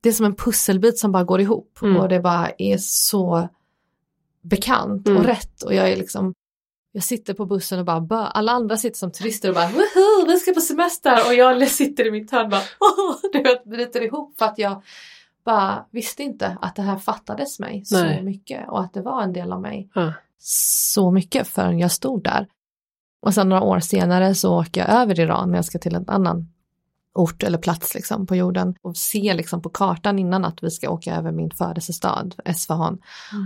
det 0.02 0.08
är 0.08 0.12
som 0.12 0.26
en 0.26 0.34
pusselbit 0.36 0.98
som 0.98 1.12
bara 1.12 1.24
går 1.24 1.40
ihop 1.40 1.78
Mm. 1.82 1.96
och 1.96 2.08
det 2.08 2.20
bara 2.20 2.50
är 2.58 2.76
så 2.80 3.48
bekant 4.42 5.08
Mm. 5.08 5.18
och 5.20 5.24
rätt 5.26 5.62
och 5.62 5.74
jag 5.74 5.88
är 5.92 5.96
liksom 5.96 6.34
jag 6.92 7.04
sitter 7.04 7.34
på 7.34 7.46
bussen 7.46 7.78
och 7.78 7.84
bara 7.84 8.00
bö. 8.00 8.16
alla 8.16 8.52
andra 8.52 8.76
sitter 8.76 8.96
som 8.98 9.12
turister 9.12 9.48
och 9.48 9.54
bara 9.54 9.68
woho, 9.68 10.26
vi 10.26 10.38
ska 10.38 10.52
på 10.52 10.60
semester 10.60 11.18
och 11.28 11.34
jag 11.34 11.68
sitter 11.68 12.06
i 12.06 12.10
mitt 12.10 12.30
hörn 12.30 12.44
och 12.46 12.50
bara 12.50 12.62
du 13.32 13.42
vet, 13.42 13.64
bryter 13.64 14.00
ihop 14.04 14.38
för 14.38 14.44
att 14.46 14.58
jag 14.58 14.82
bara 15.44 15.86
visste 15.90 16.22
inte 16.22 16.58
att 16.62 16.76
det 16.76 16.82
här 16.82 16.96
fattades 16.98 17.60
mig 17.60 17.84
Nej. 17.90 18.18
så 18.18 18.24
mycket 18.24 18.68
och 18.68 18.80
att 18.80 18.92
det 18.94 19.02
var 19.02 19.22
en 19.22 19.32
del 19.32 19.52
av 19.52 19.60
mig 19.60 19.90
Ja. 19.94 20.12
så 20.38 21.10
mycket 21.10 21.48
förrän 21.48 21.78
jag 21.78 21.92
stod 21.92 22.22
där. 22.24 22.46
Och 23.22 23.34
sen 23.34 23.48
några 23.48 23.62
år 23.62 23.80
senare 23.80 24.34
så 24.34 24.60
åker 24.60 24.80
jag 24.80 24.90
över 24.90 25.20
Iran 25.20 25.50
när 25.50 25.58
jag 25.58 25.64
ska 25.64 25.78
till 25.78 25.94
en 25.94 26.08
annan 26.08 26.48
ort 27.14 27.42
eller 27.42 27.58
plats 27.58 27.94
liksom 27.94 28.26
på 28.26 28.36
jorden 28.36 28.74
och 28.82 28.96
ser 28.96 29.34
liksom 29.34 29.62
på 29.62 29.68
kartan 29.68 30.18
innan 30.18 30.44
att 30.44 30.62
vi 30.62 30.70
ska 30.70 30.90
åka 30.90 31.16
över 31.16 31.32
min 31.32 31.50
födelsestad, 31.50 32.34
Esfahan. 32.44 32.94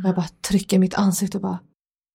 Och 0.03 0.09
jag 0.09 0.15
bara 0.15 0.29
trycker 0.49 0.79
mitt 0.79 0.95
ansikte 0.95 1.39
och 1.39 1.43
bara, 1.43 1.59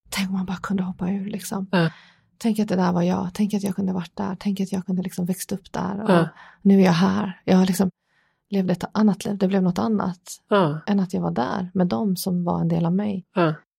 tänk 0.10 0.30
om 0.30 0.36
man 0.36 0.46
bara 0.46 0.58
kunde 0.58 0.84
hoppa 0.84 1.10
ur 1.10 1.26
liksom. 1.26 1.68
Ja. 1.72 1.90
Tänk 2.38 2.60
att 2.60 2.68
det 2.68 2.76
där 2.76 2.92
var 2.92 3.02
jag, 3.02 3.30
tänk 3.34 3.54
att 3.54 3.64
jag 3.64 3.76
kunde 3.76 3.94
varit 3.94 4.16
där, 4.16 4.38
tänk 4.40 4.62
att 4.62 4.72
jag 4.72 4.86
kunde 4.86 5.02
liksom 5.02 5.26
växt 5.26 5.52
upp 5.52 5.72
där. 5.72 6.02
Och 6.02 6.10
Ja. 6.12 6.28
Nu 6.62 6.80
är 6.80 6.86
jag 6.86 6.92
här, 6.92 7.42
jag 7.46 7.58
har 7.58 7.66
liksom 7.66 7.90
levde 8.50 8.74
ett 8.74 8.84
annat 8.92 9.26
liv, 9.26 9.38
det 9.38 9.48
blev 9.48 9.64
något 9.64 9.80
annat 9.80 10.22
än 10.88 11.00
att 11.00 11.14
jag 11.14 11.22
var 11.22 11.32
där 11.32 11.72
med 11.74 11.88
dem 11.88 12.16
som 12.16 12.44
var 12.44 12.62
en 12.62 12.68
del 12.68 12.86
av 12.86 12.94
mig. 12.94 13.26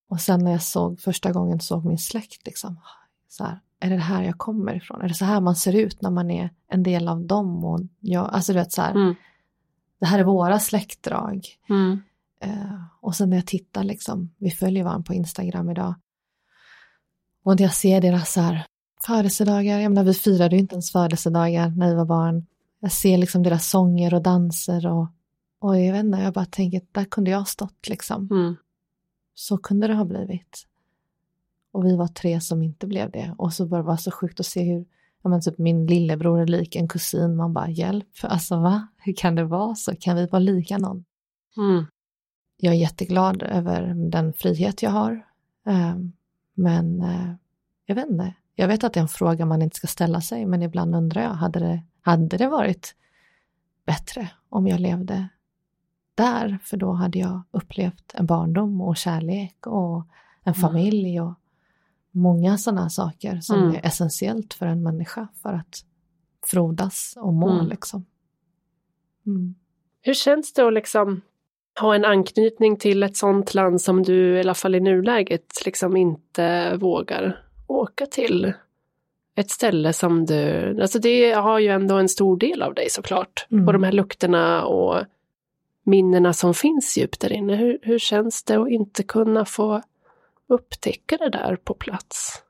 Och 0.08 0.20
sen 0.20 0.44
när 0.44 0.50
jag 0.50 0.62
såg 0.62 1.00
första 1.00 1.32
gången 1.32 1.60
såg 1.60 1.84
min 1.84 1.98
släkt 1.98 2.46
liksom, 2.46 2.80
så 3.28 3.44
här, 3.44 3.60
är 3.84 3.90
det 3.90 4.02
här 4.02 4.22
jag 4.22 4.38
kommer 4.38 4.74
ifrån? 4.76 5.02
Är 5.02 5.08
det 5.08 5.14
så 5.14 5.24
här 5.24 5.40
man 5.40 5.56
ser 5.56 5.72
ut 5.76 6.02
när 6.02 6.10
man 6.10 6.30
är 6.30 6.50
en 6.68 6.82
del 6.82 7.08
av 7.08 7.26
dem? 7.26 7.64
Och 7.64 7.80
jag, 8.00 8.30
alltså 8.32 8.52
du 8.52 8.58
vet 8.58 8.72
så 8.72 8.82
här, 8.82 8.90
Mm. 8.90 9.14
det 10.00 10.06
här 10.06 10.18
är 10.18 10.24
våra 10.24 10.58
släktdrag. 10.58 11.46
Mm. 11.68 12.02
Eh, 12.40 12.82
och 13.00 13.14
sen 13.16 13.30
när 13.30 13.36
jag 13.36 13.46
tittar 13.46 13.84
liksom, 13.84 14.30
vi 14.38 14.50
följer 14.50 14.84
varandra 14.84 15.04
på 15.06 15.14
Instagram 15.14 15.70
idag. 15.70 15.94
Och 17.44 17.56
när 17.56 17.62
jag 17.62 17.74
ser 17.74 18.00
deras 18.00 18.32
så 18.32 18.40
här, 18.40 18.66
födelsedagar, 19.06 19.78
jag 19.78 19.92
menar 19.92 20.04
vi 20.04 20.14
firade 20.14 20.56
ju 20.56 20.60
inte 20.60 20.74
ens 20.74 20.92
födelsedagar 20.92 21.68
när 21.76 21.88
vi 21.88 21.94
var 21.94 22.04
barn. 22.04 22.46
Jag 22.80 22.92
ser 22.92 23.18
liksom 23.18 23.42
deras 23.42 23.68
sånger 23.70 24.14
och 24.14 24.22
danser 24.22 24.86
och, 24.86 25.06
och 25.58 25.80
jag 25.80 25.92
vet 25.92 26.04
inte, 26.04 26.18
jag 26.18 26.32
bara 26.32 26.44
tänker, 26.44 26.80
där 26.92 27.04
kunde 27.04 27.30
jag 27.30 27.38
ha 27.38 27.44
stått 27.44 27.88
liksom. 27.88 28.28
Mm. 28.30 28.56
Så 29.34 29.58
kunde 29.58 29.86
det 29.86 29.94
ha 29.94 30.04
blivit. 30.04 30.66
Och 31.74 31.84
vi 31.86 31.96
var 31.96 32.06
tre 32.08 32.40
som 32.40 32.62
inte 32.62 32.86
blev 32.86 33.10
det. 33.10 33.34
Och 33.38 33.52
så 33.52 33.66
bara 33.66 33.82
var 33.82 33.92
det 33.92 34.02
så 34.02 34.10
sjukt 34.10 34.40
att 34.40 34.46
se 34.46 34.62
hur, 34.62 34.84
ja 35.22 35.30
men 35.30 35.40
typ 35.40 35.58
min 35.58 35.86
lillebror 35.86 36.40
är 36.40 36.46
lik 36.46 36.76
en 36.76 36.88
kusin, 36.88 37.36
man 37.36 37.52
bara 37.52 37.68
hjälp, 37.70 38.08
alltså 38.22 38.56
va? 38.56 38.86
Hur 38.96 39.12
kan 39.16 39.34
det 39.34 39.44
vara 39.44 39.74
så? 39.74 39.96
Kan 39.96 40.16
vi 40.16 40.26
vara 40.26 40.38
lika 40.40 40.78
någon? 40.78 41.04
Mm. 41.56 41.84
Jag 42.56 42.74
är 42.74 42.78
jätteglad 42.78 43.42
över 43.42 43.94
den 44.10 44.32
frihet 44.32 44.82
jag 44.82 44.90
har. 44.90 45.26
Eh, 45.66 45.94
Men 46.54 47.00
eh, 47.02 47.32
jag 47.86 47.94
vet 47.94 48.10
inte, 48.10 48.34
jag 48.54 48.68
vet 48.68 48.84
att 48.84 48.92
det 48.92 49.00
är 49.00 49.02
en 49.02 49.08
fråga 49.08 49.46
man 49.46 49.62
inte 49.62 49.76
ska 49.76 49.86
ställa 49.86 50.20
sig, 50.20 50.46
men 50.46 50.62
ibland 50.62 50.94
undrar 50.94 51.22
jag, 51.22 51.30
hade 51.30 51.58
det, 51.60 51.82
hade 52.02 52.36
det 52.36 52.48
varit 52.48 52.94
bättre 53.86 54.30
om 54.48 54.66
jag 54.66 54.80
levde 54.80 55.28
där? 56.14 56.58
För 56.64 56.76
då 56.76 56.92
hade 56.92 57.18
jag 57.18 57.42
upplevt 57.50 58.12
en 58.14 58.26
barndom 58.26 58.80
och 58.80 58.96
kärlek 58.96 59.66
och 59.66 59.96
en 60.44 60.54
Mm. 60.54 60.60
familj 60.60 61.20
och 61.20 61.34
många 62.14 62.58
sådana 62.58 62.90
saker 62.90 63.40
som 63.40 63.62
Mm. 63.62 63.74
är 63.74 63.86
essentiellt 63.86 64.54
för 64.54 64.66
en 64.66 64.82
människa 64.82 65.28
för 65.42 65.52
att 65.52 65.84
frodas 66.46 67.14
och 67.16 67.32
må 67.34 67.50
Mm. 67.50 67.66
liksom. 67.66 68.04
Mm. 69.26 69.54
Hur 70.02 70.14
känns 70.14 70.52
det 70.52 70.66
att 70.66 70.72
liksom 70.74 71.20
ha 71.80 71.94
en 71.94 72.04
anknytning 72.04 72.76
till 72.76 73.02
ett 73.02 73.16
sånt 73.16 73.54
land 73.54 73.80
som 73.80 74.02
du 74.02 74.36
i 74.36 74.40
alla 74.40 74.54
fall 74.54 74.74
i 74.74 74.80
nuläget 74.80 75.64
liksom 75.64 75.96
inte 75.96 76.76
vågar 76.76 77.40
åka 77.66 78.06
till? 78.06 78.52
Ett 79.36 79.50
ställe 79.50 79.92
som 79.92 80.26
du, 80.26 80.78
alltså 80.82 80.98
det 80.98 81.32
har 81.32 81.58
ju 81.58 81.68
ändå 81.68 81.94
en 81.98 82.08
stor 82.08 82.36
del 82.36 82.62
av 82.62 82.74
dig 82.74 82.90
såklart. 82.90 83.46
Mm. 83.50 83.66
Och 83.66 83.72
de 83.72 83.82
här 83.82 83.92
lukterna 83.92 84.64
och 84.64 85.04
minnena 85.84 86.32
som 86.32 86.54
finns 86.54 86.98
djupt 86.98 87.20
där 87.20 87.32
inne. 87.32 87.56
Hur, 87.56 87.78
hur 87.82 87.98
känns 87.98 88.44
det 88.44 88.54
att 88.54 88.68
inte 88.68 89.02
kunna 89.02 89.44
få 89.44 89.82
upptäcka 90.48 91.16
det 91.16 91.30
där 91.30 91.56
på 91.56 91.74
plats? 91.74 92.40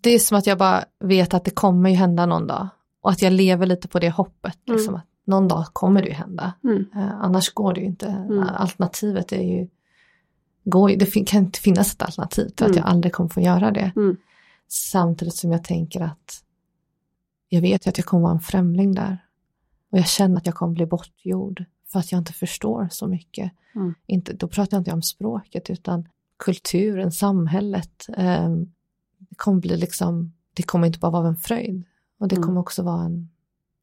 det 0.00 0.10
är 0.10 0.18
som 0.18 0.38
att 0.38 0.46
jag 0.46 0.58
bara 0.58 0.84
vet 1.00 1.34
att 1.34 1.44
det 1.44 1.50
kommer 1.50 1.90
ju 1.90 1.96
hända 1.96 2.26
någon 2.26 2.46
dag. 2.46 2.68
Och 3.00 3.10
att 3.10 3.22
jag 3.22 3.32
lever 3.32 3.66
lite 3.66 3.88
på 3.88 3.98
det 3.98 4.10
hoppet. 4.10 4.58
Mm. 4.68 4.76
Liksom, 4.76 4.94
att 4.94 5.04
någon 5.24 5.48
dag 5.48 5.66
kommer 5.72 6.02
det 6.02 6.08
ju 6.08 6.14
hända. 6.14 6.52
Mm. 6.64 6.86
Eh, 6.94 7.20
annars 7.20 7.52
går 7.52 7.72
det 7.74 7.80
ju 7.80 7.86
inte. 7.86 8.06
Mm. 8.06 8.38
Alternativet 8.48 9.32
är 9.32 9.42
ju, 9.42 9.68
går, 10.64 10.88
det 10.88 11.26
kan 11.26 11.44
inte 11.44 11.60
finnas 11.60 11.94
ett 11.94 12.02
alternativ 12.02 12.48
till 12.48 12.66
att 12.66 12.70
Mm. 12.70 12.76
jag 12.76 12.86
aldrig 12.86 13.12
kommer 13.12 13.30
få 13.30 13.40
göra 13.40 13.70
det. 13.70 13.92
Mm. 13.96 14.16
Samtidigt 14.68 15.34
som 15.34 15.52
jag 15.52 15.64
tänker 15.64 16.00
att 16.00 16.42
jag 17.48 17.60
vet 17.60 17.86
ju 17.86 17.88
att 17.88 17.98
jag 17.98 18.06
kommer 18.06 18.22
vara 18.22 18.32
en 18.32 18.40
främling 18.40 18.94
där. 18.94 19.18
Och 19.92 19.98
jag 19.98 20.06
känner 20.08 20.36
att 20.36 20.46
jag 20.46 20.54
kommer 20.54 20.74
bli 20.74 20.86
bortgjord 20.86 21.64
för 21.86 21.98
att 21.98 22.12
jag 22.12 22.18
inte 22.18 22.32
förstår 22.32 22.88
så 22.90 23.06
mycket. 23.06 23.52
Inte, 24.06 24.32
då 24.32 24.48
pratar 24.48 24.76
jag 24.76 24.80
inte 24.80 24.92
om 24.92 25.02
språket 25.02 25.70
utan 25.70 26.08
kulturen, 26.38 27.12
samhället. 27.12 28.06
Eh, 28.16 28.48
det 29.18 29.34
kommer 29.36 29.60
bli 29.60 29.76
liksom, 29.76 30.32
det 30.54 30.62
kommer 30.62 30.86
inte 30.86 30.98
bara 30.98 31.10
vara 31.10 31.28
en 31.28 31.36
fröjd. 31.36 31.82
Och 32.18 32.28
det 32.28 32.36
Mm. 32.36 32.46
kommer 32.46 32.60
också 32.60 32.82
vara 32.82 33.04
en, 33.04 33.28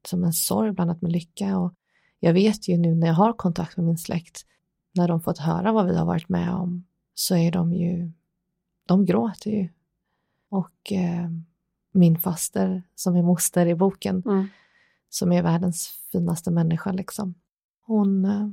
som 0.08 0.24
en 0.24 0.32
sorg 0.32 0.72
blandat 0.72 1.02
med 1.02 1.12
lycka. 1.12 1.58
Och 1.58 1.74
jag 2.20 2.32
vet 2.32 2.68
ju 2.68 2.76
nu 2.76 2.94
när 2.94 3.06
jag 3.06 3.14
har 3.14 3.32
kontakt 3.32 3.76
med 3.76 3.86
min 3.86 3.98
släkt, 3.98 4.46
när 4.94 5.08
de 5.08 5.20
fått 5.20 5.38
höra 5.38 5.72
vad 5.72 5.86
vi 5.86 5.96
har 5.96 6.04
varit 6.06 6.28
med 6.28 6.54
om, 6.54 6.84
så 7.14 7.36
är 7.36 7.52
de 7.52 7.72
ju, 7.72 8.10
de 8.86 9.04
gråter 9.04 9.50
ju. 9.50 9.68
Och 10.48 10.92
eh, 10.92 11.30
min 11.92 12.18
faster 12.18 12.82
som 12.94 13.16
är 13.16 13.22
moster 13.22 13.66
i 13.66 13.74
boken, 13.74 14.22
Mm. 14.26 14.46
som 15.08 15.32
är 15.32 15.42
världens 15.42 15.88
finaste 16.12 16.50
människa 16.50 16.92
liksom. 16.92 17.34
Hon, 17.82 18.24
eh, 18.24 18.48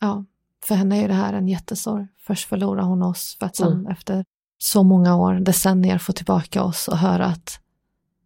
ja, 0.00 0.24
för 0.66 0.74
henne 0.74 1.04
är 1.04 1.08
det 1.08 1.14
här 1.14 1.32
en 1.32 1.48
jättesorg. 1.48 2.06
Först 2.18 2.48
förlorar 2.48 2.82
hon 2.82 3.02
oss 3.02 3.36
för 3.38 3.46
att 3.46 3.56
sen 3.56 3.72
Mm. 3.72 3.86
efter 3.86 4.24
så 4.58 4.82
många 4.82 5.16
år, 5.16 5.34
decennier 5.34 5.98
få 5.98 6.12
tillbaka 6.12 6.62
oss 6.62 6.88
och 6.88 6.98
höra 6.98 7.26
att 7.26 7.60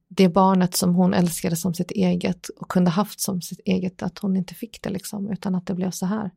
det 0.08 0.28
barnet 0.28 0.76
som 0.76 0.94
hon 0.94 1.14
älskade 1.14 1.56
som 1.56 1.74
sitt 1.74 1.90
eget 1.90 2.48
och 2.48 2.68
kunde 2.68 2.90
haft 2.90 3.20
som 3.20 3.42
sitt 3.42 3.60
eget, 3.64 4.02
att 4.02 4.18
hon 4.18 4.36
inte 4.36 4.54
fick 4.54 4.82
det 4.82 4.90
liksom, 4.90 5.30
utan 5.30 5.54
att 5.54 5.66
det 5.66 5.74
blev 5.74 5.90
så 5.90 6.06
här. 6.06 6.30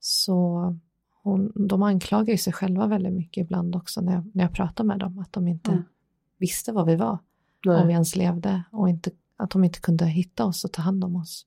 Så 0.00 0.76
hon, 1.22 1.52
de 1.68 1.82
anklagar 1.82 2.32
ju 2.32 2.38
sig 2.38 2.52
själva 2.52 2.86
väldigt 2.86 3.12
mycket 3.12 3.40
ibland 3.44 3.76
också 3.76 4.00
när 4.00 4.12
jag, 4.12 4.30
när 4.34 4.44
jag 4.44 4.52
pratar 4.52 4.84
med 4.84 4.98
dem, 4.98 5.18
att 5.18 5.32
de 5.32 5.48
inte 5.48 5.70
Mm. 5.70 5.82
visste 6.38 6.72
vad 6.72 6.86
vi 6.86 6.96
var, 6.96 7.12
om 7.12 7.18
vi 7.64 7.70
Nej. 7.84 7.92
ens 7.92 8.16
levde 8.16 8.62
och 8.72 8.88
inte, 8.88 9.10
att 9.36 9.50
de 9.50 9.64
inte 9.64 9.80
kunde 9.80 10.06
hitta 10.06 10.44
oss 10.44 10.64
och 10.64 10.72
ta 10.72 10.82
hand 10.82 11.04
om 11.04 11.16
oss. 11.16 11.46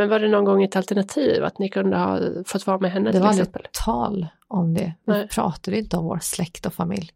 Men 0.00 0.08
var 0.08 0.18
det 0.20 0.28
någon 0.28 0.44
gång 0.44 0.62
ett 0.62 0.76
alternativ 0.76 1.44
att 1.44 1.58
ni 1.58 1.68
kunde 1.68 1.96
ha 1.96 2.20
fått 2.46 2.66
vara 2.66 2.78
med 2.78 2.92
henne 2.92 3.12
Det 3.12 3.20
var 3.20 3.26
aldrig 3.28 3.42
exempel? 3.48 3.66
tal 3.72 4.26
om 4.48 4.74
det. 4.74 4.94
Vi 5.04 5.12
Nej. 5.12 5.28
pratade 5.28 5.78
inte 5.78 5.96
om 5.96 6.04
vår 6.04 6.18
släkt 6.22 6.66
och 6.66 6.74
familj 6.74 7.10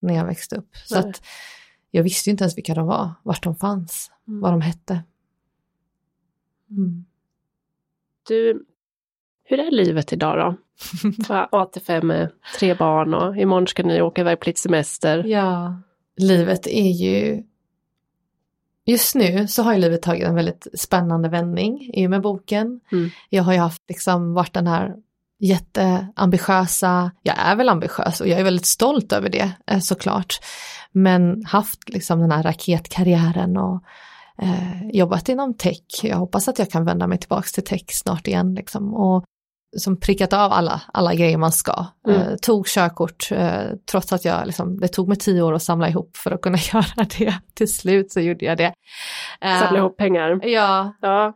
när 0.00 0.14
jag 0.14 0.24
växte 0.24 0.56
upp. 0.56 0.76
Så 0.86 0.98
att 0.98 1.22
jag 1.90 2.02
visste 2.02 2.30
inte 2.30 2.44
ens 2.44 2.56
vilka 2.56 2.74
de 2.74 2.86
var, 2.86 3.10
vart 3.22 3.42
de 3.42 3.54
fanns, 3.54 4.10
Mm. 4.28 4.40
vad 4.40 4.52
de 4.52 4.60
hette. 4.60 5.00
Mm. 6.70 7.04
Du, 8.28 8.66
hur 9.44 9.58
är 9.58 9.70
livet 9.70 10.12
idag 10.12 10.38
då? 10.38 10.56
För 11.26 11.34
AT5 11.52 12.02
med 12.02 12.30
tre 12.58 12.74
barn 12.74 13.14
och 13.14 13.36
imorgon 13.36 13.66
ska 13.66 13.82
ni 13.82 14.02
åka 14.02 14.20
iväg 14.20 14.40
på 14.40 14.44
lite 14.46 14.60
semester. 14.60 15.24
Ja, 15.24 15.76
livet 16.16 16.66
är 16.66 16.90
ju... 16.90 17.42
Just 18.88 19.14
nu 19.14 19.48
så 19.48 19.62
har 19.62 19.72
ju 19.72 19.78
livet 19.78 20.02
tagit 20.02 20.24
en 20.24 20.34
väldigt 20.34 20.66
spännande 20.74 21.28
vändning 21.28 21.90
i 21.94 22.06
och 22.06 22.10
med 22.10 22.22
boken. 22.22 22.80
Mm. 22.92 23.10
Jag 23.28 23.42
har 23.42 23.52
ju 23.52 23.58
haft 23.58 23.82
liksom 23.88 24.34
varit 24.34 24.54
den 24.54 24.66
här 24.66 24.94
jätteambitiösa, 25.40 27.10
jag 27.22 27.38
är 27.38 27.56
väl 27.56 27.68
ambitiös 27.68 28.20
och 28.20 28.28
jag 28.28 28.40
är 28.40 28.44
väldigt 28.44 28.66
stolt 28.66 29.12
över 29.12 29.28
det 29.28 29.50
eh, 29.66 29.78
såklart. 29.78 30.40
Men 30.92 31.44
haft 31.44 31.88
liksom 31.88 32.20
den 32.20 32.32
här 32.32 32.42
raketkarriären 32.42 33.56
och 33.56 33.82
eh, 34.42 34.88
jobbat 34.92 35.28
inom 35.28 35.54
tech. 35.54 36.00
Jag 36.02 36.16
hoppas 36.16 36.48
att 36.48 36.58
jag 36.58 36.70
kan 36.70 36.84
vända 36.84 37.06
mig 37.06 37.18
tillbaka 37.18 37.48
till 37.54 37.64
tech 37.64 37.84
snart 37.88 38.28
igen 38.28 38.54
liksom. 38.54 38.94
Och 38.94 39.24
som 39.76 40.00
prickat 40.00 40.32
av 40.32 40.52
alla, 40.52 40.82
alla 40.92 41.14
grejer 41.14 41.36
man 41.36 41.52
ska. 41.52 41.86
Mm. 42.08 42.20
Eh, 42.20 42.34
tog 42.36 42.66
körkort 42.66 43.28
eh, 43.32 43.60
trots 43.90 44.12
att 44.12 44.24
jag 44.24 44.46
liksom, 44.46 44.80
det 44.80 44.88
tog 44.88 45.08
mig 45.08 45.16
tio 45.16 45.42
år 45.42 45.54
att 45.54 45.62
samla 45.62 45.88
ihop 45.88 46.16
för 46.16 46.30
att 46.30 46.40
kunna 46.40 46.58
göra 46.72 47.06
det. 47.18 47.34
Till 47.54 47.72
slut 47.74 48.12
så 48.12 48.20
gjorde 48.20 48.44
jag 48.44 48.56
det. 48.58 48.74
Eh, 49.40 49.60
Samla 49.60 49.78
ihop 49.78 49.96
pengar. 49.96 50.40
Ja, 50.46 50.94
Ja. 51.00 51.34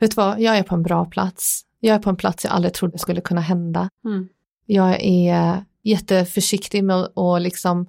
vet 0.00 0.10
du 0.10 0.14
vad, 0.14 0.40
jag 0.40 0.58
är 0.58 0.62
på 0.62 0.74
en 0.74 0.82
bra 0.82 1.04
plats. 1.04 1.62
Jag 1.80 1.94
är 1.94 1.98
på 1.98 2.10
en 2.10 2.16
plats 2.16 2.44
jag 2.44 2.52
aldrig 2.52 2.74
trodde 2.74 2.98
skulle 2.98 3.20
kunna 3.20 3.40
hända. 3.40 3.88
Mm. 4.04 4.28
Jag 4.66 4.96
är 5.00 5.64
jätteförsiktig 5.82 6.84
med 6.84 6.96
att 6.96 7.12
och 7.14 7.40
liksom, 7.40 7.86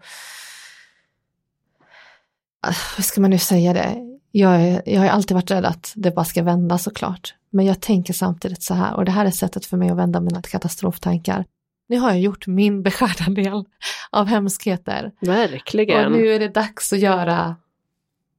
Ah, 2.67 2.73
vad 2.97 3.05
ska 3.05 3.21
man 3.21 3.29
nu 3.29 3.37
säga 3.37 3.73
det? 3.73 3.95
Jag, 4.31 4.61
är, 4.61 4.81
jag 4.85 5.01
har 5.01 5.07
alltid 5.07 5.35
varit 5.35 5.51
rädd 5.51 5.65
att 5.65 5.93
det 5.95 6.11
bara 6.11 6.25
ska 6.25 6.43
vända 6.43 6.77
såklart. 6.77 7.35
Men 7.55 7.65
jag 7.65 7.81
tänker 7.81 8.13
samtidigt 8.13 8.63
så 8.63 8.73
här, 8.73 8.95
och 8.95 9.05
det 9.05 9.11
här 9.11 9.25
är 9.25 9.31
sättet 9.31 9.65
för 9.65 9.77
mig 9.77 9.89
att 9.89 9.97
vända 9.97 10.21
mina 10.21 10.41
katastroftankar. 10.41 11.45
Nu 11.87 11.99
har 11.99 12.09
jag 12.09 12.19
gjort 12.19 12.47
min 12.47 12.83
beskärda 12.83 13.31
del 13.31 13.63
av 14.11 14.25
hemskheter. 14.25 15.11
Verkligen. 15.21 16.05
Och 16.05 16.11
nu 16.11 16.27
är 16.27 16.39
det 16.39 16.47
dags 16.47 16.93
att 16.93 16.99
göra, 16.99 17.55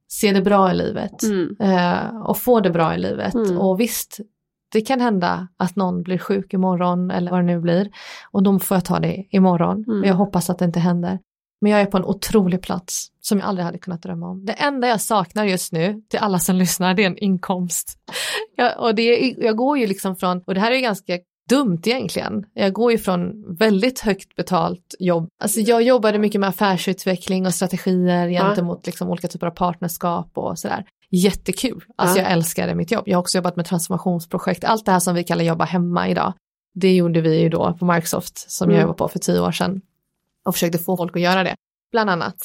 se 0.07 0.31
det 0.31 0.41
bra 0.41 0.71
i 0.71 0.75
livet. 0.75 1.23
Mm. 1.23 1.55
Eh, 1.59 2.21
och 2.21 2.37
få 2.37 2.59
det 2.59 2.69
bra 2.69 2.95
i 2.95 2.97
livet. 2.97 3.33
Mm. 3.33 3.57
Och 3.57 3.79
visst, 3.79 4.19
det 4.71 4.81
kan 4.81 5.01
hända 5.01 5.47
att 5.57 5.75
någon 5.75 6.03
blir 6.03 6.17
sjuk 6.17 6.53
imorgon 6.53 7.11
eller 7.11 7.31
vad 7.31 7.39
det 7.39 7.45
nu 7.45 7.59
blir. 7.59 7.89
Och 8.31 8.43
då 8.43 8.59
får 8.59 8.77
jag 8.77 8.85
ta 8.85 8.99
det 8.99 9.27
imorgon. 9.29 9.83
Mm. 9.87 9.99
Men 9.99 10.09
jag 10.09 10.15
hoppas 10.15 10.49
att 10.49 10.59
det 10.59 10.65
inte 10.65 10.79
händer. 10.79 11.19
Men 11.61 11.71
jag 11.71 11.81
är 11.81 11.85
på 11.85 11.97
en 11.97 12.05
otrolig 12.05 12.61
plats 12.61 13.07
som 13.21 13.39
jag 13.39 13.47
aldrig 13.47 13.65
hade 13.65 13.77
kunnat 13.77 14.01
drömma 14.03 14.27
om. 14.29 14.45
Det 14.45 14.53
enda 14.53 14.87
jag 14.87 15.01
saknar 15.01 15.45
just 15.45 15.71
nu, 15.73 16.01
till 16.09 16.19
alla 16.19 16.39
som 16.39 16.55
lyssnar, 16.63 16.93
det 16.93 17.03
är 17.03 17.07
en 17.07 17.17
inkomst. 17.17 17.97
Jag, 18.55 18.79
och 18.79 18.95
det, 18.95 19.01
är- 19.01 19.43
jag 19.43 19.55
går 19.57 19.77
ju 19.77 19.87
liksom 19.87 20.15
från, 20.15 20.41
och 20.47 20.53
det 20.53 20.59
här 20.59 20.71
är 20.71 20.75
ju 20.75 20.81
ganska 20.81 21.19
dumt 21.49 21.81
egentligen. 21.85 22.45
Jag 22.53 22.73
går 22.73 22.91
ju 22.91 22.97
från 22.97 23.55
väldigt 23.55 23.99
högt 23.99 24.35
betalt 24.35 24.95
jobb. 24.99 25.27
Alltså 25.41 25.59
jag 25.59 25.81
jobbade 25.83 26.19
mycket 26.19 26.41
med 26.41 26.49
affärsutveckling 26.49 27.45
och 27.45 27.53
strategier 27.53 28.29
gentemot 28.29 28.85
liksom 28.85 29.09
olika 29.09 29.27
typer 29.27 29.47
av 29.47 29.51
partnerskap 29.51 30.31
och 30.33 30.59
sådär. 30.59 30.85
Jättekul. 31.11 31.83
Alltså 31.95 32.17
Ja. 32.17 32.23
jag 32.23 32.31
älskade 32.31 32.75
mitt 32.75 32.91
jobb. 32.91 33.03
Jag 33.07 33.17
har 33.17 33.21
också 33.21 33.37
jobbat 33.37 33.55
med 33.55 33.65
transformationsprojekt. 33.65 34.63
Allt 34.63 34.85
det 34.85 34.91
här 34.91 34.99
som 34.99 35.15
vi 35.15 35.23
kallar 35.23 35.43
jobba 35.43 35.65
hemma 35.65 36.09
idag. 36.09 36.33
Det 36.75 36.95
gjorde 36.95 37.21
vi 37.21 37.41
ju 37.41 37.49
då 37.49 37.73
på 37.79 37.85
Microsoft 37.85 38.51
som 38.51 38.69
jag 38.69 38.75
Mm. 38.75 38.81
jobbade 38.81 38.97
på 38.97 39.07
för 39.07 39.19
tio 39.19 39.39
år 39.39 39.51
sedan. 39.51 39.81
Och 40.47 40.53
försökte 40.55 40.77
få 40.77 40.97
folk 40.97 41.15
att 41.15 41.21
göra 41.21 41.43
det. 41.43 41.55
Bland 41.91 42.09
annat. 42.09 42.35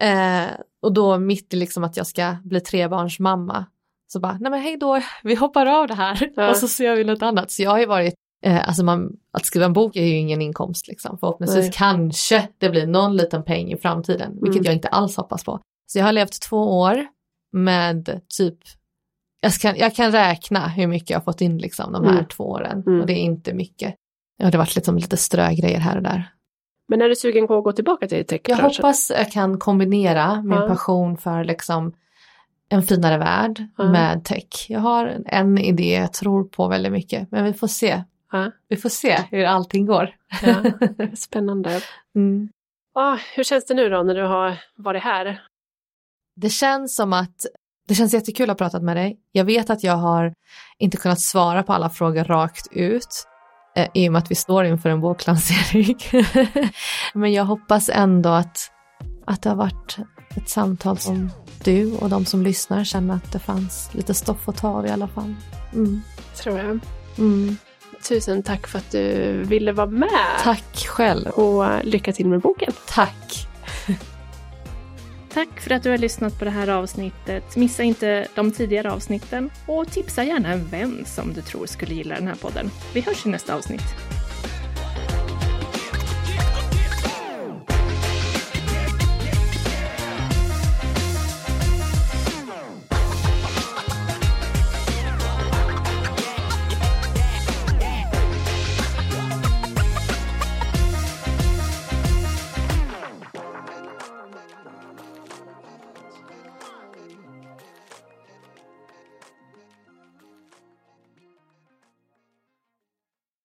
Eh, 0.00 0.44
och 0.82 0.92
då 0.92 1.18
mitt 1.18 1.54
i 1.54 1.56
liksom 1.56 1.84
att 1.84 1.96
jag 1.96 2.06
ska 2.06 2.36
bli 2.44 2.60
trebarns 2.60 3.18
mamma. 3.18 3.64
Så 4.12 4.20
bara, 4.20 4.38
nej 4.40 4.50
men 4.50 4.60
hej 4.60 4.76
då, 4.76 5.00
vi 5.22 5.34
hoppar 5.34 5.66
av 5.66 5.88
det 5.88 5.94
här. 5.94 6.30
Ja. 6.36 6.50
Och 6.50 6.56
så 6.56 6.82
gör 6.82 6.96
vi 6.96 7.04
något 7.04 7.22
annat. 7.22 7.50
Så 7.50 7.62
jag 7.62 7.70
har 7.70 7.78
ju 7.78 7.86
varit 7.86 8.14
Eh, 8.44 8.68
alltså 8.68 8.84
man, 8.84 9.12
att 9.32 9.44
skriva 9.46 9.66
en 9.66 9.72
bok 9.72 9.96
är 9.96 10.04
ju 10.04 10.16
ingen 10.16 10.42
inkomst 10.42 10.88
liksom. 10.88 11.18
Förhoppningsvis 11.18 11.64
Nej. 11.64 11.72
kanske 11.74 12.48
det 12.58 12.70
blir 12.70 12.86
någon 12.86 13.16
liten 13.16 13.42
peng 13.44 13.72
i 13.72 13.76
framtiden, 13.76 14.32
vilket 14.32 14.56
Mm. 14.56 14.64
jag 14.64 14.74
inte 14.74 14.88
alls 14.88 15.16
hoppas 15.16 15.44
på. 15.44 15.60
Så 15.92 15.98
jag 15.98 16.04
har 16.04 16.12
levt 16.12 16.40
två 16.42 16.78
år 16.80 17.06
med 17.52 18.20
typ, 18.38 18.58
jag 19.40 19.52
kan, 19.52 19.76
jag 19.76 19.94
kan 19.94 20.12
räkna 20.12 20.68
hur 20.68 20.86
mycket 20.86 21.10
jag 21.10 21.18
har 21.18 21.24
fått 21.24 21.40
in 21.40 21.58
liksom 21.58 21.92
de 21.92 22.04
här 22.04 22.12
Mm. 22.12 22.24
två 22.26 22.44
åren 22.44 22.82
Mm. 22.86 23.00
och 23.00 23.06
det 23.06 23.12
är 23.12 23.22
inte 23.22 23.54
mycket. 23.54 23.94
Ja, 24.36 24.50
det 24.50 24.56
har 24.56 24.64
varit 24.64 24.74
liksom 24.74 24.96
lite 24.96 25.16
strögrejer 25.16 25.78
här 25.80 25.96
och 25.96 26.02
där. 26.02 26.32
Men 26.88 27.02
är 27.02 27.08
du 27.08 27.16
sugen 27.16 27.46
på 27.46 27.58
att 27.58 27.64
gå 27.64 27.72
tillbaka 27.72 28.08
till 28.08 28.18
Jag 28.18 28.28
techbranschen? 28.28 28.64
hoppas 28.64 29.10
jag 29.10 29.30
kan 29.32 29.58
kombinera 29.58 30.42
min 30.42 30.58
Ja. 30.58 30.68
passion 30.68 31.16
för 31.16 31.44
liksom 31.44 31.92
en 32.68 32.82
finare 32.82 33.18
värld 33.18 33.66
Ja. 33.78 33.84
med 33.84 34.24
tech. 34.24 34.66
Jag 34.68 34.80
har 34.80 35.22
en 35.26 35.58
idé 35.58 35.92
jag 35.94 36.12
tror 36.12 36.44
på 36.44 36.68
väldigt 36.68 36.92
mycket, 36.92 37.30
men 37.30 37.44
vi 37.44 37.52
får 37.52 37.66
se. 37.66 38.02
Ja. 38.32 38.50
Vi 38.68 38.76
får 38.76 38.88
se 38.88 39.18
hur 39.30 39.44
allting 39.44 39.86
går. 39.86 40.10
Spännande. 41.16 41.80
Mm. 42.14 42.48
Ah, 42.94 43.18
hur 43.36 43.44
känns 43.44 43.66
det 43.66 43.74
nu 43.74 43.88
då 43.88 44.02
när 44.02 44.14
du 44.14 44.22
har 44.22 44.56
varit 44.76 45.02
här? 45.02 45.42
Det 46.36 46.48
känns 46.50 46.96
som 46.96 47.12
att 47.12 47.46
det 47.88 47.94
känns 47.94 48.14
jättekul 48.14 48.50
att 48.50 48.60
ha 48.60 48.66
pratat 48.66 48.82
med 48.82 48.96
dig. 48.96 49.18
Jag 49.32 49.44
vet 49.44 49.70
att 49.70 49.84
jag 49.84 49.96
har 49.96 50.34
inte 50.78 50.96
kunnat 50.96 51.20
svara 51.20 51.62
på 51.62 51.72
alla 51.72 51.90
frågor 51.90 52.24
rakt 52.24 52.66
ut 52.72 53.28
i 53.94 54.08
och 54.08 54.12
med 54.12 54.18
att 54.18 54.30
vi 54.30 54.34
står 54.34 54.64
inför 54.64 54.88
en 54.88 55.00
boklansering. 55.00 55.96
Men 57.14 57.32
jag 57.32 57.44
hoppas 57.44 57.90
ändå 57.92 58.28
att, 58.28 58.58
att 59.26 59.42
det 59.42 59.48
har 59.48 59.56
varit 59.56 59.98
ett 60.36 60.48
samtal 60.48 60.98
som 60.98 61.30
du 61.64 61.96
och 61.96 62.08
de 62.08 62.24
som 62.24 62.42
lyssnar 62.42 62.84
känner 62.84 63.14
att 63.14 63.32
det 63.32 63.38
fanns 63.38 63.90
lite 63.92 64.14
stoff 64.14 64.48
att 64.48 64.56
ta 64.56 64.68
av 64.68 64.86
i 64.86 64.90
alla 64.90 65.08
fall. 65.08 65.34
Mm. 65.72 66.02
Tror 66.34 66.58
jag. 66.58 66.78
Mm. 67.18 67.56
Tusen 68.08 68.42
tack 68.42 68.66
för 68.66 68.78
att 68.78 68.90
du 68.90 69.42
ville 69.44 69.72
vara 69.72 69.86
med. 69.86 70.38
Tack 70.42 70.86
själv. 70.86 71.26
Och 71.26 71.84
lycka 71.84 72.12
till 72.12 72.28
med 72.28 72.40
boken. 72.40 72.72
Tack. 72.88 73.48
Tack 75.34 75.60
för 75.60 75.70
att 75.70 75.82
du 75.82 75.90
har 75.90 75.98
lyssnat 75.98 76.38
på 76.38 76.44
det 76.44 76.50
här 76.50 76.68
avsnittet. 76.68 77.56
Missa 77.56 77.82
inte 77.82 78.26
de 78.34 78.52
tidigare 78.52 78.92
avsnitten 78.92 79.50
och 79.66 79.90
tipsa 79.90 80.24
gärna 80.24 80.48
en 80.52 80.64
vän 80.64 81.04
som 81.06 81.32
du 81.32 81.42
tror 81.42 81.66
skulle 81.66 81.94
gilla 81.94 82.14
den 82.14 82.28
här 82.28 82.34
podden. 82.34 82.70
Vi 82.94 83.00
hörs 83.00 83.26
i 83.26 83.28
nästa 83.28 83.54
avsnitt. 83.54 84.11